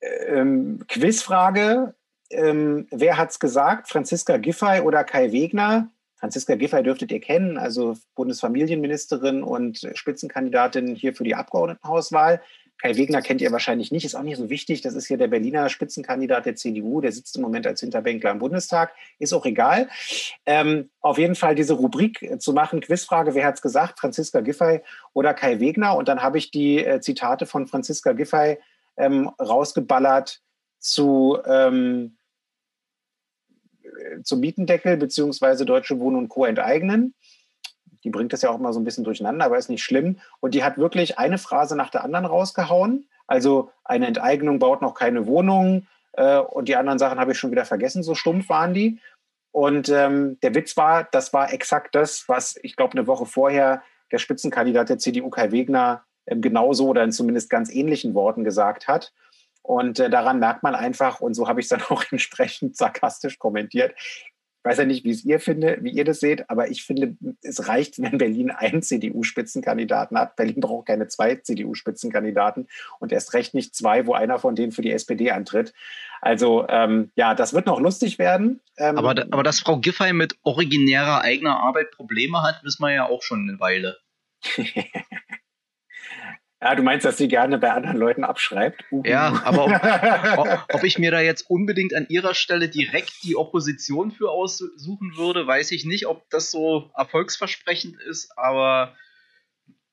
ähm, 0.00 0.84
Quizfrage, 0.88 1.94
ähm, 2.30 2.86
wer 2.90 3.18
es 3.18 3.38
gesagt, 3.38 3.88
Franziska 3.88 4.36
Giffey 4.36 4.80
oder 4.80 5.04
Kai 5.04 5.32
Wegner? 5.32 5.88
Franziska 6.18 6.54
Giffey 6.54 6.82
dürftet 6.82 7.12
ihr 7.12 7.20
kennen, 7.20 7.58
also 7.58 7.96
Bundesfamilienministerin 8.14 9.42
und 9.42 9.86
Spitzenkandidatin 9.94 10.94
hier 10.94 11.14
für 11.14 11.24
die 11.24 11.34
Abgeordnetenhauswahl. 11.34 12.40
Kai 12.78 12.96
Wegner 12.96 13.22
kennt 13.22 13.40
ihr 13.40 13.52
wahrscheinlich 13.52 13.90
nicht, 13.90 14.04
ist 14.04 14.14
auch 14.14 14.22
nicht 14.22 14.36
so 14.36 14.50
wichtig. 14.50 14.82
Das 14.82 14.94
ist 14.94 15.06
hier 15.06 15.16
der 15.16 15.28
Berliner 15.28 15.68
Spitzenkandidat 15.68 16.44
der 16.44 16.56
CDU. 16.56 17.00
Der 17.00 17.10
sitzt 17.12 17.36
im 17.36 17.42
Moment 17.42 17.66
als 17.66 17.80
Hinterbänkler 17.80 18.30
im 18.30 18.38
Bundestag. 18.38 18.92
Ist 19.18 19.32
auch 19.32 19.46
egal. 19.46 19.88
Ähm, 20.44 20.90
auf 21.00 21.18
jeden 21.18 21.36
Fall 21.36 21.54
diese 21.54 21.74
Rubrik 21.74 22.34
zu 22.38 22.52
machen, 22.52 22.80
Quizfrage, 22.80 23.34
wer 23.34 23.46
hat 23.46 23.56
es 23.56 23.62
gesagt? 23.62 24.00
Franziska 24.00 24.40
Giffey 24.40 24.80
oder 25.14 25.32
Kai 25.32 25.58
Wegner? 25.58 25.96
Und 25.96 26.08
dann 26.08 26.22
habe 26.22 26.36
ich 26.36 26.50
die 26.50 26.84
äh, 26.84 27.00
Zitate 27.00 27.46
von 27.46 27.66
Franziska 27.66 28.12
Giffey 28.12 28.58
ähm, 28.98 29.30
rausgeballert 29.40 30.42
zu, 30.78 31.38
ähm, 31.46 32.18
zum 34.22 34.40
Mietendeckel 34.40 34.98
beziehungsweise 34.98 35.64
Deutsche 35.64 35.98
Wohnen 35.98 36.16
und 36.16 36.28
Co. 36.28 36.44
enteignen 36.44 37.14
die 38.06 38.10
bringt 38.10 38.32
das 38.32 38.42
ja 38.42 38.50
auch 38.50 38.58
mal 38.58 38.72
so 38.72 38.78
ein 38.78 38.84
bisschen 38.84 39.02
durcheinander, 39.02 39.44
aber 39.44 39.58
ist 39.58 39.68
nicht 39.68 39.82
schlimm. 39.82 40.20
Und 40.38 40.54
die 40.54 40.62
hat 40.62 40.78
wirklich 40.78 41.18
eine 41.18 41.38
Phrase 41.38 41.74
nach 41.74 41.90
der 41.90 42.04
anderen 42.04 42.24
rausgehauen. 42.24 43.08
Also 43.26 43.72
eine 43.82 44.06
Enteignung 44.06 44.60
baut 44.60 44.80
noch 44.80 44.94
keine 44.94 45.26
Wohnung 45.26 45.88
äh, 46.12 46.38
und 46.38 46.68
die 46.68 46.76
anderen 46.76 47.00
Sachen 47.00 47.18
habe 47.18 47.32
ich 47.32 47.38
schon 47.38 47.50
wieder 47.50 47.64
vergessen, 47.64 48.04
so 48.04 48.14
stumpf 48.14 48.48
waren 48.48 48.74
die. 48.74 49.00
Und 49.50 49.88
ähm, 49.88 50.38
der 50.40 50.54
Witz 50.54 50.76
war, 50.76 51.02
das 51.10 51.32
war 51.32 51.52
exakt 51.52 51.96
das, 51.96 52.28
was 52.28 52.56
ich 52.62 52.76
glaube 52.76 52.92
eine 52.92 53.08
Woche 53.08 53.26
vorher 53.26 53.82
der 54.12 54.18
Spitzenkandidat 54.18 54.88
der 54.88 54.98
CDU 54.98 55.28
Kai 55.28 55.50
Wegner 55.50 56.04
ähm, 56.26 56.40
genauso 56.40 56.86
oder 56.86 57.02
in 57.02 57.10
zumindest 57.10 57.50
ganz 57.50 57.74
ähnlichen 57.74 58.14
Worten 58.14 58.44
gesagt 58.44 58.86
hat. 58.86 59.12
Und 59.62 59.98
äh, 59.98 60.10
daran 60.10 60.38
merkt 60.38 60.62
man 60.62 60.76
einfach, 60.76 61.20
und 61.20 61.34
so 61.34 61.48
habe 61.48 61.58
ich 61.58 61.64
es 61.64 61.70
dann 61.70 61.82
auch 61.88 62.04
entsprechend 62.12 62.76
sarkastisch 62.76 63.40
kommentiert, 63.40 63.96
weiß 64.66 64.78
ja 64.78 64.84
nicht, 64.84 65.04
wie 65.04 65.10
es 65.10 65.24
ihr 65.24 65.38
finde, 65.38 65.78
wie 65.80 65.90
ihr 65.90 66.04
das 66.04 66.20
seht, 66.20 66.50
aber 66.50 66.68
ich 66.68 66.82
finde, 66.82 67.16
es 67.40 67.68
reicht, 67.68 67.98
wenn 68.02 68.18
Berlin 68.18 68.50
einen 68.50 68.82
CDU-Spitzenkandidaten 68.82 70.18
hat. 70.18 70.36
Berlin 70.36 70.60
braucht 70.60 70.88
keine 70.88 71.06
zwei 71.06 71.36
CDU-Spitzenkandidaten 71.36 72.68
und 72.98 73.12
erst 73.12 73.32
recht 73.32 73.54
nicht 73.54 73.74
zwei, 73.74 74.06
wo 74.06 74.14
einer 74.14 74.38
von 74.38 74.56
denen 74.56 74.72
für 74.72 74.82
die 74.82 74.90
SPD 74.90 75.30
antritt. 75.30 75.72
Also 76.20 76.66
ähm, 76.68 77.12
ja, 77.14 77.34
das 77.34 77.54
wird 77.54 77.66
noch 77.66 77.80
lustig 77.80 78.18
werden. 78.18 78.60
Ähm, 78.76 78.98
aber, 78.98 79.10
aber 79.30 79.42
dass 79.42 79.60
Frau 79.60 79.78
Giffey 79.78 80.12
mit 80.12 80.36
originärer 80.42 81.22
eigener 81.22 81.60
Arbeit 81.60 81.92
Probleme 81.92 82.42
hat, 82.42 82.62
wissen 82.64 82.82
wir 82.82 82.92
ja 82.92 83.08
auch 83.08 83.22
schon 83.22 83.48
eine 83.48 83.60
Weile. 83.60 83.96
Ja, 86.60 86.74
du 86.74 86.82
meinst, 86.82 87.04
dass 87.04 87.18
sie 87.18 87.28
gerne 87.28 87.58
bei 87.58 87.70
anderen 87.70 87.98
Leuten 87.98 88.24
abschreibt? 88.24 88.82
Uh. 88.90 89.02
Ja, 89.04 89.42
aber 89.44 89.66
ob, 90.38 90.74
ob, 90.74 90.84
ich 90.84 90.98
mir 90.98 91.10
da 91.10 91.20
jetzt 91.20 91.42
unbedingt 91.50 91.94
an 91.94 92.06
ihrer 92.08 92.34
Stelle 92.34 92.68
direkt 92.68 93.22
die 93.24 93.36
Opposition 93.36 94.10
für 94.10 94.30
aussuchen 94.30 95.16
würde, 95.16 95.46
weiß 95.46 95.70
ich 95.72 95.84
nicht, 95.84 96.06
ob 96.06 96.28
das 96.30 96.50
so 96.50 96.90
erfolgsversprechend 96.96 98.00
ist, 98.00 98.36
aber 98.38 98.96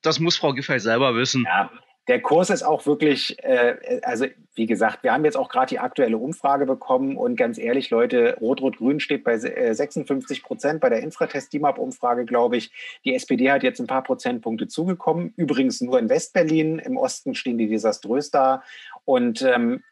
das 0.00 0.20
muss 0.20 0.36
Frau 0.36 0.54
Giffey 0.54 0.80
selber 0.80 1.14
wissen. 1.16 1.44
Ja, 1.46 1.70
der 2.08 2.20
Kurs 2.20 2.50
ist 2.50 2.62
auch 2.62 2.84
wirklich, 2.86 3.42
äh, 3.42 4.00
also 4.02 4.26
wie 4.54 4.66
gesagt, 4.66 5.02
wir 5.02 5.12
haben 5.12 5.24
jetzt 5.24 5.36
auch 5.36 5.48
gerade 5.48 5.70
die 5.70 5.78
aktuelle 5.78 6.18
Umfrage 6.18 6.66
bekommen 6.66 7.16
und 7.16 7.36
ganz 7.36 7.58
ehrlich, 7.58 7.90
Leute, 7.90 8.36
Rot-Rot-Grün 8.40 9.00
steht 9.00 9.24
bei 9.24 9.38
56 9.38 10.38
äh, 10.38 10.42
Prozent 10.42 10.80
bei 10.80 10.90
der 10.90 11.00
Infratest-DIMAP-Umfrage, 11.00 12.26
glaube 12.26 12.58
ich. 12.58 12.72
Die 13.04 13.14
SPD 13.14 13.50
hat 13.50 13.62
jetzt 13.62 13.80
ein 13.80 13.86
paar 13.86 14.02
Prozentpunkte 14.02 14.68
zugekommen, 14.68 15.32
übrigens 15.36 15.80
nur 15.80 15.98
in 15.98 16.08
Westberlin. 16.08 16.78
Im 16.78 16.96
Osten 16.96 17.34
stehen 17.34 17.58
die 17.58 17.68
desaströs 17.68 18.30
da 18.30 18.62
und 19.04 19.42
ähm, 19.42 19.82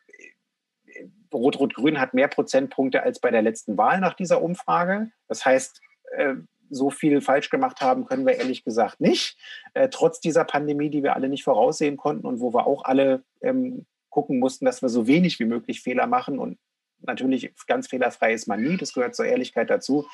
Rot-Rot-Grün 1.33 1.99
hat 1.99 2.13
mehr 2.13 2.29
Prozentpunkte 2.29 3.03
als 3.03 3.21
bei 3.21 3.31
der 3.31 3.43
letzten 3.43 3.79
Wahl 3.79 4.01
nach 4.01 4.15
dieser 4.15 4.43
Umfrage. 4.43 5.11
Das 5.29 5.47
heißt, 5.47 5.81
äh, 6.17 6.35
so 6.73 6.91
viel 6.91 7.21
falsch 7.21 7.51
gemacht 7.51 7.81
haben, 7.81 8.07
können 8.07 8.27
wir 8.27 8.37
ehrlich 8.37 8.65
gesagt 8.65 9.01
nicht. 9.01 9.37
Äh, 9.75 9.89
trotz 9.91 10.21
dieser 10.21 10.45
Pandemie, 10.45 10.91
die 10.91 11.03
wir 11.03 11.15
alle 11.15 11.29
nicht 11.29 11.45
voraussehen 11.45 11.97
konnten 11.97 12.27
und 12.27 12.41
wo 12.41 12.53
wir 12.53 12.67
auch 12.67 12.85
alle 12.85 13.23
ähm, 13.43 13.87
gucken 14.11 14.39
mussten, 14.39 14.65
dass 14.65 14.83
wir 14.83 14.89
so 14.89 15.07
wenig 15.07 15.39
wie 15.39 15.45
möglich 15.45 15.83
Fehler 15.83 16.07
machen. 16.07 16.39
Und 16.39 16.59
natürlich 17.01 17.53
ganz 17.67 17.89
fehlerfrei 17.89 18.33
ist 18.33 18.49
man 18.49 18.63
nie, 18.63 18.77
das 18.77 18.95
gehört 18.95 19.15
zur 19.15 19.27
Ehrlichkeit 19.27 19.71
dazu. 19.71 20.07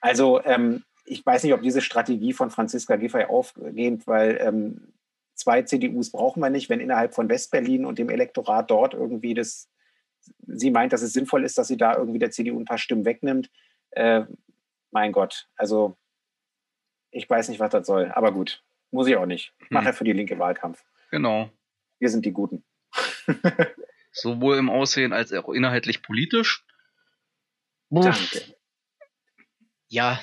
Also 0.00 0.42
ähm, 0.44 0.84
ich 1.06 1.24
weiß 1.24 1.42
nicht, 1.44 1.54
ob 1.54 1.62
diese 1.62 1.80
Strategie 1.80 2.32
von 2.32 2.50
Franziska 2.50 2.96
Giffey 2.96 3.24
aufgeht, 3.24 4.06
weil 4.06 4.38
ähm, 4.40 4.92
zwei 5.34 5.62
CDUs 5.62 6.10
brauchen 6.10 6.40
wir 6.40 6.50
nicht, 6.50 6.68
wenn 6.68 6.80
innerhalb 6.80 7.14
von 7.14 7.28
Westberlin 7.28 7.84
und 7.84 7.98
dem 7.98 8.10
Elektorat 8.10 8.70
dort 8.70 8.94
irgendwie 8.94 9.34
das, 9.34 9.68
sie 10.46 10.70
meint, 10.70 10.92
dass 10.92 11.02
es 11.02 11.12
sinnvoll 11.12 11.44
ist, 11.44 11.58
dass 11.58 11.68
sie 11.68 11.76
da 11.76 11.96
irgendwie 11.96 12.18
der 12.18 12.30
CDU 12.30 12.58
ein 12.58 12.64
paar 12.64 12.78
Stimmen 12.78 13.04
wegnimmt. 13.04 13.50
Äh, 13.90 14.24
mein 14.94 15.12
Gott, 15.12 15.48
also 15.56 15.96
ich 17.10 17.28
weiß 17.28 17.48
nicht, 17.48 17.60
was 17.60 17.70
das 17.70 17.86
soll, 17.86 18.10
aber 18.12 18.32
gut, 18.32 18.64
muss 18.90 19.06
ich 19.06 19.16
auch 19.16 19.26
nicht. 19.26 19.52
Ich 19.60 19.70
mache 19.70 19.88
hm. 19.88 19.94
für 19.94 20.04
die 20.04 20.12
linke 20.12 20.38
Wahlkampf. 20.38 20.82
Genau. 21.10 21.50
Wir 21.98 22.08
sind 22.08 22.24
die 22.24 22.32
Guten. 22.32 22.64
Sowohl 24.12 24.56
im 24.56 24.70
Aussehen 24.70 25.12
als 25.12 25.32
auch 25.32 25.48
inhaltlich 25.50 26.02
politisch. 26.02 26.64
Danke. 27.90 28.54
Ja. 29.88 30.20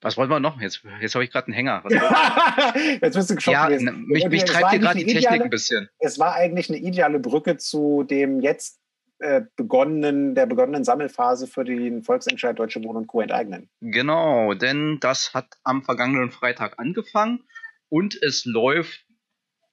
Was 0.00 0.16
wollen 0.16 0.30
wir 0.30 0.40
noch? 0.40 0.60
Jetzt, 0.60 0.82
jetzt 1.00 1.14
habe 1.14 1.24
ich 1.24 1.30
gerade 1.30 1.46
einen 1.46 1.54
Hänger. 1.54 1.84
jetzt 3.02 3.14
bist 3.14 3.30
du 3.30 3.36
geschockt. 3.36 3.54
Ja, 3.54 3.68
mich, 3.92 4.28
mich 4.28 4.44
treibt 4.44 4.70
hier 4.70 4.80
gerade 4.80 4.98
die 4.98 5.04
Technik 5.06 5.22
ideale, 5.22 5.44
ein 5.44 5.50
bisschen. 5.50 5.88
Es 6.00 6.18
war 6.18 6.34
eigentlich 6.34 6.68
eine 6.68 6.78
ideale 6.78 7.20
Brücke 7.20 7.56
zu 7.56 8.02
dem 8.02 8.40
jetzt 8.40 8.81
äh, 9.22 9.42
begonnenen, 9.56 10.34
der 10.34 10.46
begonnenen 10.46 10.82
Sammelphase 10.82 11.46
für 11.46 11.64
den 11.64 12.02
Volksentscheid 12.02 12.58
Deutsche 12.58 12.82
Wohnen 12.82 12.98
und 12.98 13.06
Co. 13.06 13.20
enteignen. 13.20 13.70
Genau, 13.80 14.54
denn 14.54 14.98
das 15.00 15.32
hat 15.32 15.46
am 15.62 15.84
vergangenen 15.84 16.32
Freitag 16.32 16.78
angefangen 16.78 17.44
und 17.88 18.20
es 18.20 18.44
läuft 18.44 19.06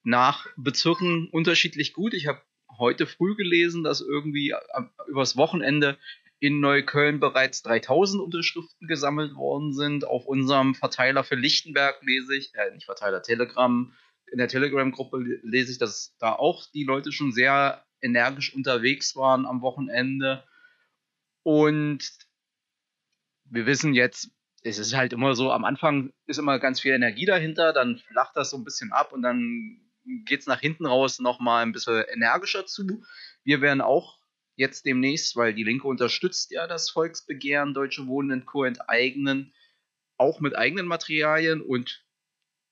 nach 0.04 0.46
Bezirken 0.56 1.28
unterschiedlich 1.32 1.92
gut. 1.92 2.14
Ich 2.14 2.28
habe 2.28 2.40
heute 2.78 3.06
früh 3.06 3.34
gelesen, 3.34 3.82
dass 3.82 4.00
irgendwie 4.00 4.54
übers 5.08 5.36
Wochenende 5.36 5.98
in 6.38 6.60
Neukölln 6.60 7.18
bereits 7.18 7.62
3000 7.62 8.22
Unterschriften 8.22 8.86
gesammelt 8.86 9.34
worden 9.34 9.74
sind. 9.74 10.06
Auf 10.06 10.26
unserem 10.26 10.76
Verteiler 10.76 11.24
für 11.24 11.34
Lichtenberg 11.34 12.00
lese 12.02 12.36
ich, 12.36 12.54
äh, 12.54 12.72
nicht 12.72 12.86
Verteiler, 12.86 13.22
Telegram, 13.22 13.92
in 14.30 14.38
der 14.38 14.46
Telegram-Gruppe 14.46 15.40
lese 15.42 15.72
ich, 15.72 15.78
dass 15.78 16.14
da 16.20 16.32
auch 16.32 16.66
die 16.72 16.84
Leute 16.84 17.10
schon 17.10 17.32
sehr 17.32 17.84
energisch 18.02 18.54
unterwegs 18.54 19.16
waren 19.16 19.46
am 19.46 19.62
Wochenende. 19.62 20.44
Und 21.42 22.10
wir 23.44 23.66
wissen 23.66 23.94
jetzt, 23.94 24.30
es 24.62 24.78
ist 24.78 24.94
halt 24.94 25.12
immer 25.12 25.34
so, 25.34 25.50
am 25.52 25.64
Anfang 25.64 26.12
ist 26.26 26.38
immer 26.38 26.58
ganz 26.58 26.80
viel 26.80 26.92
Energie 26.92 27.24
dahinter, 27.24 27.72
dann 27.72 27.98
flacht 27.98 28.36
das 28.36 28.50
so 28.50 28.58
ein 28.58 28.64
bisschen 28.64 28.92
ab 28.92 29.12
und 29.12 29.22
dann 29.22 29.80
geht 30.24 30.40
es 30.40 30.46
nach 30.46 30.60
hinten 30.60 30.86
raus 30.86 31.18
nochmal 31.18 31.62
ein 31.62 31.72
bisschen 31.72 32.04
energischer 32.12 32.66
zu. 32.66 33.02
Wir 33.44 33.60
werden 33.60 33.80
auch 33.80 34.18
jetzt 34.56 34.84
demnächst, 34.84 35.36
weil 35.36 35.54
die 35.54 35.64
Linke 35.64 35.88
unterstützt 35.88 36.50
ja 36.50 36.66
das 36.66 36.90
Volksbegehren 36.90 37.74
Deutsche 37.74 38.06
Wohnen 38.06 38.44
Co. 38.44 38.64
enteignen, 38.64 39.54
auch 40.18 40.40
mit 40.40 40.56
eigenen 40.56 40.86
Materialien 40.86 41.62
und 41.62 42.04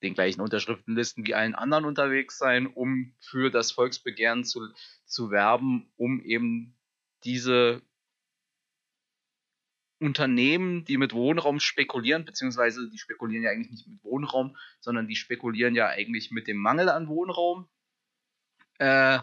den 0.02 0.14
gleichen 0.14 0.40
Unterschriftenlisten 0.40 1.26
wie 1.26 1.34
allen 1.34 1.54
anderen 1.54 1.84
unterwegs 1.84 2.38
sein, 2.38 2.66
um 2.66 3.12
für 3.20 3.50
das 3.50 3.72
Volksbegehren 3.72 4.44
zu, 4.44 4.68
zu 5.04 5.30
werben, 5.30 5.90
um 5.96 6.20
eben 6.20 6.76
diese 7.24 7.82
Unternehmen, 10.00 10.84
die 10.84 10.96
mit 10.96 11.12
Wohnraum 11.12 11.58
spekulieren, 11.58 12.24
beziehungsweise 12.24 12.88
die 12.88 12.98
spekulieren 12.98 13.42
ja 13.42 13.50
eigentlich 13.50 13.70
nicht 13.70 13.88
mit 13.88 14.04
Wohnraum, 14.04 14.56
sondern 14.80 15.08
die 15.08 15.16
spekulieren 15.16 15.74
ja 15.74 15.88
eigentlich 15.88 16.30
mit 16.30 16.46
dem 16.46 16.58
Mangel 16.58 16.88
an 16.88 17.08
Wohnraum, 17.08 17.68
äh, 18.78 19.18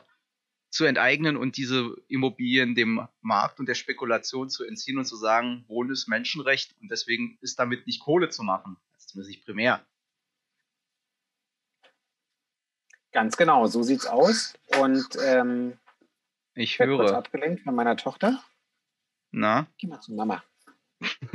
zu 0.69 0.83
enteignen 0.83 1.37
und 1.37 1.55
diese 1.55 1.95
Immobilien 2.09 2.75
dem 2.75 3.07
Markt 3.21 3.61
und 3.61 3.69
der 3.69 3.75
Spekulation 3.75 4.49
zu 4.49 4.65
entziehen 4.65 4.97
und 4.97 5.05
zu 5.05 5.15
sagen, 5.15 5.63
Wohnen 5.69 5.91
ist 5.91 6.07
Menschenrecht 6.07 6.75
und 6.81 6.91
deswegen 6.91 7.37
ist 7.39 7.57
damit 7.59 7.87
nicht 7.87 8.01
Kohle 8.01 8.27
zu 8.27 8.43
machen, 8.43 8.75
also 8.93 9.07
zumindest 9.07 9.29
nicht 9.29 9.45
primär. 9.45 9.85
Ganz 13.15 13.37
genau, 13.37 13.65
so 13.67 13.81
sieht's 13.81 14.07
aus. 14.07 14.55
Und 14.81 15.07
ähm, 15.25 15.77
ich 16.53 16.79
höre. 16.79 16.97
Kurz 16.97 17.11
abgelenkt 17.13 17.63
von 17.63 17.73
meiner 17.73 17.95
Tochter. 17.95 18.43
Na? 19.31 19.67
Geh 19.77 19.87
mal 19.87 20.01
zu 20.01 20.11
Mama. 20.11 20.43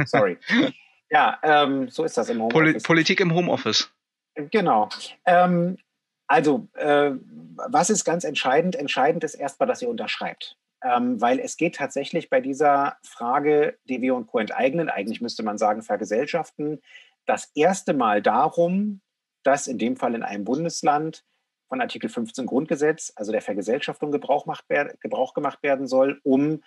Sorry. 0.04 0.36
ja, 1.10 1.38
ähm, 1.42 1.88
so 1.88 2.04
ist 2.04 2.18
das 2.18 2.28
im 2.28 2.42
Homeoffice. 2.42 2.52
Poli 2.52 2.80
Politik 2.80 3.20
im 3.20 3.34
Homeoffice. 3.34 3.90
Genau. 4.34 4.90
Ähm, 5.24 5.78
also, 6.26 6.68
äh, 6.74 7.12
was 7.56 7.88
ist 7.88 8.04
ganz 8.04 8.24
entscheidend? 8.24 8.76
Entscheidend 8.76 9.24
ist 9.24 9.34
erstmal, 9.34 9.66
dass 9.66 9.80
ihr 9.80 9.88
unterschreibt. 9.88 10.58
Ähm, 10.84 11.18
weil 11.22 11.40
es 11.40 11.56
geht 11.56 11.76
tatsächlich 11.76 12.28
bei 12.28 12.42
dieser 12.42 12.98
Frage, 13.02 13.78
die 13.88 14.02
wir 14.02 14.16
und 14.16 14.26
Co. 14.26 14.38
enteignen, 14.38 14.90
eigentlich 14.90 15.22
müsste 15.22 15.42
man 15.42 15.56
sagen 15.56 15.80
Vergesellschaften, 15.80 16.82
das 17.24 17.50
erste 17.54 17.94
Mal 17.94 18.20
darum, 18.20 19.00
dass 19.44 19.66
in 19.66 19.78
dem 19.78 19.96
Fall 19.96 20.14
in 20.14 20.22
einem 20.22 20.44
Bundesland 20.44 21.24
von 21.70 21.80
Artikel 21.80 22.10
15 22.10 22.46
Grundgesetz, 22.46 23.12
also 23.14 23.30
der 23.30 23.40
Vergesellschaftung, 23.40 24.10
Gebrauch, 24.10 24.44
macht, 24.44 24.64
Gebrauch 25.00 25.34
gemacht 25.34 25.62
werden 25.62 25.86
soll, 25.86 26.20
um 26.24 26.62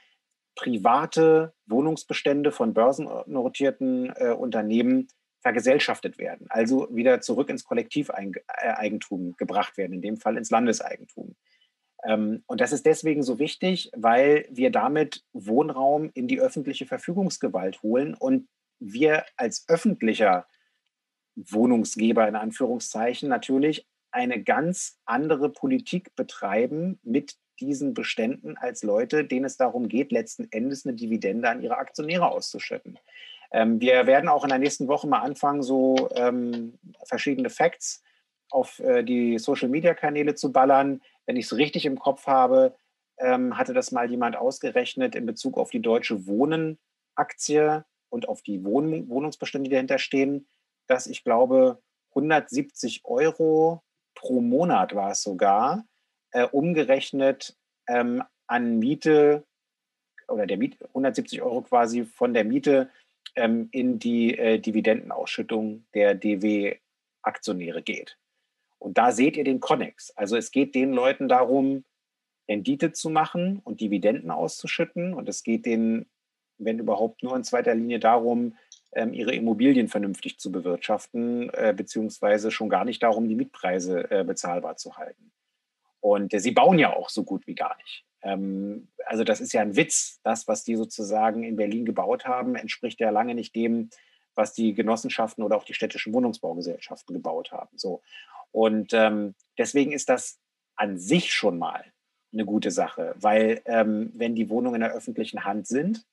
private 0.56 1.54
Wohnungsbestände 1.66 2.52
von 2.52 2.74
börsennotierten 2.74 4.14
äh, 4.16 4.30
Unternehmen 4.30 5.10
vergesellschaftet 5.42 6.18
werden, 6.18 6.48
also 6.50 6.88
wieder 6.90 7.20
zurück 7.20 7.50
ins 7.50 7.66
Kollektiveigentum 7.66 9.36
gebracht 9.36 9.78
werden, 9.78 9.94
in 9.94 10.02
dem 10.02 10.18
Fall 10.18 10.38
ins 10.38 10.52
Landeseigentum. 10.52 11.36
Ähm, 12.06 12.44
und 12.48 12.62
das 12.62 12.72
ist 12.72 12.86
deswegen 12.86 13.24
so 13.24 13.40
wichtig, 13.40 13.92
weil 13.94 14.48
wir 14.50 14.72
damit 14.72 15.26
Wohnraum 15.34 16.12
in 16.14 16.30
die 16.30 16.40
öffentliche 16.40 16.86
Verfügungsgewalt 16.86 17.84
holen 17.84 18.14
und 18.14 18.48
wir 18.80 19.26
als 19.36 19.66
öffentlicher 19.68 20.48
Wohnungsgeber 21.36 22.26
in 22.28 22.36
Anführungszeichen 22.36 23.28
natürlich 23.28 23.86
eine 24.14 24.42
ganz 24.44 25.00
andere 25.06 25.50
Politik 25.50 26.16
betreiben 26.16 27.00
mit 27.04 27.36
diesen 27.60 27.94
Beständen 27.94 28.58
als 28.58 28.84
Leute, 28.84 29.26
denen 29.26 29.46
es 29.46 29.58
darum 29.58 29.88
geht, 29.88 30.12
letzten 30.12 30.48
Endes 30.52 30.86
eine 30.86 30.96
Dividende 30.96 31.50
an 31.50 31.62
ihre 31.62 31.78
Aktionäre 31.78 32.30
auszuschütten. 32.30 33.00
Ähm, 33.52 33.80
wir 33.82 34.08
werden 34.08 34.30
auch 34.30 34.44
in 34.44 34.50
der 34.50 34.60
nächsten 34.60 34.88
Woche 34.88 35.08
mal 35.08 35.20
anfangen, 35.20 35.64
so 35.64 36.10
ähm, 36.16 36.78
verschiedene 37.06 37.50
Facts 37.50 38.04
auf 38.50 38.80
äh, 38.80 39.04
die 39.04 39.38
Social-Media-Kanäle 39.38 40.36
zu 40.36 40.52
ballern. 40.52 41.02
Wenn 41.26 41.38
ich 41.38 41.46
es 41.46 41.58
richtig 41.58 41.86
im 41.86 42.00
Kopf 42.00 42.28
habe, 42.28 42.76
ähm, 43.18 43.58
hatte 43.58 43.74
das 43.74 43.92
mal 43.92 44.10
jemand 44.10 44.36
ausgerechnet 44.36 45.16
in 45.16 45.26
Bezug 45.26 45.58
auf 45.58 45.70
die 45.70 45.82
deutsche 45.82 46.26
Wohnen-Aktie 46.26 47.86
und 48.10 48.28
auf 48.28 48.42
die 48.42 48.64
Wohn 48.64 49.10
Wohnungsbestände, 49.10 49.70
die 49.70 49.74
dahinter 49.74 50.00
stehen, 50.00 50.48
dass 50.88 51.08
ich 51.08 51.24
glaube, 51.24 51.80
170 52.10 53.06
Euro 53.06 53.84
pro 54.24 54.40
Monat 54.40 54.96
war 54.96 55.12
es 55.12 55.22
sogar, 55.22 55.86
äh, 56.32 56.48
umgerechnet 56.48 57.58
ähm, 57.88 58.24
an 58.48 58.80
Miete 58.80 59.44
oder 60.30 60.48
der 60.48 60.58
Miet 60.58 60.78
170 60.82 61.42
Euro 61.42 61.62
quasi 61.62 62.06
von 62.06 62.34
der 62.34 62.46
Miete 62.46 62.90
ähm, 63.36 63.68
in 63.72 64.00
die 64.00 64.38
äh, 64.38 64.60
Dividendenausschüttung 64.60 65.86
der 65.94 66.16
DW-Aktionäre 66.16 67.82
geht. 67.82 68.18
Und 68.80 68.98
da 68.98 69.12
seht 69.12 69.36
ihr 69.36 69.44
den 69.44 69.60
Connex. 69.60 70.12
Also 70.12 70.38
es 70.38 70.52
geht 70.52 70.74
den 70.74 70.94
Leuten 70.94 71.28
darum, 71.28 71.84
Rendite 72.50 72.94
zu 72.94 73.10
machen 73.10 73.60
und 73.64 73.82
Dividenden 73.82 74.32
auszuschütten. 74.32 75.14
Und 75.14 75.28
es 75.28 75.44
geht 75.44 75.66
denen, 75.66 76.10
wenn 76.58 76.80
überhaupt, 76.80 77.24
nur 77.24 77.36
in 77.36 77.44
zweiter 77.44 77.76
Linie 77.76 78.00
darum, 78.00 78.56
ihre 79.14 79.34
Immobilien 79.34 79.88
vernünftig 79.88 80.40
zu 80.40 80.52
bewirtschaften, 80.52 81.50
äh, 81.50 81.74
beziehungsweise 81.76 82.52
schon 82.52 82.70
gar 82.70 82.86
nicht 82.86 83.02
darum, 83.04 83.28
die 83.28 83.36
Mietpreise 83.36 84.10
äh, 84.12 84.24
bezahlbar 84.24 84.78
zu 84.78 84.98
halten. 84.98 85.32
Und 86.00 86.34
äh, 86.34 86.40
sie 86.40 86.52
bauen 86.52 86.80
ja 86.80 86.94
auch 86.94 87.10
so 87.10 87.24
gut 87.24 87.48
wie 87.48 87.56
gar 87.56 87.78
nicht. 87.78 88.06
Ähm, 88.22 88.90
also 89.06 89.24
das 89.24 89.42
ist 89.42 89.54
ja 89.54 89.62
ein 89.62 89.76
Witz. 89.76 90.20
Das, 90.24 90.48
was 90.48 90.64
die 90.64 90.76
sozusagen 90.76 91.44
in 91.44 91.56
Berlin 91.56 91.86
gebaut 91.86 92.26
haben, 92.26 92.56
entspricht 92.56 93.00
ja 93.00 93.10
lange 93.10 93.36
nicht 93.36 93.56
dem, 93.56 93.90
was 94.36 94.54
die 94.54 94.74
Genossenschaften 94.74 95.44
oder 95.44 95.58
auch 95.58 95.66
die 95.66 95.74
städtischen 95.74 96.14
Wohnungsbaugesellschaften 96.14 97.14
gebaut 97.14 97.52
haben. 97.52 97.78
So. 97.78 98.02
Und 98.52 98.94
ähm, 98.94 99.36
deswegen 99.58 99.92
ist 99.92 100.10
das 100.10 100.40
an 100.76 100.98
sich 100.98 101.34
schon 101.34 101.58
mal 101.58 101.86
eine 102.32 102.46
gute 102.46 102.72
Sache, 102.72 103.16
weil 103.18 103.62
ähm, 103.66 104.12
wenn 104.16 104.36
die 104.36 104.50
Wohnungen 104.50 104.76
in 104.76 104.82
der 104.82 104.94
öffentlichen 104.94 105.46
Hand 105.46 105.68
sind, 105.68 106.06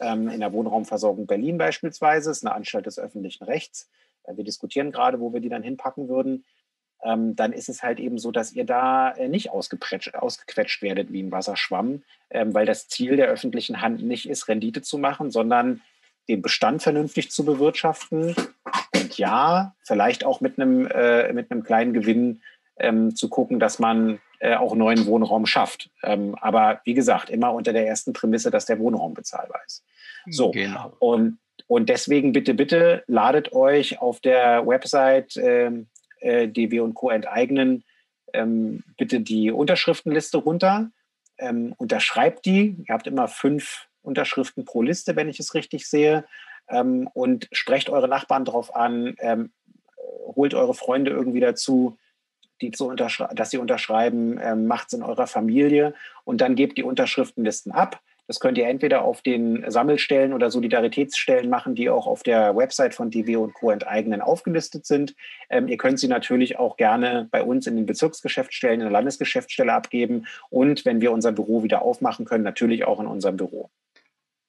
ähm, 0.00 0.28
in 0.28 0.40
der 0.40 0.52
Wohnraumversorgung 0.52 1.26
Berlin 1.26 1.58
beispielsweise, 1.58 2.30
ist 2.30 2.44
eine 2.44 2.54
Anstalt 2.54 2.86
des 2.86 2.98
öffentlichen 2.98 3.44
Rechts, 3.44 3.88
äh, 4.24 4.36
wir 4.36 4.44
diskutieren 4.44 4.92
gerade, 4.92 5.20
wo 5.20 5.32
wir 5.32 5.40
die 5.40 5.48
dann 5.48 5.62
hinpacken 5.62 6.08
würden, 6.08 6.44
ähm, 7.02 7.36
dann 7.36 7.52
ist 7.52 7.68
es 7.68 7.82
halt 7.82 8.00
eben 8.00 8.18
so, 8.18 8.32
dass 8.32 8.52
ihr 8.52 8.64
da 8.64 9.12
äh, 9.12 9.28
nicht 9.28 9.50
ausgequetscht 9.50 10.82
werdet 10.82 11.12
wie 11.12 11.22
ein 11.22 11.32
Wasserschwamm, 11.32 12.02
ähm, 12.30 12.54
weil 12.54 12.66
das 12.66 12.88
Ziel 12.88 13.16
der 13.16 13.28
öffentlichen 13.28 13.80
Hand 13.80 14.02
nicht 14.02 14.28
ist, 14.28 14.48
Rendite 14.48 14.82
zu 14.82 14.98
machen, 14.98 15.30
sondern 15.30 15.80
den 16.28 16.42
Bestand 16.42 16.82
vernünftig 16.82 17.30
zu 17.30 17.44
bewirtschaften. 17.44 18.34
Und 18.94 19.16
ja, 19.16 19.74
vielleicht 19.82 20.24
auch 20.24 20.40
mit 20.40 20.58
einem, 20.58 20.86
äh, 20.86 21.32
mit 21.32 21.50
einem 21.50 21.62
kleinen 21.62 21.92
Gewinn 21.92 22.42
ähm, 22.78 23.14
zu 23.14 23.28
gucken, 23.28 23.60
dass 23.60 23.78
man 23.78 24.20
äh, 24.40 24.54
auch 24.54 24.74
neuen 24.74 25.06
Wohnraum 25.06 25.46
schafft. 25.46 25.90
Ähm, 26.02 26.34
aber 26.40 26.80
wie 26.84 26.94
gesagt, 26.94 27.30
immer 27.30 27.52
unter 27.52 27.72
der 27.72 27.86
ersten 27.86 28.12
Prämisse, 28.12 28.50
dass 28.50 28.66
der 28.66 28.78
Wohnraum 28.78 29.14
bezahlbar 29.14 29.60
ist. 29.66 29.84
So, 30.30 30.50
genau. 30.50 30.94
und, 30.98 31.38
und 31.66 31.88
deswegen 31.88 32.32
bitte, 32.32 32.54
bitte 32.54 33.02
ladet 33.06 33.52
euch 33.52 34.00
auf 34.00 34.20
der 34.20 34.66
Website, 34.66 35.36
ähm, 35.36 35.88
äh, 36.20 36.48
die 36.48 36.70
wir 36.70 36.84
und 36.84 36.94
Co. 36.94 37.10
enteignen, 37.10 37.84
ähm, 38.32 38.84
bitte 38.96 39.20
die 39.20 39.50
Unterschriftenliste 39.50 40.38
runter, 40.38 40.90
ähm, 41.38 41.74
unterschreibt 41.76 42.44
die. 42.46 42.76
Ihr 42.86 42.94
habt 42.94 43.06
immer 43.06 43.28
fünf 43.28 43.88
Unterschriften 44.02 44.64
pro 44.64 44.82
Liste, 44.82 45.16
wenn 45.16 45.28
ich 45.28 45.40
es 45.40 45.54
richtig 45.54 45.88
sehe. 45.88 46.24
Ähm, 46.68 47.08
und 47.14 47.48
sprecht 47.52 47.88
eure 47.88 48.08
Nachbarn 48.08 48.44
darauf 48.44 48.74
an, 48.74 49.14
ähm, 49.20 49.52
holt 50.36 50.54
eure 50.54 50.74
Freunde 50.74 51.10
irgendwie 51.10 51.40
dazu, 51.40 51.96
die 52.60 52.70
zu 52.70 52.92
dass 52.94 53.50
sie 53.50 53.58
unterschreiben, 53.58 54.38
ähm, 54.42 54.66
macht 54.66 54.88
es 54.88 54.94
in 54.94 55.02
eurer 55.02 55.26
Familie 55.26 55.94
und 56.24 56.40
dann 56.40 56.54
gebt 56.54 56.78
die 56.78 56.82
Unterschriftenlisten 56.82 57.72
ab. 57.72 58.00
Das 58.28 58.40
könnt 58.40 58.58
ihr 58.58 58.66
entweder 58.66 59.02
auf 59.02 59.22
den 59.22 59.64
Sammelstellen 59.70 60.34
oder 60.34 60.50
Solidaritätsstellen 60.50 61.48
machen, 61.48 61.74
die 61.74 61.88
auch 61.88 62.06
auf 62.06 62.22
der 62.22 62.54
Website 62.54 62.94
von 62.94 63.10
DW 63.10 63.36
und 63.36 63.54
Co. 63.54 63.70
enteignen 63.70 64.20
aufgelistet 64.20 64.84
sind. 64.84 65.14
Ähm, 65.48 65.66
ihr 65.66 65.78
könnt 65.78 65.98
sie 65.98 66.08
natürlich 66.08 66.58
auch 66.58 66.76
gerne 66.76 67.26
bei 67.30 67.42
uns 67.42 67.66
in 67.66 67.76
den 67.76 67.86
Bezirksgeschäftsstellen, 67.86 68.80
in 68.80 68.86
der 68.86 68.92
Landesgeschäftsstelle 68.92 69.72
abgeben 69.72 70.26
und 70.50 70.84
wenn 70.84 71.00
wir 71.00 71.10
unser 71.10 71.32
Büro 71.32 71.62
wieder 71.62 71.80
aufmachen 71.80 72.26
können, 72.26 72.44
natürlich 72.44 72.84
auch 72.84 73.00
in 73.00 73.06
unserem 73.06 73.38
Büro. 73.38 73.70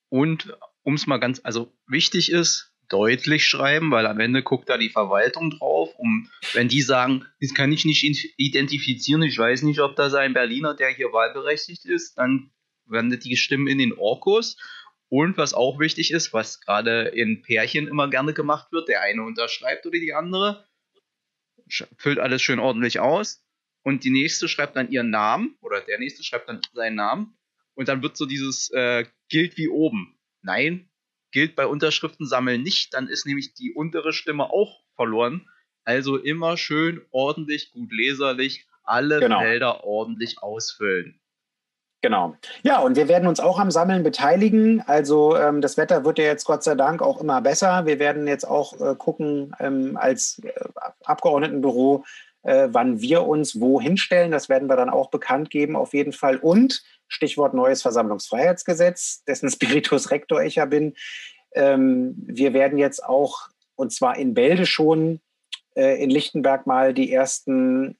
Und 0.10 0.57
um 0.84 0.95
es 0.95 1.07
mal 1.07 1.20
ganz, 1.20 1.39
also 1.43 1.72
wichtig 1.88 2.32
ist, 2.34 2.68
deutlich 2.89 3.45
schreiben, 3.45 3.91
weil 3.91 4.05
am 4.05 4.19
Ende 4.19 4.43
guckt 4.43 4.69
da 4.69 4.77
die 4.77 4.89
Verwaltung 4.89 5.51
drauf. 5.51 5.93
Um, 5.97 6.29
wenn 6.53 6.67
die 6.67 6.81
sagen, 6.81 7.25
das 7.39 7.53
kann 7.53 7.71
ich 7.71 7.85
nicht 7.85 8.03
identifizieren, 8.37 9.21
ich 9.21 9.37
weiß 9.37 9.63
nicht, 9.63 9.79
ob 9.79 9.95
da 9.95 10.09
sein 10.09 10.33
Berliner, 10.33 10.73
der 10.73 10.89
hier 10.89 11.13
wahlberechtigt 11.13 11.85
ist, 11.85 12.17
dann 12.17 12.51
werden 12.85 13.17
die 13.17 13.37
Stimmen 13.37 13.67
in 13.67 13.77
den 13.77 13.93
Orkus. 13.93 14.57
Und 15.07 15.37
was 15.37 15.53
auch 15.53 15.79
wichtig 15.79 16.11
ist, 16.11 16.33
was 16.33 16.61
gerade 16.61 17.07
in 17.07 17.41
Pärchen 17.41 17.87
immer 17.87 18.09
gerne 18.09 18.33
gemacht 18.33 18.71
wird, 18.71 18.89
der 18.89 19.01
eine 19.01 19.23
unterschreibt 19.23 19.85
oder 19.85 19.99
die 19.99 20.13
andere, 20.13 20.67
füllt 21.97 22.19
alles 22.19 22.41
schön 22.41 22.59
ordentlich 22.59 22.99
aus 22.99 23.43
und 23.83 24.03
die 24.03 24.09
nächste 24.09 24.47
schreibt 24.47 24.75
dann 24.75 24.91
ihren 24.91 25.09
Namen 25.09 25.57
oder 25.61 25.81
der 25.81 25.99
nächste 25.99 26.23
schreibt 26.23 26.49
dann 26.49 26.61
seinen 26.73 26.95
Namen 26.95 27.37
und 27.75 27.87
dann 27.87 28.01
wird 28.01 28.17
so 28.17 28.25
dieses 28.25 28.69
äh, 28.71 29.05
gilt 29.29 29.57
wie 29.57 29.69
oben. 29.69 30.19
Nein, 30.41 30.88
gilt 31.32 31.55
bei 31.55 31.65
Unterschriften 31.65 32.25
sammeln 32.25 32.63
nicht, 32.63 32.93
dann 32.93 33.07
ist 33.07 33.25
nämlich 33.25 33.53
die 33.53 33.73
untere 33.73 34.13
Stimme 34.13 34.51
auch 34.51 34.82
verloren. 34.95 35.47
Also 35.84 36.17
immer 36.17 36.57
schön 36.57 37.01
ordentlich, 37.11 37.71
gut 37.71 37.91
leserlich, 37.91 38.67
alle 38.84 39.19
genau. 39.19 39.39
Felder 39.39 39.84
ordentlich 39.84 40.41
ausfüllen. 40.41 41.19
Genau. 42.01 42.36
Ja, 42.63 42.80
und 42.80 42.95
wir 42.95 43.09
werden 43.09 43.27
uns 43.27 43.41
auch 43.41 43.59
am 43.59 43.71
Sammeln 43.71 44.03
beteiligen. 44.03 44.82
Also 44.88 45.36
ähm, 45.36 45.59
das 45.59 45.75
Wetter 45.75 46.05
wird 46.05 46.17
ja 46.17 46.25
jetzt 46.25 46.45
Gott 46.45 46.63
sei 46.63 46.75
Dank 46.75 47.01
auch 47.01 47.19
immer 47.19 47.41
besser. 47.41 47.86
Wir 47.86 47.99
werden 47.99 48.25
jetzt 48.25 48.47
auch 48.47 48.80
äh, 48.80 48.95
gucken 48.95 49.53
ähm, 49.59 49.97
als 49.97 50.39
äh, 50.43 50.51
Abgeordnetenbüro, 51.03 52.05
äh, 52.43 52.69
wann 52.71 53.01
wir 53.01 53.23
uns 53.23 53.59
wo 53.59 53.82
hinstellen. 53.82 54.32
Das 54.32 54.47
werden 54.47 54.69
wir 54.69 54.77
dann 54.77 54.89
auch 54.89 55.09
bekannt 55.09 55.49
geben 55.49 55.75
auf 55.75 55.93
jeden 55.93 56.13
Fall. 56.13 56.38
Und 56.38 56.84
Stichwort 57.10 57.53
neues 57.53 57.82
Versammlungsfreiheitsgesetz, 57.82 59.24
dessen 59.26 59.49
Spiritus 59.51 60.12
Rector 60.12 60.41
ich 60.41 60.55
ja 60.55 60.66
bin. 60.66 60.95
Ähm, 61.53 62.16
wir 62.18 62.53
werden 62.53 62.78
jetzt 62.78 63.03
auch, 63.03 63.49
und 63.76 63.91
zwar 63.91 64.18
in 64.18 64.34
Bälde 64.34 64.66
schon, 64.66 65.20
äh, 65.76 66.01
in 66.01 66.10
Lichtenberg 66.10 66.66
mal 66.68 66.93
die 66.93 67.12
ersten 67.12 67.97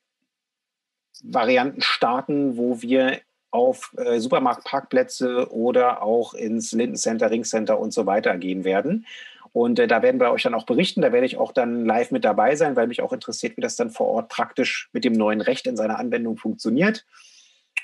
Varianten 1.22 1.82
starten, 1.82 2.56
wo 2.56 2.82
wir 2.82 3.20
auf 3.52 3.94
äh, 3.98 4.20
Supermarktparkplätze 4.20 5.52
oder 5.52 6.04
auch 6.04 6.34
ins 6.34 6.72
Lindencenter, 6.72 7.32
Ringcenter 7.32 7.80
und 7.80 7.92
so 7.92 8.06
weiter 8.06 8.38
gehen 8.38 8.64
werden. 8.64 9.06
Und 9.52 9.80
äh, 9.80 9.88
da 9.88 10.02
werden 10.02 10.20
wir 10.20 10.32
euch 10.32 10.44
dann 10.44 10.54
auch 10.54 10.66
berichten. 10.66 11.02
Da 11.02 11.12
werde 11.12 11.26
ich 11.26 11.38
auch 11.38 11.52
dann 11.52 11.86
live 11.86 12.12
mit 12.12 12.24
dabei 12.24 12.56
sein, 12.56 12.76
weil 12.76 12.88
mich 12.88 13.02
auch 13.02 13.14
interessiert, 13.14 13.58
wie 13.58 13.62
das 13.62 13.76
dann 13.76 13.90
vor 13.90 14.08
Ort 14.08 14.30
praktisch 14.30 14.90
mit 14.94 15.04
dem 15.04 15.14
neuen 15.14 15.42
Recht 15.42 15.66
in 15.66 15.76
seiner 15.76 15.98
Anwendung 15.98 16.38
funktioniert. 16.38 17.06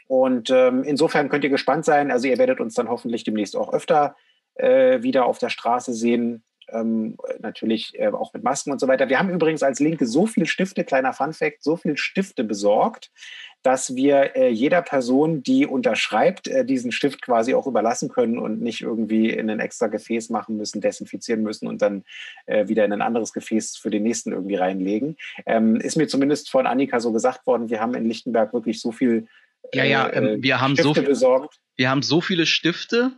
Und 0.07 0.49
ähm, 0.49 0.83
insofern 0.83 1.29
könnt 1.29 1.43
ihr 1.43 1.49
gespannt 1.49 1.85
sein. 1.85 2.11
Also 2.11 2.27
ihr 2.27 2.37
werdet 2.37 2.59
uns 2.59 2.75
dann 2.75 2.89
hoffentlich 2.89 3.23
demnächst 3.23 3.55
auch 3.55 3.73
öfter 3.73 4.15
äh, 4.55 5.01
wieder 5.01 5.25
auf 5.25 5.39
der 5.39 5.49
Straße 5.49 5.93
sehen. 5.93 6.43
Ähm, 6.69 7.17
natürlich 7.39 7.93
äh, 7.99 8.07
auch 8.07 8.33
mit 8.33 8.43
Masken 8.43 8.71
und 8.71 8.79
so 8.79 8.87
weiter. 8.87 9.07
Wir 9.07 9.19
haben 9.19 9.29
übrigens 9.29 9.61
als 9.61 9.79
Linke 9.79 10.07
so 10.07 10.25
viel 10.25 10.47
Stifte, 10.47 10.83
kleiner 10.83 11.13
Funfact, 11.13 11.63
so 11.63 11.77
viel 11.77 11.95
Stifte 11.95 12.43
besorgt, 12.43 13.11
dass 13.61 13.95
wir 13.95 14.35
äh, 14.35 14.49
jeder 14.49 14.81
Person, 14.81 15.43
die 15.43 15.67
unterschreibt, 15.67 16.47
äh, 16.47 16.65
diesen 16.65 16.91
Stift 16.91 17.21
quasi 17.21 17.53
auch 17.53 17.67
überlassen 17.67 18.09
können 18.09 18.39
und 18.39 18.61
nicht 18.61 18.81
irgendwie 18.81 19.29
in 19.29 19.49
ein 19.49 19.59
extra 19.59 19.87
Gefäß 19.87 20.29
machen 20.29 20.57
müssen, 20.57 20.81
desinfizieren 20.81 21.43
müssen 21.43 21.67
und 21.67 21.83
dann 21.83 22.03
äh, 22.47 22.67
wieder 22.67 22.85
in 22.85 22.93
ein 22.93 23.01
anderes 23.01 23.33
Gefäß 23.33 23.77
für 23.77 23.91
den 23.91 24.03
nächsten 24.03 24.31
irgendwie 24.31 24.55
reinlegen. 24.55 25.17
Ähm, 25.45 25.77
ist 25.77 25.97
mir 25.97 26.07
zumindest 26.07 26.49
von 26.49 26.65
Annika 26.65 26.99
so 26.99 27.11
gesagt 27.11 27.45
worden, 27.45 27.69
wir 27.69 27.79
haben 27.79 27.93
in 27.93 28.05
Lichtenberg 28.05 28.53
wirklich 28.53 28.81
so 28.81 28.91
viel 28.91 29.27
ja, 29.73 29.83
ja, 29.83 30.07
äh, 30.07 30.17
ähm, 30.17 30.43
wir, 30.43 30.61
haben 30.61 30.75
so 30.75 30.93
viel, 30.93 31.03
besorgt. 31.03 31.59
wir 31.75 31.89
haben 31.89 32.01
so 32.01 32.21
viele 32.21 32.45
Stifte, 32.45 33.11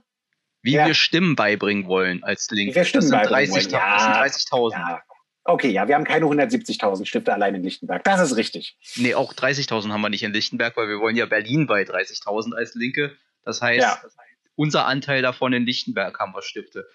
wie 0.61 0.73
ja. 0.73 0.87
wir 0.87 0.93
Stimmen 0.93 1.35
beibringen 1.35 1.87
wollen 1.87 2.23
als 2.23 2.49
Link. 2.51 2.75
Wir 2.75 2.85
Stimmen 2.85 3.09
das 3.09 3.57
sind 3.57 3.69
30.000. 3.69 3.71
Ja, 3.71 4.19
30 4.19 4.45
ja. 4.51 5.01
Okay, 5.43 5.69
ja, 5.69 5.87
wir 5.87 5.95
haben 5.95 6.03
keine 6.03 6.25
170.000 6.25 7.05
Stifte 7.05 7.33
allein 7.33 7.55
in 7.55 7.63
Lichtenberg. 7.63 8.03
Das 8.03 8.19
ist 8.19 8.35
richtig. 8.35 8.77
Nee, 8.97 9.15
auch 9.15 9.33
30.000 9.33 9.91
haben 9.91 10.01
wir 10.01 10.09
nicht 10.09 10.23
in 10.23 10.33
Lichtenberg, 10.33 10.75
weil 10.75 10.89
wir 10.89 10.99
wollen 10.99 11.15
ja 11.15 11.25
Berlin 11.25 11.67
bei 11.67 11.83
30.000 11.83 12.53
als 12.53 12.75
Linke. 12.75 13.15
Das 13.45 13.61
heißt, 13.61 13.81
ja. 13.81 14.01
unser 14.55 14.85
Anteil 14.85 15.21
davon 15.21 15.53
in 15.53 15.65
Lichtenberg 15.65 16.19
haben 16.19 16.33
wir 16.33 16.41
Stifte. 16.41 16.85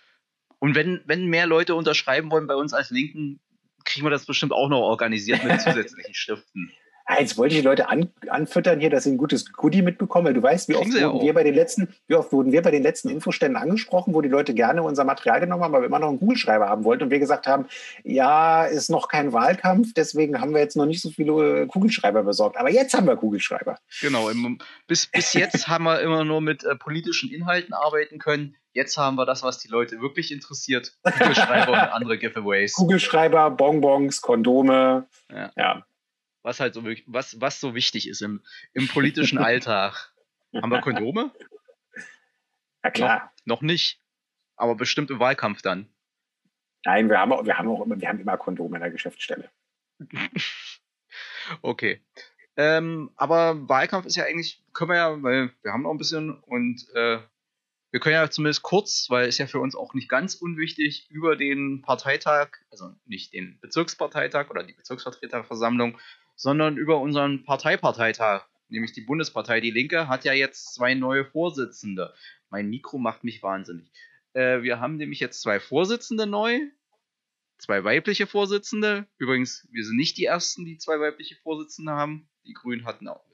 Und 0.58 0.74
wenn, 0.74 1.00
wenn 1.06 1.26
mehr 1.26 1.46
Leute 1.46 1.74
unterschreiben 1.74 2.30
wollen 2.30 2.46
bei 2.46 2.54
uns 2.54 2.74
als 2.74 2.90
Linken, 2.90 3.40
kriegen 3.84 4.04
wir 4.04 4.10
das 4.10 4.26
bestimmt 4.26 4.52
auch 4.52 4.68
noch 4.68 4.82
organisiert 4.82 5.42
mit 5.44 5.60
zusätzlichen 5.62 6.12
Stiften. 6.14 6.72
Ah, 7.04 7.20
jetzt 7.20 7.36
wollte 7.36 7.54
ich 7.54 7.60
die 7.60 7.66
Leute 7.66 7.88
an, 7.88 8.10
anfüttern 8.28 8.80
hier, 8.80 8.90
dass 8.90 9.04
sie 9.04 9.10
ein 9.10 9.18
gutes 9.18 9.52
Goodie 9.52 9.82
mitbekommen, 9.82 10.26
weil 10.26 10.34
du 10.34 10.42
weißt, 10.42 10.68
wie 10.68 10.76
oft, 10.76 10.92
wurden 10.92 11.20
wir 11.20 11.34
bei 11.34 11.42
den 11.42 11.54
letzten, 11.54 11.88
wie 12.06 12.14
oft 12.14 12.32
wurden 12.32 12.52
wir 12.52 12.62
bei 12.62 12.70
den 12.70 12.82
letzten 12.82 13.08
Infoständen 13.08 13.60
angesprochen, 13.60 14.14
wo 14.14 14.20
die 14.20 14.28
Leute 14.28 14.54
gerne 14.54 14.82
unser 14.82 15.04
Material 15.04 15.40
genommen 15.40 15.64
haben, 15.64 15.74
aber 15.74 15.84
immer 15.84 15.98
noch 15.98 16.08
einen 16.08 16.20
Kugelschreiber 16.20 16.68
haben 16.68 16.84
wollten 16.84 17.04
und 17.04 17.10
wir 17.10 17.18
gesagt 17.18 17.46
haben, 17.46 17.66
ja, 18.04 18.64
ist 18.64 18.88
noch 18.88 19.08
kein 19.08 19.32
Wahlkampf, 19.32 19.92
deswegen 19.94 20.40
haben 20.40 20.54
wir 20.54 20.60
jetzt 20.60 20.76
noch 20.76 20.86
nicht 20.86 21.02
so 21.02 21.10
viele 21.10 21.62
äh, 21.62 21.66
Kugelschreiber 21.66 22.22
besorgt. 22.22 22.56
Aber 22.56 22.70
jetzt 22.70 22.94
haben 22.94 23.06
wir 23.06 23.16
Kugelschreiber. 23.16 23.78
Genau, 24.00 24.28
im, 24.28 24.58
bis, 24.86 25.06
bis 25.06 25.32
jetzt 25.32 25.68
haben 25.68 25.84
wir 25.84 26.00
immer 26.00 26.24
nur 26.24 26.40
mit 26.40 26.64
äh, 26.64 26.76
politischen 26.76 27.30
Inhalten 27.30 27.74
arbeiten 27.74 28.18
können. 28.18 28.56
Jetzt 28.74 28.96
haben 28.96 29.16
wir 29.16 29.26
das, 29.26 29.42
was 29.42 29.58
die 29.58 29.68
Leute 29.68 30.00
wirklich 30.00 30.32
interessiert. 30.32 30.96
Kugelschreiber 31.02 31.72
und 31.72 31.78
andere 31.78 32.16
Giveaways. 32.16 32.72
Kugelschreiber, 32.72 33.50
Bonbons, 33.50 34.22
Kondome. 34.22 35.06
ja. 35.30 35.50
ja 35.56 35.84
was 36.42 36.60
halt 36.60 36.74
so 36.74 36.84
was, 37.06 37.40
was 37.40 37.60
so 37.60 37.74
wichtig 37.74 38.08
ist 38.08 38.22
im, 38.22 38.42
im 38.72 38.88
politischen 38.88 39.38
Alltag. 39.38 40.12
Haben 40.54 40.70
wir 40.70 40.80
Kondome? 40.80 41.32
Ja 42.84 42.90
klar. 42.90 43.32
Noch, 43.44 43.56
noch, 43.56 43.62
nicht. 43.62 44.00
Aber 44.56 44.74
bestimmt 44.74 45.10
im 45.10 45.18
Wahlkampf 45.18 45.62
dann. 45.62 45.88
Nein, 46.84 47.08
wir 47.08 47.18
haben, 47.18 47.30
wir 47.46 47.58
haben 47.58 47.68
auch 47.68 47.84
immer, 47.84 48.00
wir 48.00 48.08
haben 48.08 48.20
immer 48.20 48.36
Kondome 48.36 48.76
in 48.76 48.82
der 48.82 48.90
Geschäftsstelle. 48.90 49.50
okay. 51.62 52.02
Ähm, 52.56 53.10
aber 53.16 53.68
Wahlkampf 53.68 54.06
ist 54.06 54.16
ja 54.16 54.24
eigentlich, 54.24 54.62
können 54.72 54.90
wir 54.90 54.96
ja, 54.96 55.22
weil 55.22 55.52
wir 55.62 55.72
haben 55.72 55.82
noch 55.82 55.92
ein 55.92 55.98
bisschen 55.98 56.38
und 56.42 56.86
äh, 56.94 57.18
wir 57.92 58.00
können 58.00 58.14
ja 58.14 58.30
zumindest 58.30 58.62
kurz, 58.62 59.06
weil 59.10 59.28
es 59.28 59.38
ja 59.38 59.46
für 59.46 59.60
uns 59.60 59.76
auch 59.76 59.94
nicht 59.94 60.08
ganz 60.08 60.34
unwichtig, 60.34 61.06
über 61.10 61.36
den 61.36 61.82
Parteitag, 61.82 62.48
also 62.70 62.94
nicht 63.04 63.34
den 63.34 63.58
Bezirksparteitag 63.60 64.50
oder 64.50 64.62
die 64.64 64.72
Bezirksvertreterversammlung, 64.72 65.98
sondern 66.42 66.76
über 66.76 66.98
unseren 66.98 67.44
Parteiparteitag, 67.44 68.44
nämlich 68.68 68.92
die 68.92 69.02
Bundespartei 69.02 69.60
Die 69.60 69.70
Linke, 69.70 70.08
hat 70.08 70.24
ja 70.24 70.32
jetzt 70.32 70.74
zwei 70.74 70.94
neue 70.94 71.24
Vorsitzende. 71.24 72.12
Mein 72.50 72.68
Mikro 72.68 72.98
macht 72.98 73.22
mich 73.22 73.44
wahnsinnig. 73.44 73.92
Äh, 74.32 74.62
wir 74.62 74.80
haben 74.80 74.96
nämlich 74.96 75.20
jetzt 75.20 75.40
zwei 75.40 75.60
Vorsitzende 75.60 76.26
neu, 76.26 76.58
zwei 77.58 77.84
weibliche 77.84 78.26
Vorsitzende. 78.26 79.06
Übrigens, 79.18 79.68
wir 79.70 79.84
sind 79.84 79.96
nicht 79.96 80.18
die 80.18 80.24
Ersten, 80.24 80.64
die 80.64 80.78
zwei 80.78 80.98
weibliche 80.98 81.36
Vorsitzende 81.36 81.92
haben. 81.92 82.28
Die 82.44 82.54
Grünen 82.54 82.86
hatten 82.86 83.06
auch. 83.06 83.24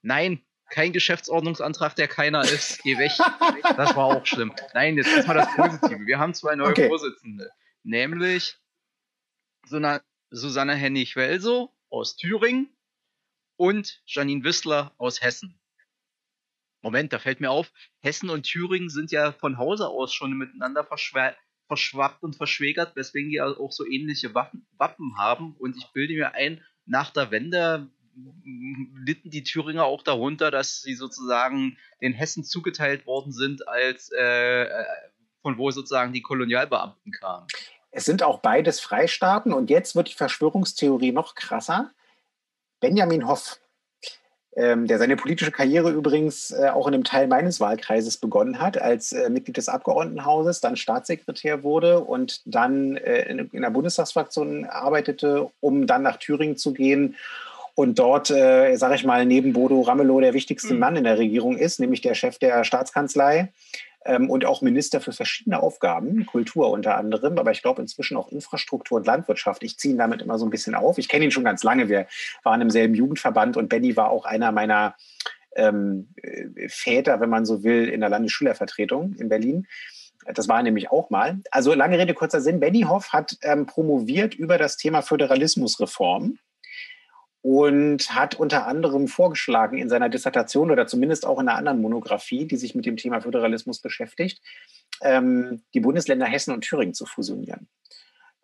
Nein, 0.00 0.42
kein 0.70 0.94
Geschäftsordnungsantrag, 0.94 1.94
der 1.96 2.08
keiner 2.08 2.44
ist. 2.44 2.82
Geh 2.82 2.96
weg. 2.96 3.12
Das 3.76 3.94
war 3.94 4.06
auch 4.06 4.24
schlimm. 4.24 4.54
Nein, 4.72 4.96
jetzt 4.96 5.12
erstmal 5.14 5.36
das 5.36 5.54
Positive. 5.54 6.06
Wir 6.06 6.18
haben 6.18 6.32
zwei 6.32 6.56
neue 6.56 6.70
okay. 6.70 6.88
Vorsitzende. 6.88 7.50
Nämlich 7.82 8.58
Susanne 9.64 10.74
Hennig-Welso 10.74 11.72
aus 11.92 12.16
Thüringen 12.16 12.68
und 13.56 14.02
Janine 14.06 14.44
Wissler 14.44 14.94
aus 14.98 15.20
Hessen. 15.20 15.60
Moment, 16.80 17.12
da 17.12 17.18
fällt 17.18 17.40
mir 17.40 17.50
auf, 17.50 17.70
Hessen 18.00 18.28
und 18.28 18.42
Thüringen 18.42 18.88
sind 18.88 19.12
ja 19.12 19.32
von 19.32 19.58
Hause 19.58 19.88
aus 19.88 20.12
schon 20.12 20.32
miteinander 20.32 20.84
verschwappt 20.84 22.22
und 22.22 22.34
verschwägert, 22.34 22.96
weswegen 22.96 23.30
die 23.30 23.40
auch 23.40 23.70
so 23.70 23.86
ähnliche 23.86 24.34
Wappen 24.34 25.16
haben. 25.16 25.54
Und 25.58 25.76
ich 25.76 25.86
bilde 25.92 26.14
mir 26.14 26.34
ein, 26.34 26.60
nach 26.86 27.10
der 27.10 27.30
Wende 27.30 27.88
litten 29.06 29.30
die 29.30 29.44
Thüringer 29.44 29.84
auch 29.84 30.02
darunter, 30.02 30.50
dass 30.50 30.82
sie 30.82 30.94
sozusagen 30.94 31.78
den 32.00 32.12
Hessen 32.12 32.44
zugeteilt 32.44 33.06
worden 33.06 33.32
sind, 33.32 33.68
als 33.68 34.10
äh, 34.10 34.64
äh, 34.64 34.84
von 35.40 35.56
wo 35.56 35.70
sozusagen 35.70 36.12
die 36.12 36.22
Kolonialbeamten 36.22 37.12
kamen. 37.12 37.46
Es 37.92 38.06
sind 38.06 38.22
auch 38.22 38.38
beides 38.38 38.80
Freistaaten 38.80 39.52
und 39.52 39.68
jetzt 39.68 39.94
wird 39.94 40.08
die 40.08 40.14
Verschwörungstheorie 40.14 41.12
noch 41.12 41.34
krasser. 41.34 41.90
Benjamin 42.80 43.28
Hoff, 43.28 43.60
ähm, 44.56 44.86
der 44.86 44.98
seine 44.98 45.16
politische 45.16 45.52
Karriere 45.52 45.90
übrigens 45.90 46.50
äh, 46.50 46.70
auch 46.70 46.88
in 46.88 46.94
einem 46.94 47.04
Teil 47.04 47.26
meines 47.26 47.60
Wahlkreises 47.60 48.16
begonnen 48.16 48.60
hat, 48.60 48.80
als 48.80 49.12
äh, 49.12 49.28
Mitglied 49.28 49.58
des 49.58 49.68
Abgeordnetenhauses, 49.68 50.60
dann 50.60 50.76
Staatssekretär 50.76 51.62
wurde 51.62 52.00
und 52.00 52.40
dann 52.46 52.96
äh, 52.96 53.28
in, 53.30 53.38
in 53.38 53.62
der 53.62 53.70
Bundestagsfraktion 53.70 54.64
arbeitete, 54.64 55.50
um 55.60 55.86
dann 55.86 56.02
nach 56.02 56.16
Thüringen 56.16 56.56
zu 56.56 56.72
gehen 56.72 57.16
und 57.74 57.98
dort, 57.98 58.30
äh, 58.30 58.74
sage 58.76 58.94
ich 58.94 59.04
mal, 59.04 59.24
neben 59.26 59.52
Bodo 59.52 59.82
Ramelow 59.82 60.20
der 60.20 60.34
wichtigste 60.34 60.74
mhm. 60.74 60.80
Mann 60.80 60.96
in 60.96 61.04
der 61.04 61.18
Regierung 61.18 61.56
ist, 61.56 61.78
nämlich 61.78 62.00
der 62.00 62.14
Chef 62.14 62.38
der 62.38 62.64
Staatskanzlei 62.64 63.52
ähm, 64.04 64.30
und 64.30 64.44
auch 64.44 64.62
Minister 64.62 65.00
für 65.00 65.12
verschiedene 65.12 65.62
Aufgaben, 65.62 66.26
Kultur 66.26 66.70
unter 66.70 66.96
anderem, 66.96 67.38
aber 67.38 67.50
ich 67.50 67.62
glaube 67.62 67.82
inzwischen 67.82 68.16
auch 68.16 68.28
Infrastruktur 68.28 68.98
und 68.98 69.06
Landwirtschaft. 69.06 69.62
Ich 69.62 69.78
ziehe 69.78 69.94
ihn 69.94 69.98
damit 69.98 70.22
immer 70.22 70.38
so 70.38 70.46
ein 70.46 70.50
bisschen 70.50 70.74
auf. 70.74 70.98
Ich 70.98 71.08
kenne 71.08 71.24
ihn 71.24 71.30
schon 71.30 71.44
ganz 71.44 71.62
lange. 71.62 71.88
Wir 71.88 72.06
waren 72.42 72.60
im 72.60 72.70
selben 72.70 72.94
Jugendverband 72.94 73.56
und 73.56 73.68
Benny 73.68 73.96
war 73.96 74.10
auch 74.10 74.24
einer 74.24 74.52
meiner 74.52 74.94
ähm, 75.56 76.08
äh, 76.16 76.68
Väter, 76.68 77.20
wenn 77.20 77.30
man 77.30 77.44
so 77.44 77.62
will, 77.62 77.88
in 77.88 78.00
der 78.00 78.08
Landesschülervertretung 78.08 79.14
in 79.14 79.28
Berlin. 79.28 79.66
Das 80.34 80.48
war 80.48 80.62
nämlich 80.62 80.90
auch 80.90 81.10
mal. 81.10 81.40
Also 81.50 81.74
lange 81.74 81.98
Rede, 81.98 82.14
kurzer 82.14 82.40
Sinn. 82.40 82.60
Benny 82.60 82.82
Hoff 82.82 83.12
hat 83.12 83.36
ähm, 83.42 83.66
promoviert 83.66 84.34
über 84.34 84.56
das 84.56 84.76
Thema 84.76 85.02
Föderalismusreform 85.02 86.38
und 87.42 88.14
hat 88.14 88.36
unter 88.36 88.66
anderem 88.66 89.08
vorgeschlagen 89.08 89.76
in 89.76 89.88
seiner 89.88 90.08
Dissertation 90.08 90.70
oder 90.70 90.86
zumindest 90.86 91.26
auch 91.26 91.40
in 91.40 91.48
einer 91.48 91.58
anderen 91.58 91.82
Monographie, 91.82 92.46
die 92.46 92.56
sich 92.56 92.74
mit 92.74 92.86
dem 92.86 92.96
Thema 92.96 93.20
Föderalismus 93.20 93.80
beschäftigt, 93.80 94.40
ähm, 95.02 95.62
die 95.74 95.80
Bundesländer 95.80 96.26
Hessen 96.26 96.54
und 96.54 96.62
Thüringen 96.62 96.94
zu 96.94 97.04
fusionieren. 97.04 97.66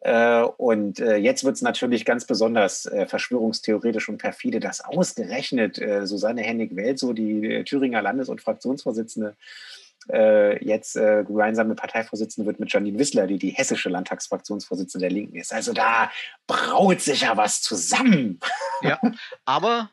Äh, 0.00 0.42
und 0.42 1.00
äh, 1.00 1.16
jetzt 1.16 1.44
wird 1.44 1.56
es 1.56 1.62
natürlich 1.62 2.04
ganz 2.04 2.24
besonders 2.24 2.86
äh, 2.86 3.06
verschwörungstheoretisch 3.06 4.08
und 4.08 4.18
perfide, 4.18 4.60
dass 4.60 4.84
ausgerechnet 4.84 5.78
äh, 5.78 6.06
Susanne 6.06 6.42
Hennig-Welt, 6.42 6.98
so 6.98 7.12
die 7.12 7.46
äh, 7.46 7.64
Thüringer 7.64 8.02
Landes- 8.02 8.28
und 8.28 8.40
Fraktionsvorsitzende, 8.40 9.36
jetzt 10.10 10.96
äh, 10.96 11.24
gemeinsame 11.24 11.74
Parteivorsitzende 11.74 12.46
wird 12.46 12.60
mit 12.60 12.72
Janine 12.72 12.98
Wissler, 12.98 13.26
die 13.26 13.38
die 13.38 13.50
hessische 13.50 13.90
Landtagsfraktionsvorsitzende 13.90 15.06
der 15.06 15.12
Linken 15.12 15.36
ist. 15.36 15.52
Also 15.52 15.72
da 15.72 16.10
braut 16.46 17.00
sich 17.00 17.22
ja 17.22 17.36
was 17.36 17.60
zusammen. 17.60 18.40
Ja, 18.80 18.98
aber 19.44 19.90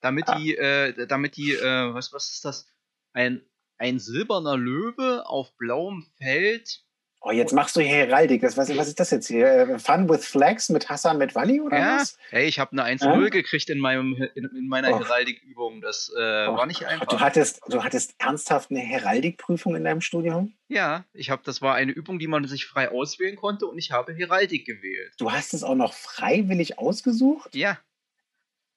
damit 0.00 0.28
ja. 0.28 0.38
die, 0.38 0.56
äh, 0.56 1.06
damit 1.06 1.36
die, 1.36 1.52
äh, 1.52 1.94
was, 1.94 2.12
was 2.12 2.30
ist 2.30 2.44
das? 2.44 2.66
Ein, 3.12 3.42
ein 3.78 3.98
silberner 3.98 4.56
Löwe 4.56 5.26
auf 5.26 5.56
blauem 5.56 6.06
Feld 6.16 6.85
Oh, 7.28 7.32
jetzt 7.32 7.52
machst 7.52 7.74
du 7.74 7.80
hier 7.80 8.06
Heraldik. 8.06 8.40
Das, 8.40 8.56
was, 8.56 8.74
was 8.76 8.86
ist 8.86 9.00
das 9.00 9.10
jetzt 9.10 9.26
hier? 9.26 9.46
Äh, 9.48 9.78
Fun 9.80 10.08
with 10.08 10.24
Flags 10.24 10.68
mit 10.68 10.88
Hassan 10.88 11.18
mit 11.18 11.34
Wally 11.34 11.60
oder 11.60 11.76
ja. 11.76 11.96
was? 11.96 12.16
Hey, 12.30 12.46
ich 12.46 12.60
habe 12.60 12.70
eine 12.70 12.84
1-0 12.84 13.04
ja? 13.04 13.28
gekriegt 13.30 13.68
in, 13.68 13.80
meinem, 13.80 14.14
in, 14.36 14.44
in 14.44 14.68
meiner 14.68 14.92
oh. 14.92 15.00
Heraldikübung. 15.00 15.80
Das 15.80 16.08
äh, 16.16 16.20
oh. 16.20 16.56
war 16.56 16.66
nicht 16.66 16.84
einfach. 16.86 17.06
Du 17.06 17.18
hattest, 17.18 17.62
du 17.68 17.82
hattest 17.82 18.14
ernsthaft 18.18 18.70
eine 18.70 18.78
Heraldikprüfung 18.78 19.74
in 19.74 19.82
deinem 19.82 20.02
Studium? 20.02 20.54
Ja, 20.68 21.04
ich 21.12 21.30
habe, 21.30 21.42
das 21.44 21.60
war 21.60 21.74
eine 21.74 21.90
Übung, 21.90 22.20
die 22.20 22.28
man 22.28 22.46
sich 22.46 22.64
frei 22.64 22.92
auswählen 22.92 23.34
konnte 23.34 23.66
und 23.66 23.76
ich 23.76 23.90
habe 23.90 24.14
Heraldik 24.14 24.64
gewählt. 24.64 25.14
Du 25.18 25.32
hast 25.32 25.52
es 25.52 25.64
auch 25.64 25.74
noch 25.74 25.94
freiwillig 25.94 26.78
ausgesucht? 26.78 27.56
Ja. 27.56 27.76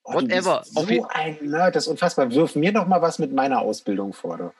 Oh, 0.02 0.16
Whatever. 0.16 0.64
so 0.66 1.08
ein 1.08 1.38
Nerd, 1.41 1.76
das 1.76 1.84
ist 1.84 1.89
unfassbar. 1.89 2.32
Wirf 2.32 2.56
mir 2.56 2.74
doch 2.74 2.88
mal 2.88 3.04
was 3.04 3.20
mit 3.20 3.32
meiner 3.32 3.60
Ausbildung 3.60 4.12
vor. 4.14 4.38
Du 4.39 4.54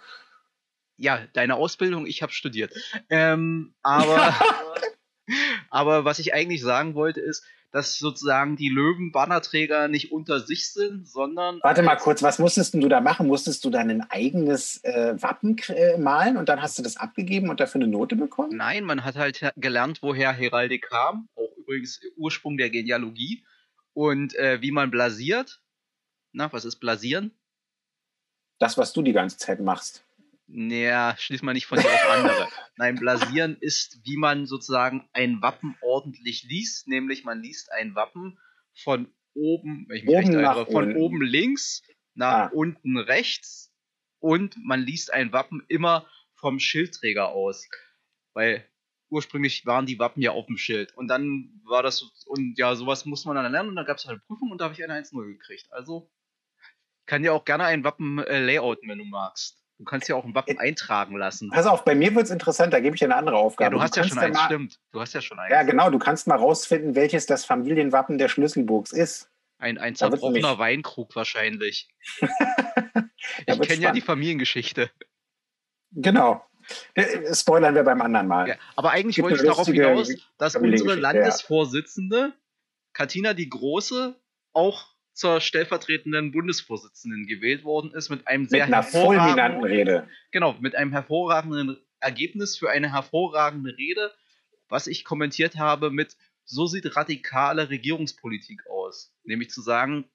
ja, 1.00 1.26
deine 1.34 1.56
Ausbildung, 1.56 2.06
ich 2.06 2.22
habe 2.22 2.32
studiert. 2.32 2.74
Ähm, 3.10 3.74
aber, 3.82 4.36
aber 5.70 6.06
was 6.06 6.20
ich 6.20 6.34
eigentlich 6.34 6.62
sagen 6.62 6.94
wollte, 6.94 7.22
ist, 7.22 7.44
dass 7.72 7.98
sozusagen 7.98 8.56
die 8.56 8.70
Löwen-Bannerträger 8.70 9.88
nicht 9.88 10.12
unter 10.12 10.40
sich 10.40 10.72
sind, 10.72 11.08
sondern. 11.08 11.60
Warte 11.62 11.84
mal 11.84 11.96
kurz, 11.96 12.22
was 12.22 12.40
musstest 12.40 12.74
du 12.74 12.88
da 12.88 13.00
machen? 13.00 13.28
Musstest 13.28 13.64
du 13.64 13.70
dann 13.70 13.90
ein 13.90 14.02
eigenes 14.10 14.84
äh, 14.84 15.16
Wappen 15.22 15.58
äh, 15.70 15.98
malen 15.98 16.38
und 16.38 16.50
dann 16.50 16.62
hast 16.62 16.78
du 16.78 16.84
das 16.84 16.98
abgegeben 16.98 17.50
und 17.50 17.60
dafür 17.60 17.82
eine 17.82 17.90
Note 17.90 18.16
bekommen? 18.16 18.56
Nein, 18.58 18.84
man 18.84 19.04
hat 19.04 19.16
halt 19.16 19.54
gelernt, 19.56 20.00
woher 20.02 20.32
Heraldik 20.32 20.88
kam, 20.90 21.30
auch 21.36 21.56
übrigens 21.58 22.00
Ursprung 22.18 22.58
der 22.58 22.70
Genealogie 22.70 23.44
und 23.94 24.36
äh, 24.36 24.62
wie 24.62 24.72
man 24.72 24.92
blasiert. 24.92 25.62
Na, 26.32 26.52
was 26.52 26.66
ist 26.66 26.78
Blasieren? 26.78 27.32
Das, 28.60 28.78
was 28.78 28.94
du 28.94 29.02
die 29.02 29.14
ganze 29.14 29.38
Zeit 29.38 29.60
machst. 29.62 30.04
Naja, 30.52 31.16
schließt 31.18 31.44
man 31.44 31.54
nicht 31.54 31.68
von 31.68 31.80
dir 31.80 31.86
auf 31.86 32.10
andere. 32.10 32.48
Nein, 32.78 32.96
Blasieren 32.96 33.58
ist, 33.60 34.00
wie 34.04 34.18
man 34.18 34.48
sozusagen 34.48 35.08
ein 35.14 35.42
Wappen 35.42 35.78
ordentlich 35.82 36.44
liest, 36.44 36.88
nämlich 36.88 37.24
man 37.24 37.40
liest 37.40 37.72
ein 37.72 37.94
Wappen 37.94 38.40
von 38.74 39.14
oben, 39.36 39.86
wenn 39.88 39.98
ich 39.98 40.04
mich 40.06 40.16
oben 40.16 40.26
recht 40.26 40.34
erinnere, 40.34 40.66
von 40.66 40.86
unten. 40.86 40.98
oben 40.98 41.22
links 41.22 41.84
nach 42.16 42.50
ah. 42.50 42.52
unten 42.52 42.98
rechts 42.98 43.72
und 44.20 44.56
man 44.58 44.82
liest 44.82 45.14
ein 45.14 45.32
Wappen 45.32 45.64
immer 45.68 46.08
vom 46.34 46.60
Schildträger 46.60 47.30
aus. 47.30 47.68
Weil 48.34 48.66
ursprünglich 49.10 49.66
waren 49.66 49.86
die 49.86 50.00
Wappen 50.00 50.22
ja 50.22 50.32
auf 50.32 50.48
dem 50.48 50.58
Schild. 50.58 50.96
Und 50.96 51.08
dann 51.08 51.62
war 51.64 51.84
das, 51.84 52.02
und 52.26 52.58
ja, 52.58 52.76
sowas 52.76 53.06
muss 53.06 53.26
man 53.26 53.36
dann 53.36 53.52
lernen 53.52 53.70
und 53.70 53.76
dann 53.76 53.86
gab 53.86 53.98
es 53.98 54.06
halt 54.06 54.16
eine 54.16 54.26
Prüfung 54.26 54.52
und 54.52 54.60
da 54.60 54.66
habe 54.66 54.74
ich 54.74 54.84
eine 54.84 55.00
1-0 55.00 55.26
gekriegt. 55.28 55.72
Also 55.72 56.12
kann 57.06 57.24
dir 57.24 57.34
auch 57.34 57.46
gerne 57.46 57.66
ein 57.66 57.84
Wappen 57.84 58.20
äh, 58.20 58.40
layouten, 58.40 58.88
wenn 58.90 59.00
du 59.00 59.06
magst. 59.06 59.59
Du 59.80 59.86
kannst 59.86 60.10
ja 60.10 60.16
auch 60.16 60.26
ein 60.26 60.36
Wappen 60.36 60.58
äh, 60.58 60.60
eintragen 60.60 61.16
lassen. 61.16 61.50
Pass 61.52 61.66
auf, 61.66 61.86
bei 61.86 61.96
mir 61.96 62.14
wird 62.14 62.26
es 62.26 62.32
interessant, 62.32 62.74
da 62.74 62.82
gebe 62.82 62.96
ich 62.96 63.00
dir 63.00 63.06
eine 63.06 63.16
andere 63.16 63.38
Aufgabe. 63.38 63.72
Ja, 63.72 63.78
du 63.78 63.82
hast 63.82 63.96
du 63.96 64.02
ja 64.02 64.08
schon 64.08 64.20
eins, 64.20 64.38
mal, 64.38 64.46
stimmt. 64.46 64.80
Du 64.92 65.00
hast 65.00 65.14
ja 65.14 65.22
schon 65.22 65.40
eins. 65.40 65.52
Ja, 65.52 65.64
genau, 65.64 65.90
du 65.90 65.98
kannst 65.98 66.28
mal 66.28 66.36
rausfinden, 66.36 66.96
welches 66.96 67.26
das 67.26 67.46
Familienwappen 67.46 68.18
der 68.18 68.28
Schlüsselburgs 68.28 68.92
ist. 68.92 69.32
Ein, 69.58 69.78
ein 69.78 69.96
zerbrochener 69.96 70.60
Weinkrug 70.60 71.16
wahrscheinlich. 71.16 71.90
ich 73.46 73.62
kenne 73.62 73.82
ja 73.82 73.92
die 73.94 74.02
Familiengeschichte. 74.02 74.92
Genau. 75.92 76.46
Äh, 76.94 77.34
spoilern 77.34 77.74
wir 77.74 77.84
beim 77.84 78.02
anderen 78.02 78.28
Mal. 78.28 78.50
Ja, 78.50 78.56
aber 78.76 78.92
eigentlich 78.92 79.16
Gibt 79.16 79.30
wollte 79.30 79.44
ich 79.44 79.50
darauf 79.50 79.68
hinaus, 79.68 80.12
dass 80.38 80.58
unsere 80.58 80.96
Landesvorsitzende, 80.96 82.34
Katina 82.92 83.34
die 83.34 83.50
Große, 83.50 84.20
auch 84.52 84.88
zur 85.20 85.42
stellvertretenden 85.42 86.32
Bundesvorsitzenden 86.32 87.28
gewählt 87.28 87.66
worden 87.66 87.94
ist 87.94 88.10
mit 88.10 88.26
einem 88.26 88.46
sehr 88.46 88.66
mit 88.66 88.74
einer 88.74 88.84
hervorragenden 88.84 89.66
Rede. 89.66 90.08
Genau, 90.32 90.56
mit 90.62 90.76
einem 90.76 90.94
hervorragenden 90.94 91.78
Ergebnis 92.00 92.58
für 92.58 92.70
eine 92.70 92.94
hervorragende 92.94 93.78
Rede, 93.78 94.14
was 94.70 94.88
ich 94.88 95.04
kommentiert 95.04 95.58
habe 95.58 95.92
mit 95.92 96.16
so 96.46 96.68
sieht 96.68 96.96
radikale 96.96 97.70
Regierungspolitik 97.70 98.66
aus, 98.68 99.14
nämlich 99.24 99.50
zu 99.50 99.62
sagen, 99.62 100.10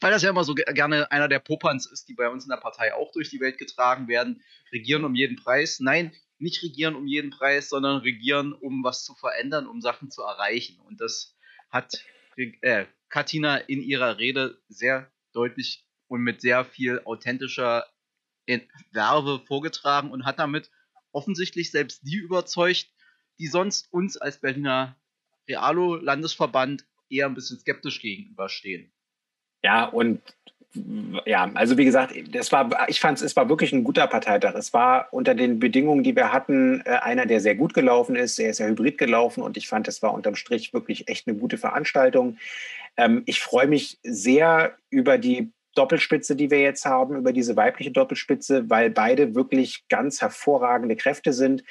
weil 0.00 0.10
das 0.10 0.22
ja 0.22 0.30
immer 0.30 0.44
so 0.44 0.54
gerne 0.54 1.12
einer 1.12 1.28
der 1.28 1.38
Popanz 1.38 1.84
ist, 1.84 2.08
die 2.08 2.14
bei 2.14 2.30
uns 2.30 2.44
in 2.44 2.50
der 2.50 2.56
Partei 2.56 2.94
auch 2.94 3.12
durch 3.12 3.28
die 3.28 3.38
Welt 3.38 3.58
getragen 3.58 4.08
werden, 4.08 4.42
regieren 4.72 5.04
um 5.04 5.14
jeden 5.14 5.36
Preis. 5.36 5.78
Nein, 5.78 6.10
nicht 6.38 6.62
regieren 6.62 6.94
um 6.96 7.06
jeden 7.06 7.30
Preis, 7.30 7.68
sondern 7.68 7.98
regieren, 7.98 8.54
um 8.54 8.82
was 8.82 9.04
zu 9.04 9.14
verändern, 9.14 9.66
um 9.66 9.82
Sachen 9.82 10.10
zu 10.10 10.22
erreichen. 10.22 10.80
Und 10.80 11.02
das 11.02 11.36
hat 11.70 12.02
äh, 12.36 12.86
Katina 13.12 13.58
in 13.58 13.82
ihrer 13.82 14.18
Rede 14.18 14.58
sehr 14.68 15.12
deutlich 15.32 15.86
und 16.08 16.22
mit 16.22 16.40
sehr 16.40 16.64
viel 16.64 17.00
authentischer 17.04 17.86
Werbe 18.90 19.40
vorgetragen 19.46 20.10
und 20.10 20.24
hat 20.24 20.38
damit 20.38 20.70
offensichtlich 21.12 21.70
selbst 21.70 22.02
die 22.02 22.16
überzeugt, 22.16 22.88
die 23.38 23.46
sonst 23.46 23.92
uns 23.92 24.16
als 24.16 24.40
Berliner 24.40 24.96
Realo-Landesverband 25.48 26.86
eher 27.08 27.26
ein 27.26 27.34
bisschen 27.34 27.58
skeptisch 27.58 28.00
gegenüberstehen. 28.00 28.92
Ja, 29.62 29.84
und 29.84 30.20
ja, 31.26 31.50
also 31.54 31.76
wie 31.76 31.84
gesagt, 31.84 32.14
das 32.34 32.50
war, 32.50 32.88
ich 32.88 32.98
fand 32.98 33.20
es 33.20 33.36
war 33.36 33.48
wirklich 33.50 33.72
ein 33.72 33.84
guter 33.84 34.06
Parteitag. 34.06 34.54
Es 34.54 34.72
war 34.72 35.08
unter 35.10 35.34
den 35.34 35.58
Bedingungen, 35.58 36.02
die 36.02 36.16
wir 36.16 36.32
hatten, 36.32 36.80
äh, 36.86 36.96
einer, 37.02 37.26
der 37.26 37.40
sehr 37.40 37.54
gut 37.54 37.74
gelaufen 37.74 38.16
ist. 38.16 38.38
Er 38.38 38.50
ist 38.50 38.58
ja 38.58 38.66
hybrid 38.66 38.96
gelaufen 38.96 39.42
und 39.42 39.58
ich 39.58 39.68
fand, 39.68 39.86
es 39.86 40.02
war 40.02 40.14
unterm 40.14 40.34
Strich 40.34 40.72
wirklich 40.72 41.08
echt 41.08 41.28
eine 41.28 41.36
gute 41.36 41.58
Veranstaltung. 41.58 42.38
Ähm, 42.96 43.22
ich 43.26 43.40
freue 43.40 43.66
mich 43.66 43.98
sehr 44.02 44.76
über 44.90 45.18
die 45.18 45.52
Doppelspitze, 45.74 46.36
die 46.36 46.50
wir 46.50 46.60
jetzt 46.60 46.84
haben, 46.84 47.16
über 47.16 47.32
diese 47.32 47.56
weibliche 47.56 47.90
Doppelspitze, 47.90 48.68
weil 48.68 48.90
beide 48.90 49.34
wirklich 49.34 49.84
ganz 49.88 50.20
hervorragende 50.20 50.96
Kräfte 50.96 51.32
sind. 51.32 51.64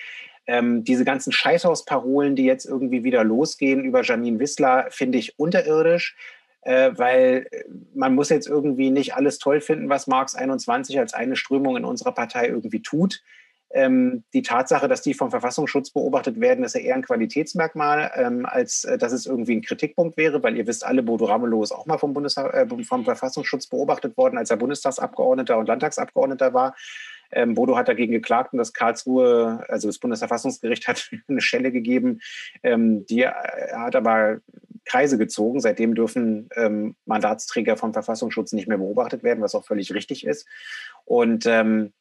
Ähm, 0.47 0.83
diese 0.83 1.05
ganzen 1.05 1.31
Scheißhausparolen, 1.31 2.35
die 2.35 2.45
jetzt 2.45 2.65
irgendwie 2.65 3.03
wieder 3.03 3.23
losgehen 3.23 3.83
über 3.83 4.01
Janine 4.01 4.39
Wissler, 4.39 4.87
finde 4.89 5.19
ich 5.19 5.37
unterirdisch 5.37 6.15
äh, 6.61 6.91
weil 6.95 7.47
äh, 7.51 7.63
man 7.93 8.15
muss 8.15 8.29
jetzt 8.29 8.47
irgendwie 8.47 8.91
nicht 8.91 9.15
alles 9.15 9.39
toll 9.39 9.61
finden, 9.61 9.89
was 9.89 10.07
Marx 10.07 10.35
21 10.35 10.99
als 10.99 11.13
eine 11.13 11.35
Strömung 11.35 11.77
in 11.77 11.85
unserer 11.85 12.11
Partei 12.11 12.47
irgendwie 12.47 12.81
tut. 12.81 13.23
Ähm, 13.73 14.23
die 14.33 14.41
Tatsache, 14.41 14.87
dass 14.87 15.01
die 15.01 15.13
vom 15.13 15.29
Verfassungsschutz 15.29 15.91
beobachtet 15.91 16.39
werden, 16.39 16.63
ist 16.63 16.75
ja 16.75 16.81
eher 16.81 16.95
ein 16.95 17.03
Qualitätsmerkmal, 17.03 18.11
ähm, 18.15 18.45
als 18.45 18.83
äh, 18.83 18.97
dass 18.97 19.13
es 19.13 19.25
irgendwie 19.25 19.55
ein 19.55 19.61
Kritikpunkt 19.61 20.17
wäre, 20.17 20.43
weil 20.43 20.57
ihr 20.57 20.67
wisst 20.67 20.85
alle, 20.85 21.03
Bodo 21.03 21.25
Ramelow 21.25 21.63
ist 21.63 21.71
auch 21.71 21.85
mal 21.85 21.97
vom, 21.97 22.13
Bundestag, 22.13 22.53
äh, 22.53 22.83
vom 22.83 23.05
Verfassungsschutz 23.05 23.67
beobachtet 23.67 24.17
worden, 24.17 24.37
als 24.37 24.49
er 24.49 24.57
Bundestagsabgeordneter 24.57 25.57
und 25.57 25.67
Landtagsabgeordneter 25.67 26.53
war. 26.53 26.75
Ähm, 27.31 27.53
Bodo 27.55 27.77
hat 27.77 27.87
dagegen 27.87 28.11
geklagt 28.11 28.53
und 28.53 28.59
das 28.59 28.73
Karlsruhe, 28.73 29.63
also 29.69 29.87
das 29.87 29.99
Bundesverfassungsgericht 29.99 30.87
hat 30.87 31.09
eine 31.27 31.41
Schelle 31.41 31.71
gegeben. 31.71 32.19
Ähm, 32.63 33.05
die 33.05 33.21
äh, 33.21 33.31
hat 33.73 33.95
aber 33.95 34.39
Kreise 34.85 35.17
gezogen. 35.17 35.59
Seitdem 35.59 35.95
dürfen 35.95 36.49
ähm, 36.55 36.95
Mandatsträger 37.05 37.77
vom 37.77 37.93
Verfassungsschutz 37.93 38.51
nicht 38.51 38.67
mehr 38.67 38.77
beobachtet 38.77 39.23
werden, 39.23 39.41
was 39.41 39.55
auch 39.55 39.63
völlig 39.63 39.93
richtig 39.93 40.25
ist. 40.25 40.47
Und 41.05 41.45
ähm, 41.45 41.93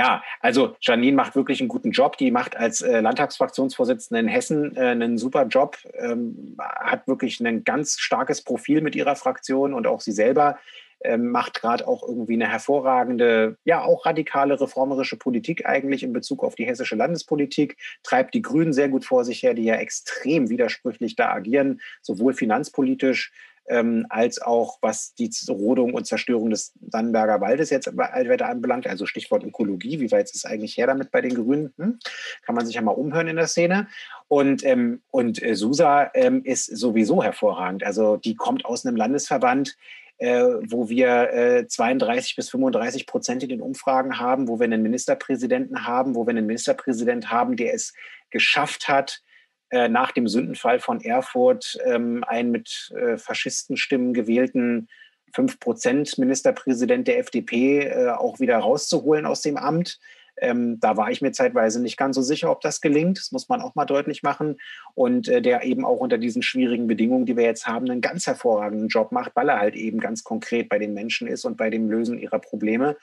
ja, 0.00 0.22
also 0.40 0.76
Janine 0.80 1.14
macht 1.14 1.36
wirklich 1.36 1.60
einen 1.60 1.68
guten 1.68 1.90
Job. 1.90 2.16
Die 2.16 2.30
macht 2.30 2.56
als 2.56 2.80
äh, 2.80 3.00
Landtagsfraktionsvorsitzende 3.00 4.18
in 4.18 4.28
Hessen 4.28 4.74
äh, 4.74 4.80
einen 4.80 5.18
super 5.18 5.44
Job, 5.44 5.76
ähm, 5.92 6.56
hat 6.58 7.06
wirklich 7.06 7.38
ein 7.40 7.64
ganz 7.64 7.98
starkes 7.98 8.40
Profil 8.42 8.80
mit 8.80 8.96
ihrer 8.96 9.14
Fraktion 9.14 9.74
und 9.74 9.86
auch 9.86 10.00
sie 10.00 10.12
selber 10.12 10.58
ähm, 11.04 11.30
macht 11.30 11.60
gerade 11.60 11.86
auch 11.86 12.02
irgendwie 12.02 12.32
eine 12.32 12.48
hervorragende, 12.48 13.58
ja 13.64 13.82
auch 13.82 14.06
radikale 14.06 14.58
reformerische 14.58 15.18
Politik 15.18 15.66
eigentlich 15.66 16.02
in 16.02 16.14
Bezug 16.14 16.42
auf 16.44 16.54
die 16.54 16.64
hessische 16.64 16.96
Landespolitik, 16.96 17.76
treibt 18.02 18.32
die 18.32 18.42
Grünen 18.42 18.72
sehr 18.72 18.88
gut 18.88 19.04
vor 19.04 19.26
sich 19.26 19.42
her, 19.42 19.52
die 19.52 19.64
ja 19.64 19.74
extrem 19.74 20.48
widersprüchlich 20.48 21.14
da 21.14 21.30
agieren, 21.30 21.82
sowohl 22.00 22.32
finanzpolitisch 22.32 23.32
ähm, 23.70 24.04
als 24.08 24.42
auch 24.42 24.78
was 24.82 25.14
die 25.14 25.30
Rodung 25.48 25.94
und 25.94 26.06
Zerstörung 26.06 26.50
des 26.50 26.72
Dannenberger 26.80 27.40
Waldes 27.40 27.70
jetzt 27.70 27.96
weiter 27.96 28.48
anbelangt, 28.48 28.86
also 28.86 29.06
Stichwort 29.06 29.44
Ökologie, 29.44 30.00
wie 30.00 30.10
weit 30.10 30.26
ist 30.26 30.34
es 30.34 30.44
eigentlich 30.44 30.76
her 30.76 30.88
damit 30.88 31.10
bei 31.10 31.20
den 31.20 31.34
Grünen? 31.34 31.72
Hm? 31.78 31.98
Kann 32.42 32.54
man 32.56 32.66
sich 32.66 32.74
ja 32.74 32.82
mal 32.82 32.90
umhören 32.90 33.28
in 33.28 33.36
der 33.36 33.46
Szene. 33.46 33.86
Und, 34.28 34.64
ähm, 34.64 35.00
und 35.10 35.42
äh, 35.42 35.54
Susa 35.54 36.10
ähm, 36.14 36.42
ist 36.44 36.66
sowieso 36.66 37.22
hervorragend. 37.22 37.84
Also 37.84 38.16
die 38.16 38.34
kommt 38.34 38.64
aus 38.64 38.84
einem 38.84 38.96
Landesverband, 38.96 39.76
äh, 40.18 40.42
wo 40.68 40.88
wir 40.88 41.32
äh, 41.32 41.66
32 41.66 42.36
bis 42.36 42.50
35 42.50 43.06
Prozent 43.06 43.42
in 43.44 43.48
den 43.48 43.62
Umfragen 43.62 44.18
haben, 44.18 44.48
wo 44.48 44.58
wir 44.58 44.64
einen 44.64 44.82
Ministerpräsidenten 44.82 45.86
haben, 45.86 46.14
wo 46.16 46.26
wir 46.26 46.30
einen 46.30 46.46
Ministerpräsident 46.46 47.30
haben, 47.30 47.56
der 47.56 47.72
es 47.72 47.94
geschafft 48.30 48.88
hat, 48.88 49.22
äh, 49.70 49.88
nach 49.88 50.12
dem 50.12 50.28
Sündenfall 50.28 50.80
von 50.80 51.00
Erfurt 51.00 51.78
ähm, 51.84 52.24
einen 52.26 52.50
mit 52.50 52.92
äh, 52.96 53.16
Faschistenstimmen 53.16 54.12
gewählten 54.12 54.88
5% 55.34 56.18
Ministerpräsident 56.18 57.06
der 57.06 57.18
FDP 57.18 57.86
äh, 57.86 58.08
auch 58.10 58.40
wieder 58.40 58.58
rauszuholen 58.58 59.26
aus 59.26 59.42
dem 59.42 59.56
Amt. 59.56 60.00
Ähm, 60.40 60.80
da 60.80 60.96
war 60.96 61.10
ich 61.10 61.20
mir 61.20 61.32
zeitweise 61.32 61.82
nicht 61.82 61.96
ganz 61.96 62.16
so 62.16 62.22
sicher, 62.22 62.50
ob 62.50 62.62
das 62.62 62.80
gelingt. 62.80 63.18
Das 63.18 63.30
muss 63.30 63.48
man 63.48 63.60
auch 63.60 63.74
mal 63.74 63.84
deutlich 63.84 64.22
machen. 64.22 64.56
Und 64.94 65.28
äh, 65.28 65.42
der 65.42 65.64
eben 65.64 65.84
auch 65.84 65.98
unter 65.98 66.18
diesen 66.18 66.42
schwierigen 66.42 66.86
Bedingungen, 66.86 67.26
die 67.26 67.36
wir 67.36 67.44
jetzt 67.44 67.66
haben, 67.66 67.90
einen 67.90 68.00
ganz 68.00 68.26
hervorragenden 68.26 68.88
Job 68.88 69.12
macht, 69.12 69.32
weil 69.36 69.48
er 69.50 69.60
halt 69.60 69.76
eben 69.76 70.00
ganz 70.00 70.24
konkret 70.24 70.68
bei 70.68 70.78
den 70.78 70.94
Menschen 70.94 71.28
ist 71.28 71.44
und 71.44 71.56
bei 71.56 71.68
dem 71.68 71.90
Lösen 71.90 72.18
ihrer 72.18 72.38
Probleme. 72.38 72.96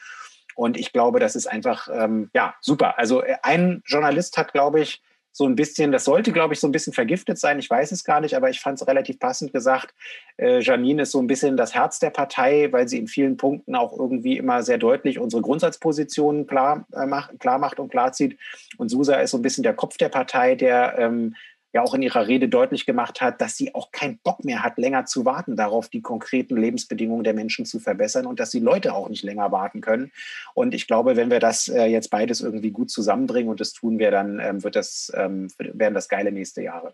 Und 0.55 0.77
ich 0.77 0.91
glaube, 0.91 1.19
das 1.19 1.35
ist 1.35 1.45
einfach, 1.45 1.87
ähm, 1.93 2.31
ja, 2.33 2.55
super. 2.61 2.97
Also 2.97 3.21
äh, 3.21 3.35
ein 3.43 3.83
Journalist 3.85 4.37
hat, 4.37 4.53
glaube 4.53 4.81
ich, 4.81 5.03
so 5.37 5.45
ein 5.45 5.55
bisschen, 5.55 5.91
das 5.91 6.05
sollte, 6.05 6.31
glaube 6.31 6.55
ich, 6.55 6.59
so 6.59 6.67
ein 6.67 6.71
bisschen 6.71 6.93
vergiftet 6.93 7.37
sein. 7.37 7.59
Ich 7.59 7.69
weiß 7.69 7.91
es 7.91 8.03
gar 8.03 8.21
nicht, 8.21 8.35
aber 8.35 8.49
ich 8.49 8.59
fand 8.59 8.81
es 8.81 8.87
relativ 8.87 9.19
passend 9.19 9.53
gesagt. 9.53 9.93
Äh, 10.37 10.61
Janine 10.61 11.03
ist 11.03 11.11
so 11.11 11.19
ein 11.19 11.27
bisschen 11.27 11.57
das 11.57 11.75
Herz 11.75 11.99
der 11.99 12.09
Partei, 12.09 12.71
weil 12.71 12.87
sie 12.87 12.97
in 12.97 13.07
vielen 13.07 13.37
Punkten 13.37 13.75
auch 13.75 13.95
irgendwie 13.95 14.37
immer 14.37 14.63
sehr 14.63 14.79
deutlich 14.79 15.19
unsere 15.19 15.43
Grundsatzpositionen 15.43 16.47
klar, 16.47 16.87
äh, 16.91 17.05
macht, 17.05 17.39
klar 17.39 17.59
macht 17.59 17.79
und 17.79 17.89
klar 17.89 18.13
zieht. 18.13 18.39
Und 18.77 18.89
Susa 18.89 19.17
ist 19.17 19.29
so 19.29 19.37
ein 19.37 19.43
bisschen 19.43 19.61
der 19.61 19.75
Kopf 19.75 19.97
der 19.97 20.09
Partei, 20.09 20.55
der 20.55 20.97
ähm, 20.97 21.35
ja 21.73 21.81
auch 21.81 21.93
in 21.93 22.01
ihrer 22.01 22.27
Rede 22.27 22.47
deutlich 22.47 22.85
gemacht 22.85 23.21
hat, 23.21 23.41
dass 23.41 23.57
sie 23.57 23.75
auch 23.75 23.91
keinen 23.91 24.19
Bock 24.19 24.43
mehr 24.43 24.63
hat, 24.63 24.77
länger 24.77 25.05
zu 25.05 25.25
warten 25.25 25.55
darauf, 25.55 25.89
die 25.89 26.01
konkreten 26.01 26.57
Lebensbedingungen 26.57 27.23
der 27.23 27.33
Menschen 27.33 27.65
zu 27.65 27.79
verbessern 27.79 28.25
und 28.25 28.39
dass 28.39 28.51
die 28.51 28.59
Leute 28.59 28.93
auch 28.93 29.09
nicht 29.09 29.23
länger 29.23 29.51
warten 29.51 29.81
können. 29.81 30.11
Und 30.53 30.73
ich 30.73 30.87
glaube, 30.87 31.15
wenn 31.15 31.29
wir 31.29 31.39
das 31.39 31.67
äh, 31.67 31.85
jetzt 31.85 32.09
beides 32.09 32.41
irgendwie 32.41 32.71
gut 32.71 32.89
zusammenbringen 32.89 33.49
und 33.49 33.59
das 33.59 33.73
tun 33.73 33.99
wir, 33.99 34.11
dann 34.11 34.39
ähm, 34.39 34.63
wird 34.63 34.75
das, 34.75 35.11
ähm, 35.15 35.49
werden 35.57 35.93
das 35.93 36.09
geile 36.09 36.31
nächste 36.31 36.61
Jahre. 36.61 36.93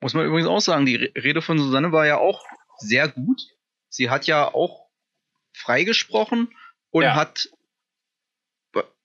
Muss 0.00 0.14
man 0.14 0.26
übrigens 0.26 0.48
auch 0.48 0.60
sagen, 0.60 0.84
die 0.84 0.96
Rede 0.96 1.42
von 1.42 1.58
Susanne 1.58 1.92
war 1.92 2.06
ja 2.06 2.18
auch 2.18 2.44
sehr 2.78 3.08
gut. 3.08 3.40
Sie 3.88 4.10
hat 4.10 4.26
ja 4.26 4.52
auch 4.52 4.88
freigesprochen 5.54 6.48
und 6.90 7.04
ja. 7.04 7.14
hat 7.14 7.48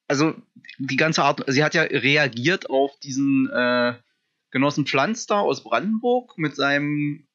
also 0.08 0.36
die 0.78 0.96
ganze 0.96 1.24
Art, 1.24 1.44
sie 1.48 1.64
hat 1.64 1.74
ja 1.74 1.84
reagiert 1.84 2.70
auf 2.70 2.98
diesen 3.00 3.50
äh, 3.50 3.94
Genossen 4.52 4.86
Pflanster 4.86 5.40
aus 5.40 5.64
Brandenburg 5.64 6.38
mit 6.38 6.56
seinem, 6.56 7.28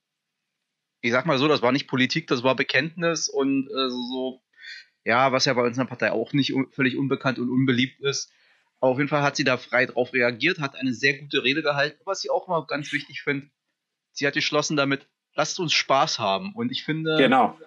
ich 1.01 1.13
sag 1.13 1.27
mal 1.27 1.39
so, 1.39 1.49
das 1.49 1.63
war 1.63 1.73
nicht 1.73 1.89
Politik, 1.89 2.27
das 2.27 2.43
war 2.43 2.57
Bekenntnis 2.57 3.29
und 3.29 3.69
äh, 3.69 3.91
so, 3.91 4.43
ja, 5.05 5.33
was 5.33 5.45
ja 5.45 5.55
bei 5.55 5.63
uns 5.63 5.77
in 5.77 5.83
der 5.83 5.89
Partei 5.89 6.13
auch 6.13 6.33
nicht 6.33 6.55
un 6.55 6.71
völlig 6.73 6.97
unbekannt 6.97 7.39
und 7.39 7.51
unbeliebt 7.51 8.01
ist. 8.01 8.33
Aber 8.81 8.93
auf 8.93 8.99
jeden 8.99 9.09
Fall 9.09 9.23
hat 9.23 9.37
sie 9.37 9.45
da 9.45 9.59
frei 9.59 9.87
drauf 9.87 10.13
reagiert, 10.13 10.59
hat 10.59 10.75
eine 10.75 10.93
sehr 10.93 11.19
gute 11.19 11.45
Rede 11.45 11.63
gehalten, 11.63 12.01
was 12.05 12.25
ich 12.25 12.31
auch 12.31 12.49
mal 12.49 12.67
ganz 12.67 12.93
wichtig 12.93 13.23
finde. 13.23 13.49
Sie 14.13 14.27
hat 14.27 14.35
geschlossen 14.35 14.77
damit, 14.77 15.09
lasst 15.35 15.61
uns 15.61 15.73
Spaß 15.73 16.19
haben. 16.19 16.53
Und 16.55 16.73
ich 16.73 16.85
finde, 16.85 17.17
genau. 17.17 17.59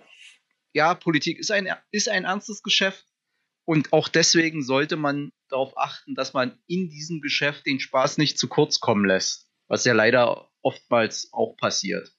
ja, 0.73 0.93
Politik 0.93 1.39
ist 1.39 1.51
ein, 1.51 1.69
ist 1.91 2.09
ein 2.09 2.25
ernstes 2.25 2.63
Geschäft. 2.63 3.05
Und 3.65 3.93
auch 3.93 4.07
deswegen 4.07 4.63
sollte 4.63 4.95
man 4.95 5.31
darauf 5.49 5.77
achten, 5.77 6.15
dass 6.15 6.33
man 6.33 6.57
in 6.67 6.89
diesem 6.89 7.21
Geschäft 7.21 7.65
den 7.65 7.79
Spaß 7.79 8.17
nicht 8.17 8.37
zu 8.37 8.47
kurz 8.47 8.79
kommen 8.79 9.05
lässt, 9.05 9.47
was 9.67 9.85
ja 9.85 9.93
leider 9.93 10.49
oftmals 10.61 11.29
auch 11.31 11.55
passiert. 11.57 12.11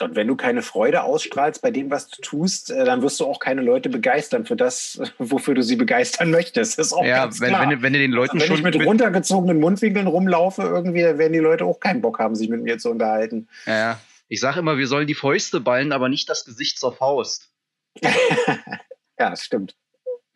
Und 0.00 0.14
wenn 0.14 0.26
du 0.26 0.36
keine 0.36 0.60
Freude 0.60 1.04
ausstrahlst 1.04 1.62
bei 1.62 1.70
dem, 1.70 1.90
was 1.90 2.08
du 2.08 2.20
tust, 2.20 2.70
äh, 2.70 2.84
dann 2.84 3.00
wirst 3.00 3.18
du 3.18 3.24
auch 3.24 3.40
keine 3.40 3.62
Leute 3.62 3.88
begeistern 3.88 4.44
für 4.44 4.56
das, 4.56 5.00
wofür 5.18 5.54
du 5.54 5.62
sie 5.62 5.76
begeistern 5.76 6.30
möchtest. 6.30 6.78
Das 6.78 6.88
ist 6.88 6.92
auch 6.92 7.04
ja, 7.04 7.24
ganz 7.24 7.40
wenn, 7.40 7.48
klar. 7.48 7.70
Wenn, 7.70 7.82
wenn 7.82 7.92
du 7.94 7.98
den 7.98 8.12
Leuten 8.12 8.38
wenn 8.38 8.46
schon 8.46 8.58
ich 8.58 8.62
mit, 8.62 8.76
mit 8.76 8.86
runtergezogenen 8.86 9.58
Mundwinkeln 9.58 10.06
rumlaufe, 10.06 10.62
irgendwie, 10.62 11.02
dann 11.02 11.18
werden 11.18 11.32
die 11.32 11.38
Leute 11.38 11.64
auch 11.64 11.80
keinen 11.80 12.02
Bock 12.02 12.18
haben, 12.18 12.34
sich 12.34 12.50
mit 12.50 12.62
mir 12.62 12.78
zu 12.78 12.90
unterhalten. 12.90 13.48
Ja, 13.64 13.98
ich 14.28 14.40
sage 14.40 14.58
immer, 14.58 14.76
wir 14.76 14.86
sollen 14.86 15.06
die 15.06 15.14
Fäuste 15.14 15.60
ballen, 15.60 15.92
aber 15.92 16.08
nicht 16.08 16.28
das 16.28 16.44
Gesicht 16.44 16.78
zur 16.78 16.92
Faust. 16.92 17.50
ja, 18.02 19.30
das 19.30 19.44
stimmt. 19.44 19.76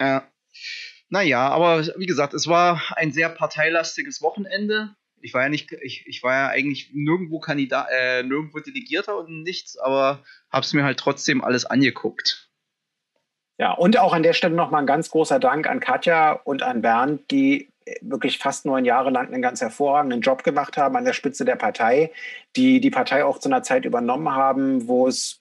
Ja. 0.01 0.27
Naja, 1.11 1.49
aber 1.49 1.85
wie 1.97 2.07
gesagt, 2.07 2.35
es 2.35 2.47
war 2.47 2.81
ein 2.97 3.13
sehr 3.13 3.29
parteilastiges 3.29 4.23
Wochenende. 4.23 4.95
Ich 5.21 5.35
war 5.35 5.43
ja 5.43 5.49
nicht, 5.49 5.73
ich, 5.83 6.07
ich 6.07 6.23
war 6.23 6.33
ja 6.33 6.49
eigentlich 6.49 6.91
nirgendwo 6.95 7.41
Kandidat, 7.41 7.89
äh, 7.91 8.23
nirgendwo 8.23 8.61
Delegierter 8.61 9.19
und 9.19 9.43
nichts, 9.43 9.77
aber 9.77 10.23
habe 10.51 10.65
es 10.65 10.73
mir 10.73 10.85
halt 10.85 10.99
trotzdem 10.99 11.43
alles 11.45 11.67
angeguckt. 11.67 12.49
Ja, 13.59 13.73
und 13.73 13.99
auch 13.99 14.15
an 14.15 14.23
der 14.23 14.33
Stelle 14.33 14.55
nochmal 14.55 14.83
ein 14.83 14.87
ganz 14.87 15.11
großer 15.11 15.39
Dank 15.39 15.67
an 15.67 15.81
Katja 15.81 16.33
und 16.33 16.63
an 16.63 16.81
Bernd, 16.81 17.31
die 17.31 17.71
wirklich 18.01 18.39
fast 18.39 18.65
neun 18.65 18.85
Jahre 18.85 19.11
lang 19.11 19.27
einen 19.27 19.43
ganz 19.43 19.61
hervorragenden 19.61 20.21
Job 20.21 20.45
gemacht 20.45 20.77
haben 20.77 20.97
an 20.97 21.05
der 21.05 21.13
Spitze 21.13 21.45
der 21.45 21.57
Partei, 21.57 22.13
die 22.57 22.81
die 22.81 22.91
Partei 22.91 23.25
auch 23.25 23.39
zu 23.39 23.49
einer 23.49 23.63
Zeit 23.63 23.85
übernommen 23.85 24.31
haben, 24.31 24.87
wo 24.87 25.09
es 25.09 25.41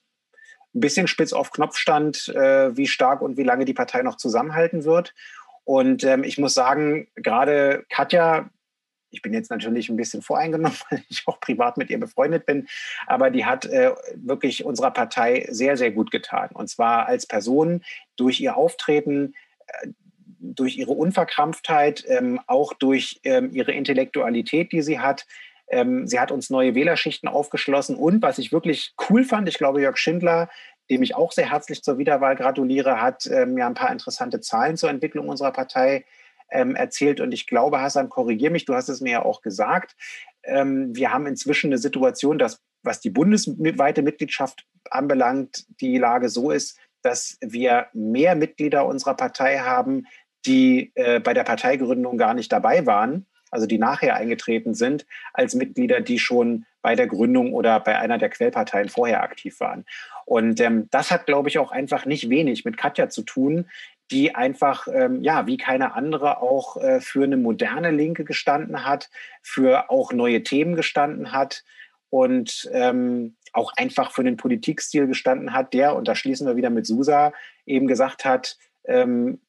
ein 0.74 0.80
bisschen 0.80 1.06
spitz 1.06 1.32
auf 1.32 1.50
Knopf 1.50 1.76
stand, 1.76 2.28
äh, 2.28 2.76
wie 2.76 2.86
stark 2.86 3.22
und 3.22 3.36
wie 3.36 3.42
lange 3.42 3.64
die 3.64 3.74
Partei 3.74 4.02
noch 4.02 4.16
zusammenhalten 4.16 4.84
wird. 4.84 5.14
Und 5.70 6.02
ähm, 6.02 6.24
ich 6.24 6.36
muss 6.36 6.52
sagen, 6.54 7.06
gerade 7.14 7.84
Katja, 7.90 8.50
ich 9.10 9.22
bin 9.22 9.32
jetzt 9.32 9.52
natürlich 9.52 9.88
ein 9.88 9.96
bisschen 9.96 10.20
voreingenommen, 10.20 10.76
weil 10.90 11.04
ich 11.08 11.22
auch 11.26 11.38
privat 11.38 11.76
mit 11.76 11.90
ihr 11.90 12.00
befreundet 12.00 12.44
bin, 12.44 12.66
aber 13.06 13.30
die 13.30 13.44
hat 13.44 13.66
äh, 13.66 13.92
wirklich 14.16 14.64
unserer 14.64 14.90
Partei 14.90 15.46
sehr, 15.48 15.76
sehr 15.76 15.92
gut 15.92 16.10
getan. 16.10 16.48
Und 16.54 16.68
zwar 16.68 17.06
als 17.06 17.24
Person 17.24 17.84
durch 18.16 18.40
ihr 18.40 18.56
Auftreten, 18.56 19.34
äh, 19.68 19.90
durch 20.40 20.76
ihre 20.76 20.90
Unverkrampftheit, 20.90 22.04
ähm, 22.08 22.40
auch 22.48 22.72
durch 22.72 23.20
ähm, 23.22 23.50
ihre 23.52 23.70
Intellektualität, 23.70 24.72
die 24.72 24.82
sie 24.82 24.98
hat. 24.98 25.24
Ähm, 25.68 26.04
sie 26.08 26.18
hat 26.18 26.32
uns 26.32 26.50
neue 26.50 26.74
Wählerschichten 26.74 27.28
aufgeschlossen 27.28 27.94
und 27.94 28.22
was 28.22 28.38
ich 28.38 28.50
wirklich 28.50 28.92
cool 29.08 29.22
fand, 29.22 29.48
ich 29.48 29.56
glaube, 29.56 29.80
Jörg 29.80 29.98
Schindler, 29.98 30.50
dem 30.90 31.02
ich 31.02 31.14
auch 31.14 31.32
sehr 31.32 31.50
herzlich 31.50 31.82
zur 31.82 31.98
Wiederwahl 31.98 32.36
gratuliere, 32.36 33.00
hat 33.00 33.26
ähm, 33.26 33.56
ja 33.56 33.66
ein 33.66 33.74
paar 33.74 33.92
interessante 33.92 34.40
Zahlen 34.40 34.76
zur 34.76 34.90
Entwicklung 34.90 35.28
unserer 35.28 35.52
Partei 35.52 36.04
ähm, 36.50 36.74
erzählt. 36.74 37.20
Und 37.20 37.32
ich 37.32 37.46
glaube, 37.46 37.80
Hassan, 37.80 38.08
korrigier 38.08 38.50
mich, 38.50 38.64
du 38.64 38.74
hast 38.74 38.88
es 38.88 39.00
mir 39.00 39.12
ja 39.12 39.24
auch 39.24 39.40
gesagt. 39.40 39.96
Ähm, 40.42 40.94
wir 40.94 41.12
haben 41.12 41.26
inzwischen 41.26 41.68
eine 41.68 41.78
Situation, 41.78 42.38
dass, 42.38 42.60
was 42.82 43.00
die 43.00 43.10
bundesweite 43.10 44.02
Mitgliedschaft 44.02 44.66
anbelangt, 44.90 45.64
die 45.80 45.98
Lage 45.98 46.28
so 46.28 46.50
ist, 46.50 46.78
dass 47.02 47.38
wir 47.40 47.86
mehr 47.92 48.34
Mitglieder 48.34 48.86
unserer 48.86 49.14
Partei 49.14 49.58
haben, 49.58 50.06
die 50.44 50.92
äh, 50.94 51.20
bei 51.20 51.34
der 51.34 51.44
Parteigründung 51.44 52.18
gar 52.18 52.34
nicht 52.34 52.50
dabei 52.50 52.86
waren, 52.86 53.26
also 53.50 53.66
die 53.66 53.78
nachher 53.78 54.16
eingetreten 54.16 54.74
sind, 54.74 55.06
als 55.32 55.54
Mitglieder, 55.54 56.00
die 56.00 56.18
schon 56.18 56.66
bei 56.82 56.94
der 56.94 57.06
Gründung 57.06 57.52
oder 57.52 57.80
bei 57.80 57.98
einer 57.98 58.18
der 58.18 58.30
Quellparteien 58.30 58.88
vorher 58.88 59.22
aktiv 59.22 59.60
waren. 59.60 59.84
Und 60.24 60.60
ähm, 60.60 60.88
das 60.90 61.10
hat, 61.10 61.26
glaube 61.26 61.48
ich, 61.48 61.58
auch 61.58 61.72
einfach 61.72 62.06
nicht 62.06 62.30
wenig 62.30 62.64
mit 62.64 62.76
Katja 62.76 63.08
zu 63.08 63.22
tun, 63.22 63.68
die 64.10 64.34
einfach, 64.34 64.88
ähm, 64.92 65.22
ja, 65.22 65.46
wie 65.46 65.56
keine 65.56 65.94
andere 65.94 66.40
auch 66.40 66.76
äh, 66.76 67.00
für 67.00 67.24
eine 67.24 67.36
moderne 67.36 67.90
Linke 67.90 68.24
gestanden 68.24 68.84
hat, 68.84 69.10
für 69.42 69.90
auch 69.90 70.12
neue 70.12 70.42
Themen 70.42 70.74
gestanden 70.74 71.32
hat 71.32 71.64
und 72.10 72.68
ähm, 72.72 73.36
auch 73.52 73.72
einfach 73.76 74.12
für 74.12 74.24
den 74.24 74.36
Politikstil 74.36 75.06
gestanden 75.06 75.52
hat, 75.52 75.72
der, 75.74 75.96
und 75.96 76.08
da 76.08 76.14
schließen 76.14 76.46
wir 76.46 76.56
wieder 76.56 76.70
mit 76.70 76.86
Susa, 76.86 77.32
eben 77.66 77.86
gesagt 77.86 78.24
hat, 78.24 78.56
ähm, 78.84 79.40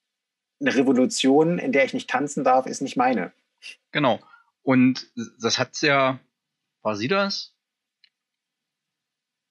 eine 0.59 0.75
Revolution, 0.75 1.57
in 1.57 1.71
der 1.71 1.85
ich 1.85 1.93
nicht 1.93 2.09
tanzen 2.09 2.43
darf, 2.43 2.67
ist 2.67 2.81
nicht 2.81 2.97
meine. 2.97 3.31
Genau. 3.91 4.19
Und 4.63 5.07
das 5.41 5.57
hat 5.57 5.81
ja, 5.81 6.19
war 6.81 6.95
sie 6.95 7.07
das? 7.07 7.55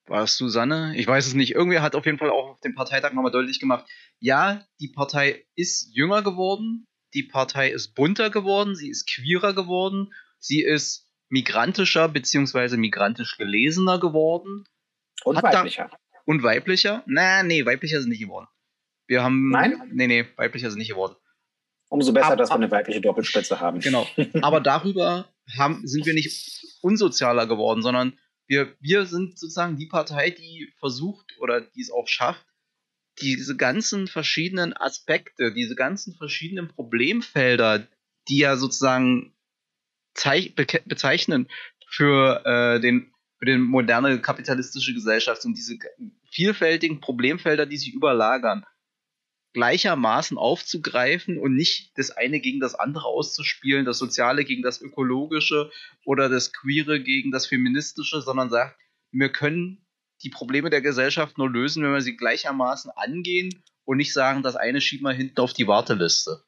War 0.07 0.23
es 0.23 0.35
Susanne? 0.35 0.93
Ich 0.97 1.07
weiß 1.07 1.27
es 1.27 1.33
nicht. 1.33 1.53
Irgendwer 1.53 1.81
hat 1.81 1.95
auf 1.95 2.05
jeden 2.05 2.17
Fall 2.17 2.29
auch 2.29 2.49
auf 2.49 2.59
dem 2.61 2.75
Parteitag 2.75 3.13
nochmal 3.13 3.31
deutlich 3.31 3.59
gemacht, 3.59 3.89
ja, 4.19 4.65
die 4.79 4.89
Partei 4.89 5.45
ist 5.55 5.95
jünger 5.95 6.21
geworden, 6.21 6.85
die 7.13 7.23
Partei 7.23 7.69
ist 7.69 7.93
bunter 7.95 8.29
geworden, 8.29 8.75
sie 8.75 8.89
ist 8.89 9.07
queerer 9.07 9.53
geworden, 9.53 10.13
sie 10.39 10.61
ist 10.61 11.09
migrantischer 11.29 12.09
bzw. 12.09 12.77
migrantisch 12.77 13.37
gelesener 13.37 13.99
geworden. 13.99 14.65
Und 15.23 15.41
weiblicher. 15.41 15.89
Da, 15.91 15.97
und 16.25 16.43
weiblicher? 16.43 17.03
Na, 17.07 17.43
nee, 17.43 17.65
weiblicher 17.65 18.01
sind 18.01 18.09
nicht 18.09 18.21
geworden. 18.21 18.47
Wir 19.07 19.23
haben. 19.23 19.49
Nein? 19.49 19.89
Nee, 19.91 20.07
nee, 20.07 20.25
weiblicher 20.35 20.69
sind 20.69 20.79
nicht 20.79 20.89
geworden. 20.89 21.15
Umso 21.89 22.13
besser, 22.13 22.31
ab, 22.31 22.37
dass 22.37 22.49
wir 22.49 22.55
eine 22.55 22.71
weibliche 22.71 23.01
Doppelspitze 23.01 23.59
haben. 23.59 23.81
Genau. 23.81 24.07
Aber 24.41 24.61
darüber 24.61 25.27
haben, 25.57 25.87
sind 25.87 26.05
wir 26.05 26.13
nicht 26.13 26.65
unsozialer 26.81 27.47
geworden, 27.47 27.81
sondern 27.81 28.17
wir, 28.47 28.75
wir 28.79 29.05
sind 29.05 29.39
sozusagen 29.39 29.77
die 29.77 29.87
Partei, 29.87 30.29
die 30.29 30.73
versucht 30.79 31.37
oder 31.39 31.61
die 31.61 31.81
es 31.81 31.91
auch 31.91 32.07
schafft, 32.07 32.45
diese 33.21 33.55
ganzen 33.55 34.07
verschiedenen 34.07 34.75
Aspekte, 34.75 35.53
diese 35.53 35.75
ganzen 35.75 36.15
verschiedenen 36.15 36.67
Problemfelder, 36.67 37.87
die 38.27 38.39
ja 38.39 38.57
sozusagen 38.57 39.33
bezeichnen 40.13 41.47
für, 41.87 42.45
äh, 42.45 42.79
den, 42.79 43.13
für 43.37 43.45
den 43.45 43.61
moderne 43.61 44.19
kapitalistische 44.21 44.93
Gesellschaft 44.93 45.45
und 45.45 45.57
diese 45.57 45.77
vielfältigen 46.29 46.99
Problemfelder, 46.99 47.65
die 47.65 47.77
sich 47.77 47.93
überlagern, 47.93 48.65
gleichermaßen 49.53 50.37
aufzugreifen 50.37 51.37
und 51.37 51.55
nicht 51.55 51.91
das 51.97 52.11
eine 52.11 52.39
gegen 52.39 52.59
das 52.59 52.75
andere 52.75 53.05
auszuspielen, 53.05 53.85
das 53.85 53.97
Soziale 53.97 54.45
gegen 54.45 54.61
das 54.61 54.81
Ökologische 54.81 55.71
oder 56.05 56.29
das 56.29 56.53
Queere 56.53 57.01
gegen 57.01 57.31
das 57.31 57.47
Feministische, 57.47 58.21
sondern 58.21 58.49
sagt, 58.49 58.77
wir 59.11 59.29
können 59.29 59.85
die 60.23 60.29
Probleme 60.29 60.69
der 60.69 60.81
Gesellschaft 60.81 61.37
nur 61.37 61.49
lösen, 61.49 61.83
wenn 61.83 61.93
wir 61.93 62.01
sie 62.01 62.15
gleichermaßen 62.15 62.91
angehen 62.91 63.63
und 63.83 63.97
nicht 63.97 64.13
sagen, 64.13 64.43
das 64.43 64.55
eine 64.55 64.79
schieben 64.79 65.05
wir 65.05 65.13
hinten 65.13 65.39
auf 65.39 65.53
die 65.53 65.67
Warteliste. 65.67 66.43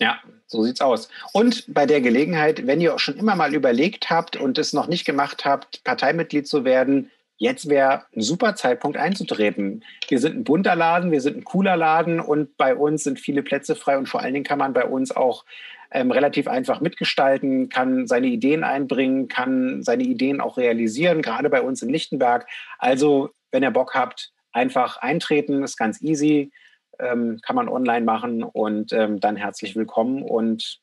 Ja, 0.00 0.20
so 0.46 0.64
sieht's 0.64 0.80
aus. 0.80 1.08
Und 1.32 1.72
bei 1.72 1.86
der 1.86 2.00
Gelegenheit, 2.00 2.66
wenn 2.66 2.80
ihr 2.80 2.94
auch 2.94 2.98
schon 2.98 3.16
immer 3.16 3.36
mal 3.36 3.54
überlegt 3.54 4.10
habt 4.10 4.36
und 4.36 4.58
es 4.58 4.72
noch 4.72 4.88
nicht 4.88 5.04
gemacht 5.04 5.44
habt, 5.44 5.84
Parteimitglied 5.84 6.48
zu 6.48 6.64
werden, 6.64 7.10
jetzt 7.44 7.68
wäre 7.68 8.04
ein 8.16 8.22
super 8.22 8.54
Zeitpunkt 8.54 8.96
einzutreten. 8.96 9.84
Wir 10.08 10.18
sind 10.18 10.34
ein 10.34 10.44
bunter 10.44 10.74
Laden, 10.74 11.12
wir 11.12 11.20
sind 11.20 11.36
ein 11.36 11.44
cooler 11.44 11.76
Laden 11.76 12.18
und 12.18 12.56
bei 12.56 12.74
uns 12.74 13.04
sind 13.04 13.20
viele 13.20 13.42
Plätze 13.42 13.76
frei 13.76 13.98
und 13.98 14.08
vor 14.08 14.20
allen 14.20 14.32
Dingen 14.32 14.46
kann 14.46 14.58
man 14.58 14.72
bei 14.72 14.86
uns 14.86 15.14
auch 15.14 15.44
ähm, 15.90 16.10
relativ 16.10 16.48
einfach 16.48 16.80
mitgestalten, 16.80 17.68
kann 17.68 18.06
seine 18.06 18.28
Ideen 18.28 18.64
einbringen, 18.64 19.28
kann 19.28 19.82
seine 19.82 20.04
Ideen 20.04 20.40
auch 20.40 20.56
realisieren, 20.56 21.20
gerade 21.20 21.50
bei 21.50 21.60
uns 21.60 21.82
in 21.82 21.90
Lichtenberg. 21.90 22.46
Also, 22.78 23.30
wenn 23.52 23.62
ihr 23.62 23.70
Bock 23.70 23.94
habt, 23.94 24.32
einfach 24.52 24.96
eintreten, 24.96 25.62
ist 25.62 25.76
ganz 25.76 26.00
easy, 26.00 26.50
ähm, 26.98 27.40
kann 27.42 27.56
man 27.56 27.68
online 27.68 28.06
machen 28.06 28.42
und 28.42 28.90
ähm, 28.94 29.20
dann 29.20 29.36
herzlich 29.36 29.76
willkommen 29.76 30.22
und 30.22 30.80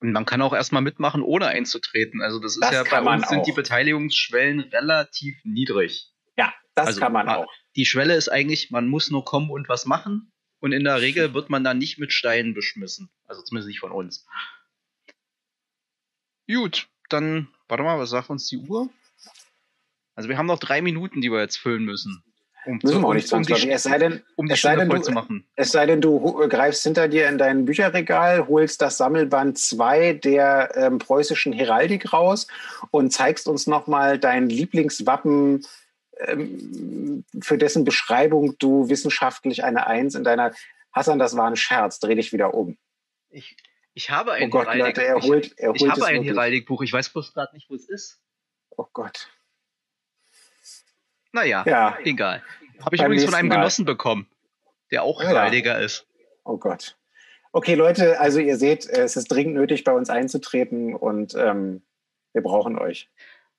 und 0.00 0.12
man 0.12 0.24
kann 0.24 0.42
auch 0.42 0.52
erstmal 0.52 0.82
mitmachen, 0.82 1.22
ohne 1.22 1.48
einzutreten. 1.48 2.22
Also 2.22 2.38
das 2.38 2.54
ist 2.54 2.62
das 2.62 2.72
ja 2.72 2.84
bei 2.84 3.00
uns 3.00 3.28
sind 3.28 3.46
die 3.46 3.52
Beteiligungsschwellen 3.52 4.60
relativ 4.60 5.36
niedrig. 5.44 6.12
Ja, 6.36 6.52
das 6.74 6.88
also 6.88 7.00
kann 7.00 7.12
man 7.12 7.28
auch. 7.28 7.52
Die 7.74 7.86
Schwelle 7.86 8.14
ist 8.14 8.28
eigentlich, 8.28 8.70
man 8.70 8.88
muss 8.88 9.10
nur 9.10 9.24
kommen 9.24 9.50
und 9.50 9.68
was 9.68 9.86
machen. 9.86 10.32
Und 10.60 10.72
in 10.72 10.84
der 10.84 11.00
Regel 11.00 11.34
wird 11.34 11.50
man 11.50 11.62
dann 11.64 11.78
nicht 11.78 11.98
mit 11.98 12.12
Steinen 12.12 12.54
beschmissen. 12.54 13.10
Also 13.26 13.42
zumindest 13.42 13.68
nicht 13.68 13.80
von 13.80 13.92
uns. 13.92 14.26
Gut, 16.48 16.88
dann, 17.08 17.48
warte 17.68 17.84
mal, 17.84 17.98
was 17.98 18.10
sagt 18.10 18.30
uns 18.30 18.48
die 18.48 18.58
Uhr? 18.58 18.88
Also 20.14 20.28
wir 20.28 20.38
haben 20.38 20.46
noch 20.46 20.58
drei 20.58 20.82
Minuten, 20.82 21.20
die 21.20 21.30
wir 21.30 21.40
jetzt 21.40 21.58
füllen 21.58 21.84
müssen. 21.84 22.24
Um 22.66 22.74
Müssen 22.82 22.88
zu, 22.88 23.00
wir 23.00 23.06
auch 23.06 23.14
nicht 23.14 23.32
um, 23.32 23.42
um 23.42 23.70
es 23.70 23.82
sei 23.82 23.98
denn, 23.98 24.22
um 24.36 24.50
es 24.50 24.60
sei 24.60 24.76
denn, 24.76 24.88
du, 24.88 24.98
zu 24.98 25.12
machen. 25.12 25.46
Es 25.56 25.72
sei 25.72 25.86
denn, 25.86 26.00
du 26.00 26.20
greifst 26.48 26.82
hinter 26.82 27.08
dir 27.08 27.28
in 27.28 27.38
dein 27.38 27.64
Bücherregal, 27.64 28.46
holst 28.48 28.82
das 28.82 28.98
Sammelband 28.98 29.58
2 29.58 30.14
der 30.14 30.72
ähm, 30.74 30.98
preußischen 30.98 31.52
Heraldik 31.52 32.12
raus 32.12 32.46
und 32.90 33.12
zeigst 33.12 33.48
uns 33.48 33.66
nochmal 33.66 34.18
dein 34.18 34.48
Lieblingswappen, 34.48 35.64
ähm, 36.18 37.24
für 37.40 37.58
dessen 37.58 37.84
Beschreibung 37.84 38.58
du 38.58 38.88
wissenschaftlich 38.88 39.64
eine 39.64 39.86
Eins 39.86 40.14
in 40.14 40.24
deiner 40.24 40.52
Hassan, 40.92 41.18
das 41.18 41.36
war 41.36 41.46
ein 41.46 41.56
Scherz, 41.56 42.00
dreh 42.00 42.14
dich 42.16 42.32
wieder 42.32 42.54
um. 42.54 42.76
Ich, 43.30 43.56
ich 43.94 44.10
habe 44.10 44.32
ein 44.32 44.48
oh 44.48 44.50
Gott, 44.50 44.74
Leute, 44.74 45.04
er 45.04 45.20
holt, 45.20 45.56
er 45.58 45.68
holt 45.68 45.80
ich, 45.80 45.86
ich 45.86 45.90
habe 45.90 46.06
ein 46.06 46.22
Heraldikbuch, 46.22 46.82
ich 46.82 46.92
weiß 46.92 47.10
bloß 47.10 47.34
gerade 47.34 47.54
nicht, 47.54 47.70
wo 47.70 47.74
es 47.74 47.88
ist. 47.88 48.20
Oh 48.76 48.86
Gott. 48.92 49.28
Naja, 51.32 51.64
ja. 51.66 51.98
egal. 52.04 52.42
Habe 52.80 52.96
ich 52.96 53.02
übrigens 53.02 53.24
von 53.24 53.34
einem 53.34 53.48
Mal. 53.48 53.56
Genossen 53.56 53.84
bekommen, 53.84 54.26
der 54.90 55.02
auch 55.02 55.22
ja. 55.22 55.46
Ist. 55.78 56.06
Oh 56.44 56.56
Gott. 56.56 56.96
Okay, 57.52 57.74
Leute, 57.74 58.20
also 58.20 58.40
ihr 58.40 58.56
seht, 58.56 58.86
es 58.86 59.16
ist 59.16 59.28
dringend 59.28 59.54
nötig, 59.54 59.84
bei 59.84 59.92
uns 59.92 60.10
einzutreten 60.10 60.94
und 60.94 61.34
ähm, 61.34 61.82
wir 62.32 62.42
brauchen 62.42 62.78
euch. 62.78 63.10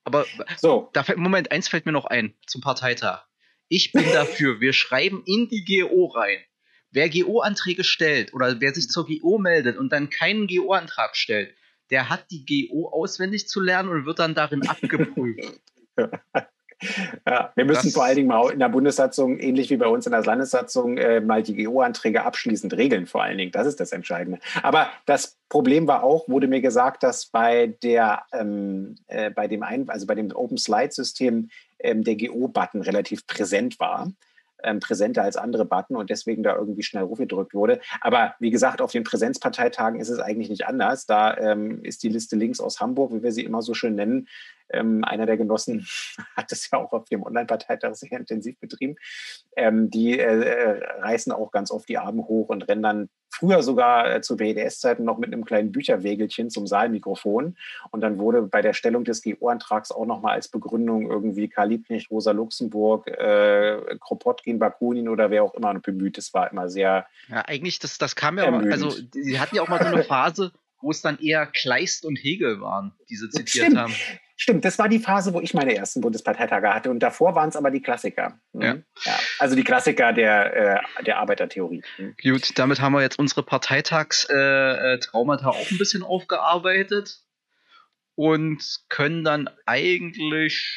Aber 0.03 0.25
so. 0.57 0.89
Da 0.93 1.03
fällt, 1.03 1.17
Moment, 1.17 1.51
eins 1.51 1.67
fällt 1.67 1.85
mir 1.85 1.91
noch 1.91 2.05
ein 2.05 2.33
zum 2.45 2.61
Parteitag. 2.61 3.25
Ich 3.67 3.91
bin 3.91 4.05
dafür, 4.13 4.59
wir 4.59 4.73
schreiben 4.73 5.23
in 5.25 5.47
die 5.49 5.65
GO 5.65 6.05
rein. 6.05 6.37
Wer 6.91 7.09
GO-Anträge 7.09 7.83
stellt 7.83 8.33
oder 8.33 8.59
wer 8.61 8.73
sich 8.73 8.89
zur 8.89 9.05
GO 9.05 9.37
meldet 9.37 9.77
und 9.77 9.91
dann 9.91 10.09
keinen 10.09 10.47
GO-Antrag 10.47 11.15
stellt, 11.15 11.55
der 11.91 12.09
hat 12.09 12.25
die 12.31 12.45
GO 12.45 12.89
auswendig 12.89 13.47
zu 13.47 13.59
lernen 13.59 13.89
und 13.89 14.05
wird 14.05 14.19
dann 14.19 14.33
darin 14.33 14.61
abgeprüft. 14.67 15.61
Ja, 17.27 17.51
wir 17.55 17.65
müssen 17.65 17.87
das 17.87 17.93
vor 17.93 18.05
allen 18.05 18.15
Dingen 18.15 18.27
mal 18.27 18.51
in 18.51 18.59
der 18.59 18.69
Bundessatzung, 18.69 19.37
ähnlich 19.39 19.69
wie 19.69 19.77
bei 19.77 19.87
uns 19.87 20.05
in 20.05 20.11
der 20.11 20.23
Landessatzung, 20.23 20.97
äh, 20.97 21.19
mal 21.19 21.43
die 21.43 21.63
GO-Anträge 21.63 22.23
abschließend 22.23 22.73
regeln, 22.75 23.05
vor 23.05 23.23
allen 23.23 23.37
Dingen. 23.37 23.51
Das 23.51 23.67
ist 23.67 23.79
das 23.79 23.91
Entscheidende. 23.91 24.39
Aber 24.63 24.87
das 25.05 25.37
Problem 25.49 25.87
war 25.87 26.03
auch, 26.03 26.27
wurde 26.29 26.47
mir 26.47 26.61
gesagt, 26.61 27.03
dass 27.03 27.25
bei 27.25 27.75
der, 27.83 28.23
ähm, 28.33 28.95
äh, 29.07 29.29
bei 29.29 29.47
dem 29.47 29.63
Ein 29.63 29.89
also 29.89 30.05
bei 30.05 30.15
dem 30.15 30.31
Open 30.33 30.57
Slide 30.57 30.91
System 30.91 31.49
ähm, 31.79 32.03
der 32.03 32.15
GO-Button 32.15 32.81
relativ 32.81 33.25
präsent 33.27 33.79
war 33.79 34.11
ähm, 34.63 34.79
präsenter 34.79 35.23
als 35.23 35.37
andere 35.37 35.65
Button 35.65 35.95
und 35.95 36.09
deswegen 36.09 36.43
da 36.43 36.55
irgendwie 36.55 36.83
schnell 36.83 37.07
gedrückt 37.07 37.53
wurde. 37.53 37.79
Aber 38.01 38.35
wie 38.39 38.51
gesagt, 38.51 38.81
auf 38.81 38.91
den 38.91 39.03
Präsenzparteitagen 39.03 39.99
ist 39.99 40.09
es 40.09 40.19
eigentlich 40.19 40.49
nicht 40.49 40.67
anders. 40.67 41.05
Da 41.05 41.35
ähm, 41.37 41.83
ist 41.83 42.03
die 42.03 42.09
Liste 42.09 42.35
links 42.35 42.59
aus 42.59 42.79
Hamburg, 42.79 43.13
wie 43.13 43.23
wir 43.23 43.31
sie 43.31 43.43
immer 43.43 43.61
so 43.61 43.73
schön 43.73 43.95
nennen. 43.95 44.27
Ähm, 44.71 45.03
einer 45.03 45.25
der 45.25 45.37
Genossen 45.37 45.87
hat 46.35 46.51
das 46.51 46.69
ja 46.69 46.79
auch 46.79 46.93
auf 46.93 47.05
dem 47.05 47.23
Online-Parteitag 47.23 47.95
sehr 47.95 48.11
intensiv 48.11 48.59
betrieben. 48.59 48.95
Ähm, 49.55 49.89
die 49.89 50.19
äh, 50.19 50.41
äh, 50.41 51.01
reißen 51.01 51.31
auch 51.31 51.51
ganz 51.51 51.71
oft 51.71 51.89
die 51.89 51.97
Arme 51.97 52.27
hoch 52.27 52.49
und 52.49 52.67
rennen 52.67 52.83
dann 52.83 53.09
früher 53.39 53.63
sogar 53.63 54.13
äh, 54.13 54.21
zu 54.21 54.35
BDS-Zeiten 54.37 55.03
noch 55.03 55.17
mit 55.17 55.31
einem 55.31 55.45
kleinen 55.45 55.71
Bücherwägelchen 55.71 56.49
zum 56.49 56.67
Saalmikrofon. 56.67 57.55
Und 57.91 58.01
dann 58.01 58.19
wurde 58.19 58.41
bei 58.41 58.61
der 58.61 58.73
Stellung 58.73 59.03
des 59.03 59.23
GO-Antrags 59.23 59.91
auch 59.91 60.05
nochmal 60.05 60.33
als 60.33 60.49
Begründung 60.49 61.09
irgendwie 61.09 61.47
Karl 61.47 61.69
Liebknecht, 61.69 62.11
Rosa 62.11 62.31
Luxemburg, 62.31 63.07
äh, 63.07 63.97
Kropotkin, 63.99 64.59
Bakunin 64.59 65.07
oder 65.07 65.31
wer 65.31 65.43
auch 65.43 65.53
immer 65.53 65.73
bemüht. 65.79 66.17
Das 66.17 66.33
war 66.33 66.51
immer 66.51 66.69
sehr. 66.69 67.07
Ja, 67.29 67.43
eigentlich, 67.47 67.79
das, 67.79 67.97
das 67.97 68.15
kam 68.15 68.37
ja, 68.37 68.45
ermüdend. 68.45 68.73
also 68.73 68.89
sie 69.11 69.39
hatten 69.39 69.55
ja 69.55 69.61
auch 69.61 69.69
mal 69.69 69.81
so 69.81 69.87
eine 69.87 70.03
Phase, 70.03 70.51
wo 70.81 70.91
es 70.91 71.01
dann 71.01 71.17
eher 71.19 71.45
Kleist 71.45 72.05
und 72.05 72.17
Hegel 72.17 72.59
waren, 72.61 72.93
die 73.09 73.15
sie 73.15 73.29
zitiert 73.29 73.65
Stimmt. 73.67 73.77
haben. 73.77 73.93
Stimmt, 74.41 74.63
das 74.63 74.79
war 74.79 74.87
die 74.87 74.99
Phase, 74.99 75.33
wo 75.33 75.41
ich 75.41 75.53
meine 75.53 75.75
ersten 75.75 75.99
Bundesparteitage 75.99 76.73
hatte. 76.73 76.89
Und 76.89 76.99
davor 76.99 77.35
waren 77.35 77.49
es 77.49 77.57
aber 77.57 77.71
die 77.71 77.81
Klassiker. 77.81 78.39
Mhm. 78.53 78.61
Ja. 78.61 78.75
ja. 79.03 79.19
Also 79.37 79.57
die 79.57 79.65
Klassiker 79.65 80.13
der, 80.13 80.55
äh, 80.55 80.79
der 81.03 81.17
Arbeitertheorie. 81.17 81.83
Mhm. 81.97 82.15
Gut, 82.23 82.57
damit 82.57 82.79
haben 82.79 82.93
wir 82.93 83.01
jetzt 83.01 83.19
unsere 83.19 83.43
Parteitagstraumata 83.43 85.43
äh, 85.43 85.47
äh 85.47 85.49
auch 85.49 85.71
ein 85.71 85.77
bisschen 85.77 86.03
aufgearbeitet 86.03 87.19
und 88.15 88.63
können 88.87 89.25
dann 89.25 89.49
eigentlich 89.65 90.73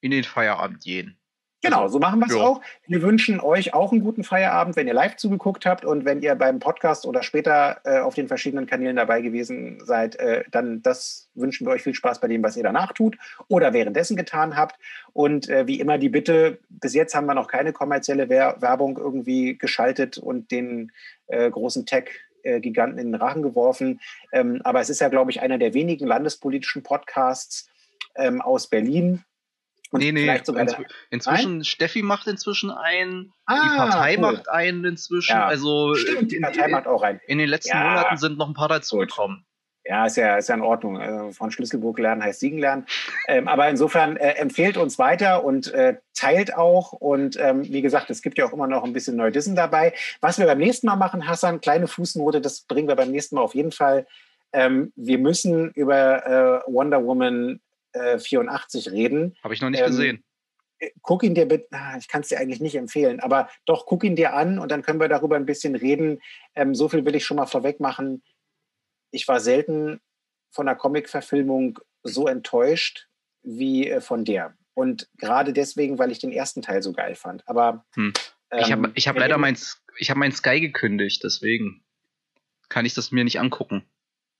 in 0.00 0.10
den 0.10 0.24
Feierabend 0.24 0.82
gehen. 0.82 1.18
Genau, 1.66 1.82
also, 1.82 1.94
so 1.94 1.98
machen 1.98 2.20
wir 2.20 2.26
es 2.26 2.34
auch. 2.34 2.60
Wir 2.86 3.02
wünschen 3.02 3.40
euch 3.40 3.74
auch 3.74 3.92
einen 3.92 4.02
guten 4.02 4.24
Feierabend, 4.24 4.76
wenn 4.76 4.86
ihr 4.86 4.94
live 4.94 5.16
zugeguckt 5.16 5.66
habt 5.66 5.84
und 5.84 6.04
wenn 6.04 6.22
ihr 6.22 6.34
beim 6.34 6.58
Podcast 6.58 7.06
oder 7.06 7.22
später 7.22 7.80
äh, 7.84 7.98
auf 7.98 8.14
den 8.14 8.28
verschiedenen 8.28 8.66
Kanälen 8.66 8.96
dabei 8.96 9.20
gewesen 9.20 9.78
seid, 9.84 10.16
äh, 10.16 10.44
dann 10.50 10.82
das 10.82 11.28
wünschen 11.34 11.66
wir 11.66 11.72
euch 11.72 11.82
viel 11.82 11.94
Spaß 11.94 12.20
bei 12.20 12.28
dem, 12.28 12.42
was 12.42 12.56
ihr 12.56 12.62
danach 12.62 12.92
tut 12.92 13.18
oder 13.48 13.72
währenddessen 13.72 14.16
getan 14.16 14.56
habt. 14.56 14.76
Und 15.12 15.48
äh, 15.48 15.66
wie 15.66 15.80
immer 15.80 15.98
die 15.98 16.08
Bitte, 16.08 16.58
bis 16.68 16.94
jetzt 16.94 17.14
haben 17.14 17.26
wir 17.26 17.34
noch 17.34 17.48
keine 17.48 17.72
kommerzielle 17.72 18.28
Wer 18.28 18.56
Werbung 18.60 18.96
irgendwie 18.96 19.58
geschaltet 19.58 20.18
und 20.18 20.50
den 20.50 20.92
äh, 21.26 21.50
großen 21.50 21.86
Tech 21.86 22.10
Giganten 22.60 23.00
in 23.00 23.08
den 23.08 23.16
Rachen 23.16 23.42
geworfen. 23.42 24.00
Ähm, 24.30 24.60
aber 24.62 24.80
es 24.80 24.88
ist 24.88 25.00
ja, 25.00 25.08
glaube 25.08 25.32
ich, 25.32 25.42
einer 25.42 25.58
der 25.58 25.74
wenigen 25.74 26.06
landespolitischen 26.06 26.84
Podcasts 26.84 27.68
ähm, 28.14 28.40
aus 28.40 28.68
Berlin, 28.68 29.24
und 29.90 30.00
nee, 30.00 30.12
nee, 30.12 30.28
inzw 30.28 30.84
inzwischen, 31.10 31.56
Nein? 31.58 31.64
Steffi 31.64 32.02
macht 32.02 32.26
inzwischen 32.26 32.70
einen, 32.70 33.32
ah, 33.46 33.54
die 33.62 33.76
Partei 33.76 34.14
cool. 34.14 34.20
macht 34.20 34.48
einen 34.48 34.84
inzwischen. 34.84 35.32
Ja, 35.32 35.46
also 35.46 35.94
stimmt, 35.94 36.32
die 36.32 36.40
Partei 36.40 36.66
in, 36.66 36.70
macht 36.72 36.86
auch 36.86 37.02
einen. 37.02 37.20
In 37.26 37.38
den 37.38 37.48
letzten 37.48 37.76
ja. 37.76 37.84
Monaten 37.84 38.16
sind 38.16 38.38
noch 38.38 38.48
ein 38.48 38.54
paar 38.54 38.68
dazugekommen. 38.68 39.46
Ja, 39.88 40.06
ist 40.06 40.16
ja, 40.16 40.36
ist 40.36 40.48
ja 40.48 40.56
in 40.56 40.62
Ordnung. 40.62 40.98
Also 40.98 41.30
von 41.30 41.52
Schlüsselburg 41.52 41.98
lernen 41.98 42.22
heißt 42.22 42.40
Siegen 42.40 42.58
lernen. 42.58 42.86
Ähm, 43.28 43.46
aber 43.46 43.68
insofern 43.68 44.16
äh, 44.16 44.32
empfehlt 44.32 44.76
uns 44.76 44.98
weiter 44.98 45.44
und 45.44 45.72
äh, 45.72 45.96
teilt 46.12 46.56
auch. 46.56 46.92
Und 46.92 47.38
ähm, 47.38 47.62
wie 47.62 47.82
gesagt, 47.82 48.10
es 48.10 48.20
gibt 48.20 48.36
ja 48.36 48.46
auch 48.46 48.52
immer 48.52 48.66
noch 48.66 48.82
ein 48.82 48.92
bisschen 48.92 49.16
Neudissen 49.16 49.54
dabei. 49.54 49.94
Was 50.20 50.38
wir 50.38 50.46
beim 50.46 50.58
nächsten 50.58 50.88
Mal 50.88 50.96
machen, 50.96 51.28
Hassan, 51.28 51.60
kleine 51.60 51.86
Fußnote, 51.86 52.40
das 52.40 52.62
bringen 52.62 52.88
wir 52.88 52.96
beim 52.96 53.12
nächsten 53.12 53.36
Mal 53.36 53.42
auf 53.42 53.54
jeden 53.54 53.70
Fall. 53.70 54.06
Ähm, 54.52 54.92
wir 54.96 55.18
müssen 55.18 55.70
über 55.72 56.26
äh, 56.66 56.72
Wonder 56.72 57.04
Woman 57.04 57.60
84 58.18 58.86
äh, 58.86 58.90
reden. 58.90 59.36
Habe 59.42 59.54
ich 59.54 59.60
noch 59.60 59.70
nicht 59.70 59.80
ähm, 59.80 59.86
gesehen. 59.86 60.24
Äh, 60.78 60.90
guck 61.02 61.22
ihn 61.22 61.34
dir 61.34 61.46
bitte, 61.46 61.66
ah, 61.72 61.96
ich 61.98 62.08
kann 62.08 62.22
es 62.22 62.28
dir 62.28 62.38
eigentlich 62.38 62.60
nicht 62.60 62.76
empfehlen, 62.76 63.20
aber 63.20 63.48
doch 63.64 63.86
guck 63.86 64.04
ihn 64.04 64.16
dir 64.16 64.34
an 64.34 64.58
und 64.58 64.70
dann 64.70 64.82
können 64.82 65.00
wir 65.00 65.08
darüber 65.08 65.36
ein 65.36 65.46
bisschen 65.46 65.74
reden. 65.74 66.20
Ähm, 66.54 66.74
so 66.74 66.88
viel 66.88 67.04
will 67.04 67.14
ich 67.14 67.24
schon 67.24 67.36
mal 67.36 67.46
vorweg 67.46 67.80
machen. 67.80 68.22
Ich 69.10 69.26
war 69.28 69.40
selten 69.40 70.00
von 70.50 70.66
der 70.66 70.74
Comic-Verfilmung 70.74 71.78
so 72.02 72.26
enttäuscht 72.26 73.08
wie 73.42 73.88
äh, 73.88 74.00
von 74.00 74.24
der. 74.24 74.56
Und 74.74 75.08
gerade 75.16 75.52
deswegen, 75.52 75.98
weil 75.98 76.10
ich 76.10 76.18
den 76.18 76.32
ersten 76.32 76.62
Teil 76.62 76.82
so 76.82 76.92
geil 76.92 77.14
fand. 77.14 77.48
Aber 77.48 77.86
hm. 77.94 78.12
ich 78.58 78.70
habe 78.72 78.88
ähm, 78.88 78.92
ich 78.94 79.08
hab 79.08 79.18
leider 79.18 79.38
mein, 79.38 79.56
ich 79.98 80.10
hab 80.10 80.18
mein 80.18 80.32
Sky 80.32 80.60
gekündigt, 80.60 81.24
deswegen 81.24 81.82
kann 82.68 82.84
ich 82.84 82.94
das 82.94 83.12
mir 83.12 83.24
nicht 83.24 83.40
angucken. 83.40 83.84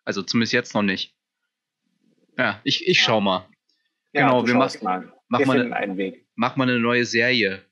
Also 0.04 0.22
zumindest 0.22 0.52
jetzt 0.52 0.74
noch 0.74 0.82
nicht. 0.82 1.14
Ja, 2.36 2.60
ich, 2.64 2.86
ich 2.86 3.00
schau 3.00 3.20
mal. 3.20 3.46
Ja, 4.12 4.26
genau, 4.26 4.46
wir 4.46 4.54
machen 4.54 4.78
mal. 4.82 5.12
Mach 5.28 5.38
wir 5.40 5.46
mal 5.46 5.60
eine, 5.60 5.76
einen 5.76 5.96
Weg. 5.96 6.26
Mach 6.34 6.56
mal 6.56 6.68
eine 6.68 6.78
neue 6.78 7.04
Serie. 7.04 7.62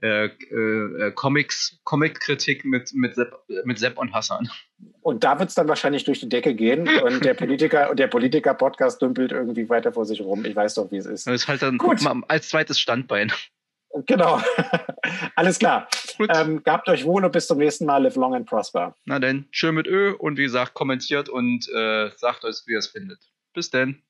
Äh, 0.00 0.26
äh, 0.26 1.12
Comics, 1.14 1.78
Comic-Kritik 1.84 2.64
mit, 2.64 2.92
mit, 2.92 3.14
Sepp, 3.14 3.32
mit 3.64 3.78
Sepp 3.78 3.98
und 3.98 4.12
Hassan. 4.12 4.48
Und 5.00 5.22
da 5.22 5.38
wird 5.38 5.50
es 5.50 5.54
dann 5.54 5.68
wahrscheinlich 5.68 6.02
durch 6.02 6.18
die 6.18 6.28
Decke 6.28 6.54
gehen 6.56 6.88
und 6.88 7.24
der 7.24 7.34
Politiker 7.34 7.88
und 7.88 7.98
der 8.00 8.08
Politiker-Podcast 8.08 9.00
dümpelt 9.00 9.30
irgendwie 9.30 9.68
weiter 9.68 9.92
vor 9.92 10.04
sich 10.04 10.20
rum. 10.20 10.44
Ich 10.44 10.56
weiß 10.56 10.74
doch, 10.74 10.90
wie 10.90 10.96
es 10.96 11.06
ist. 11.06 11.28
Das 11.28 11.34
ist 11.34 11.48
halt 11.48 11.62
dann 11.62 11.78
Gut. 11.78 12.00
als 12.26 12.48
zweites 12.48 12.80
Standbein. 12.80 13.30
Genau. 14.06 14.42
Alles 15.36 15.58
klar. 15.58 15.88
Ähm, 16.34 16.62
gabt 16.64 16.88
euch 16.88 17.04
wohl 17.04 17.24
und 17.24 17.32
bis 17.32 17.46
zum 17.46 17.58
nächsten 17.58 17.84
Mal. 17.84 18.02
Live 18.02 18.16
long 18.16 18.34
and 18.34 18.46
prosper. 18.46 18.96
Na 19.04 19.18
denn, 19.18 19.46
schön 19.50 19.74
mit 19.74 19.86
Ö 19.86 20.14
und 20.14 20.36
wie 20.36 20.44
gesagt, 20.44 20.74
kommentiert 20.74 21.28
und 21.28 21.68
äh, 21.68 22.10
sagt 22.16 22.44
euch, 22.44 22.56
wie 22.66 22.72
ihr 22.72 22.78
es 22.78 22.88
findet. 22.88 23.20
Bis 23.54 23.70
denn. 23.70 24.02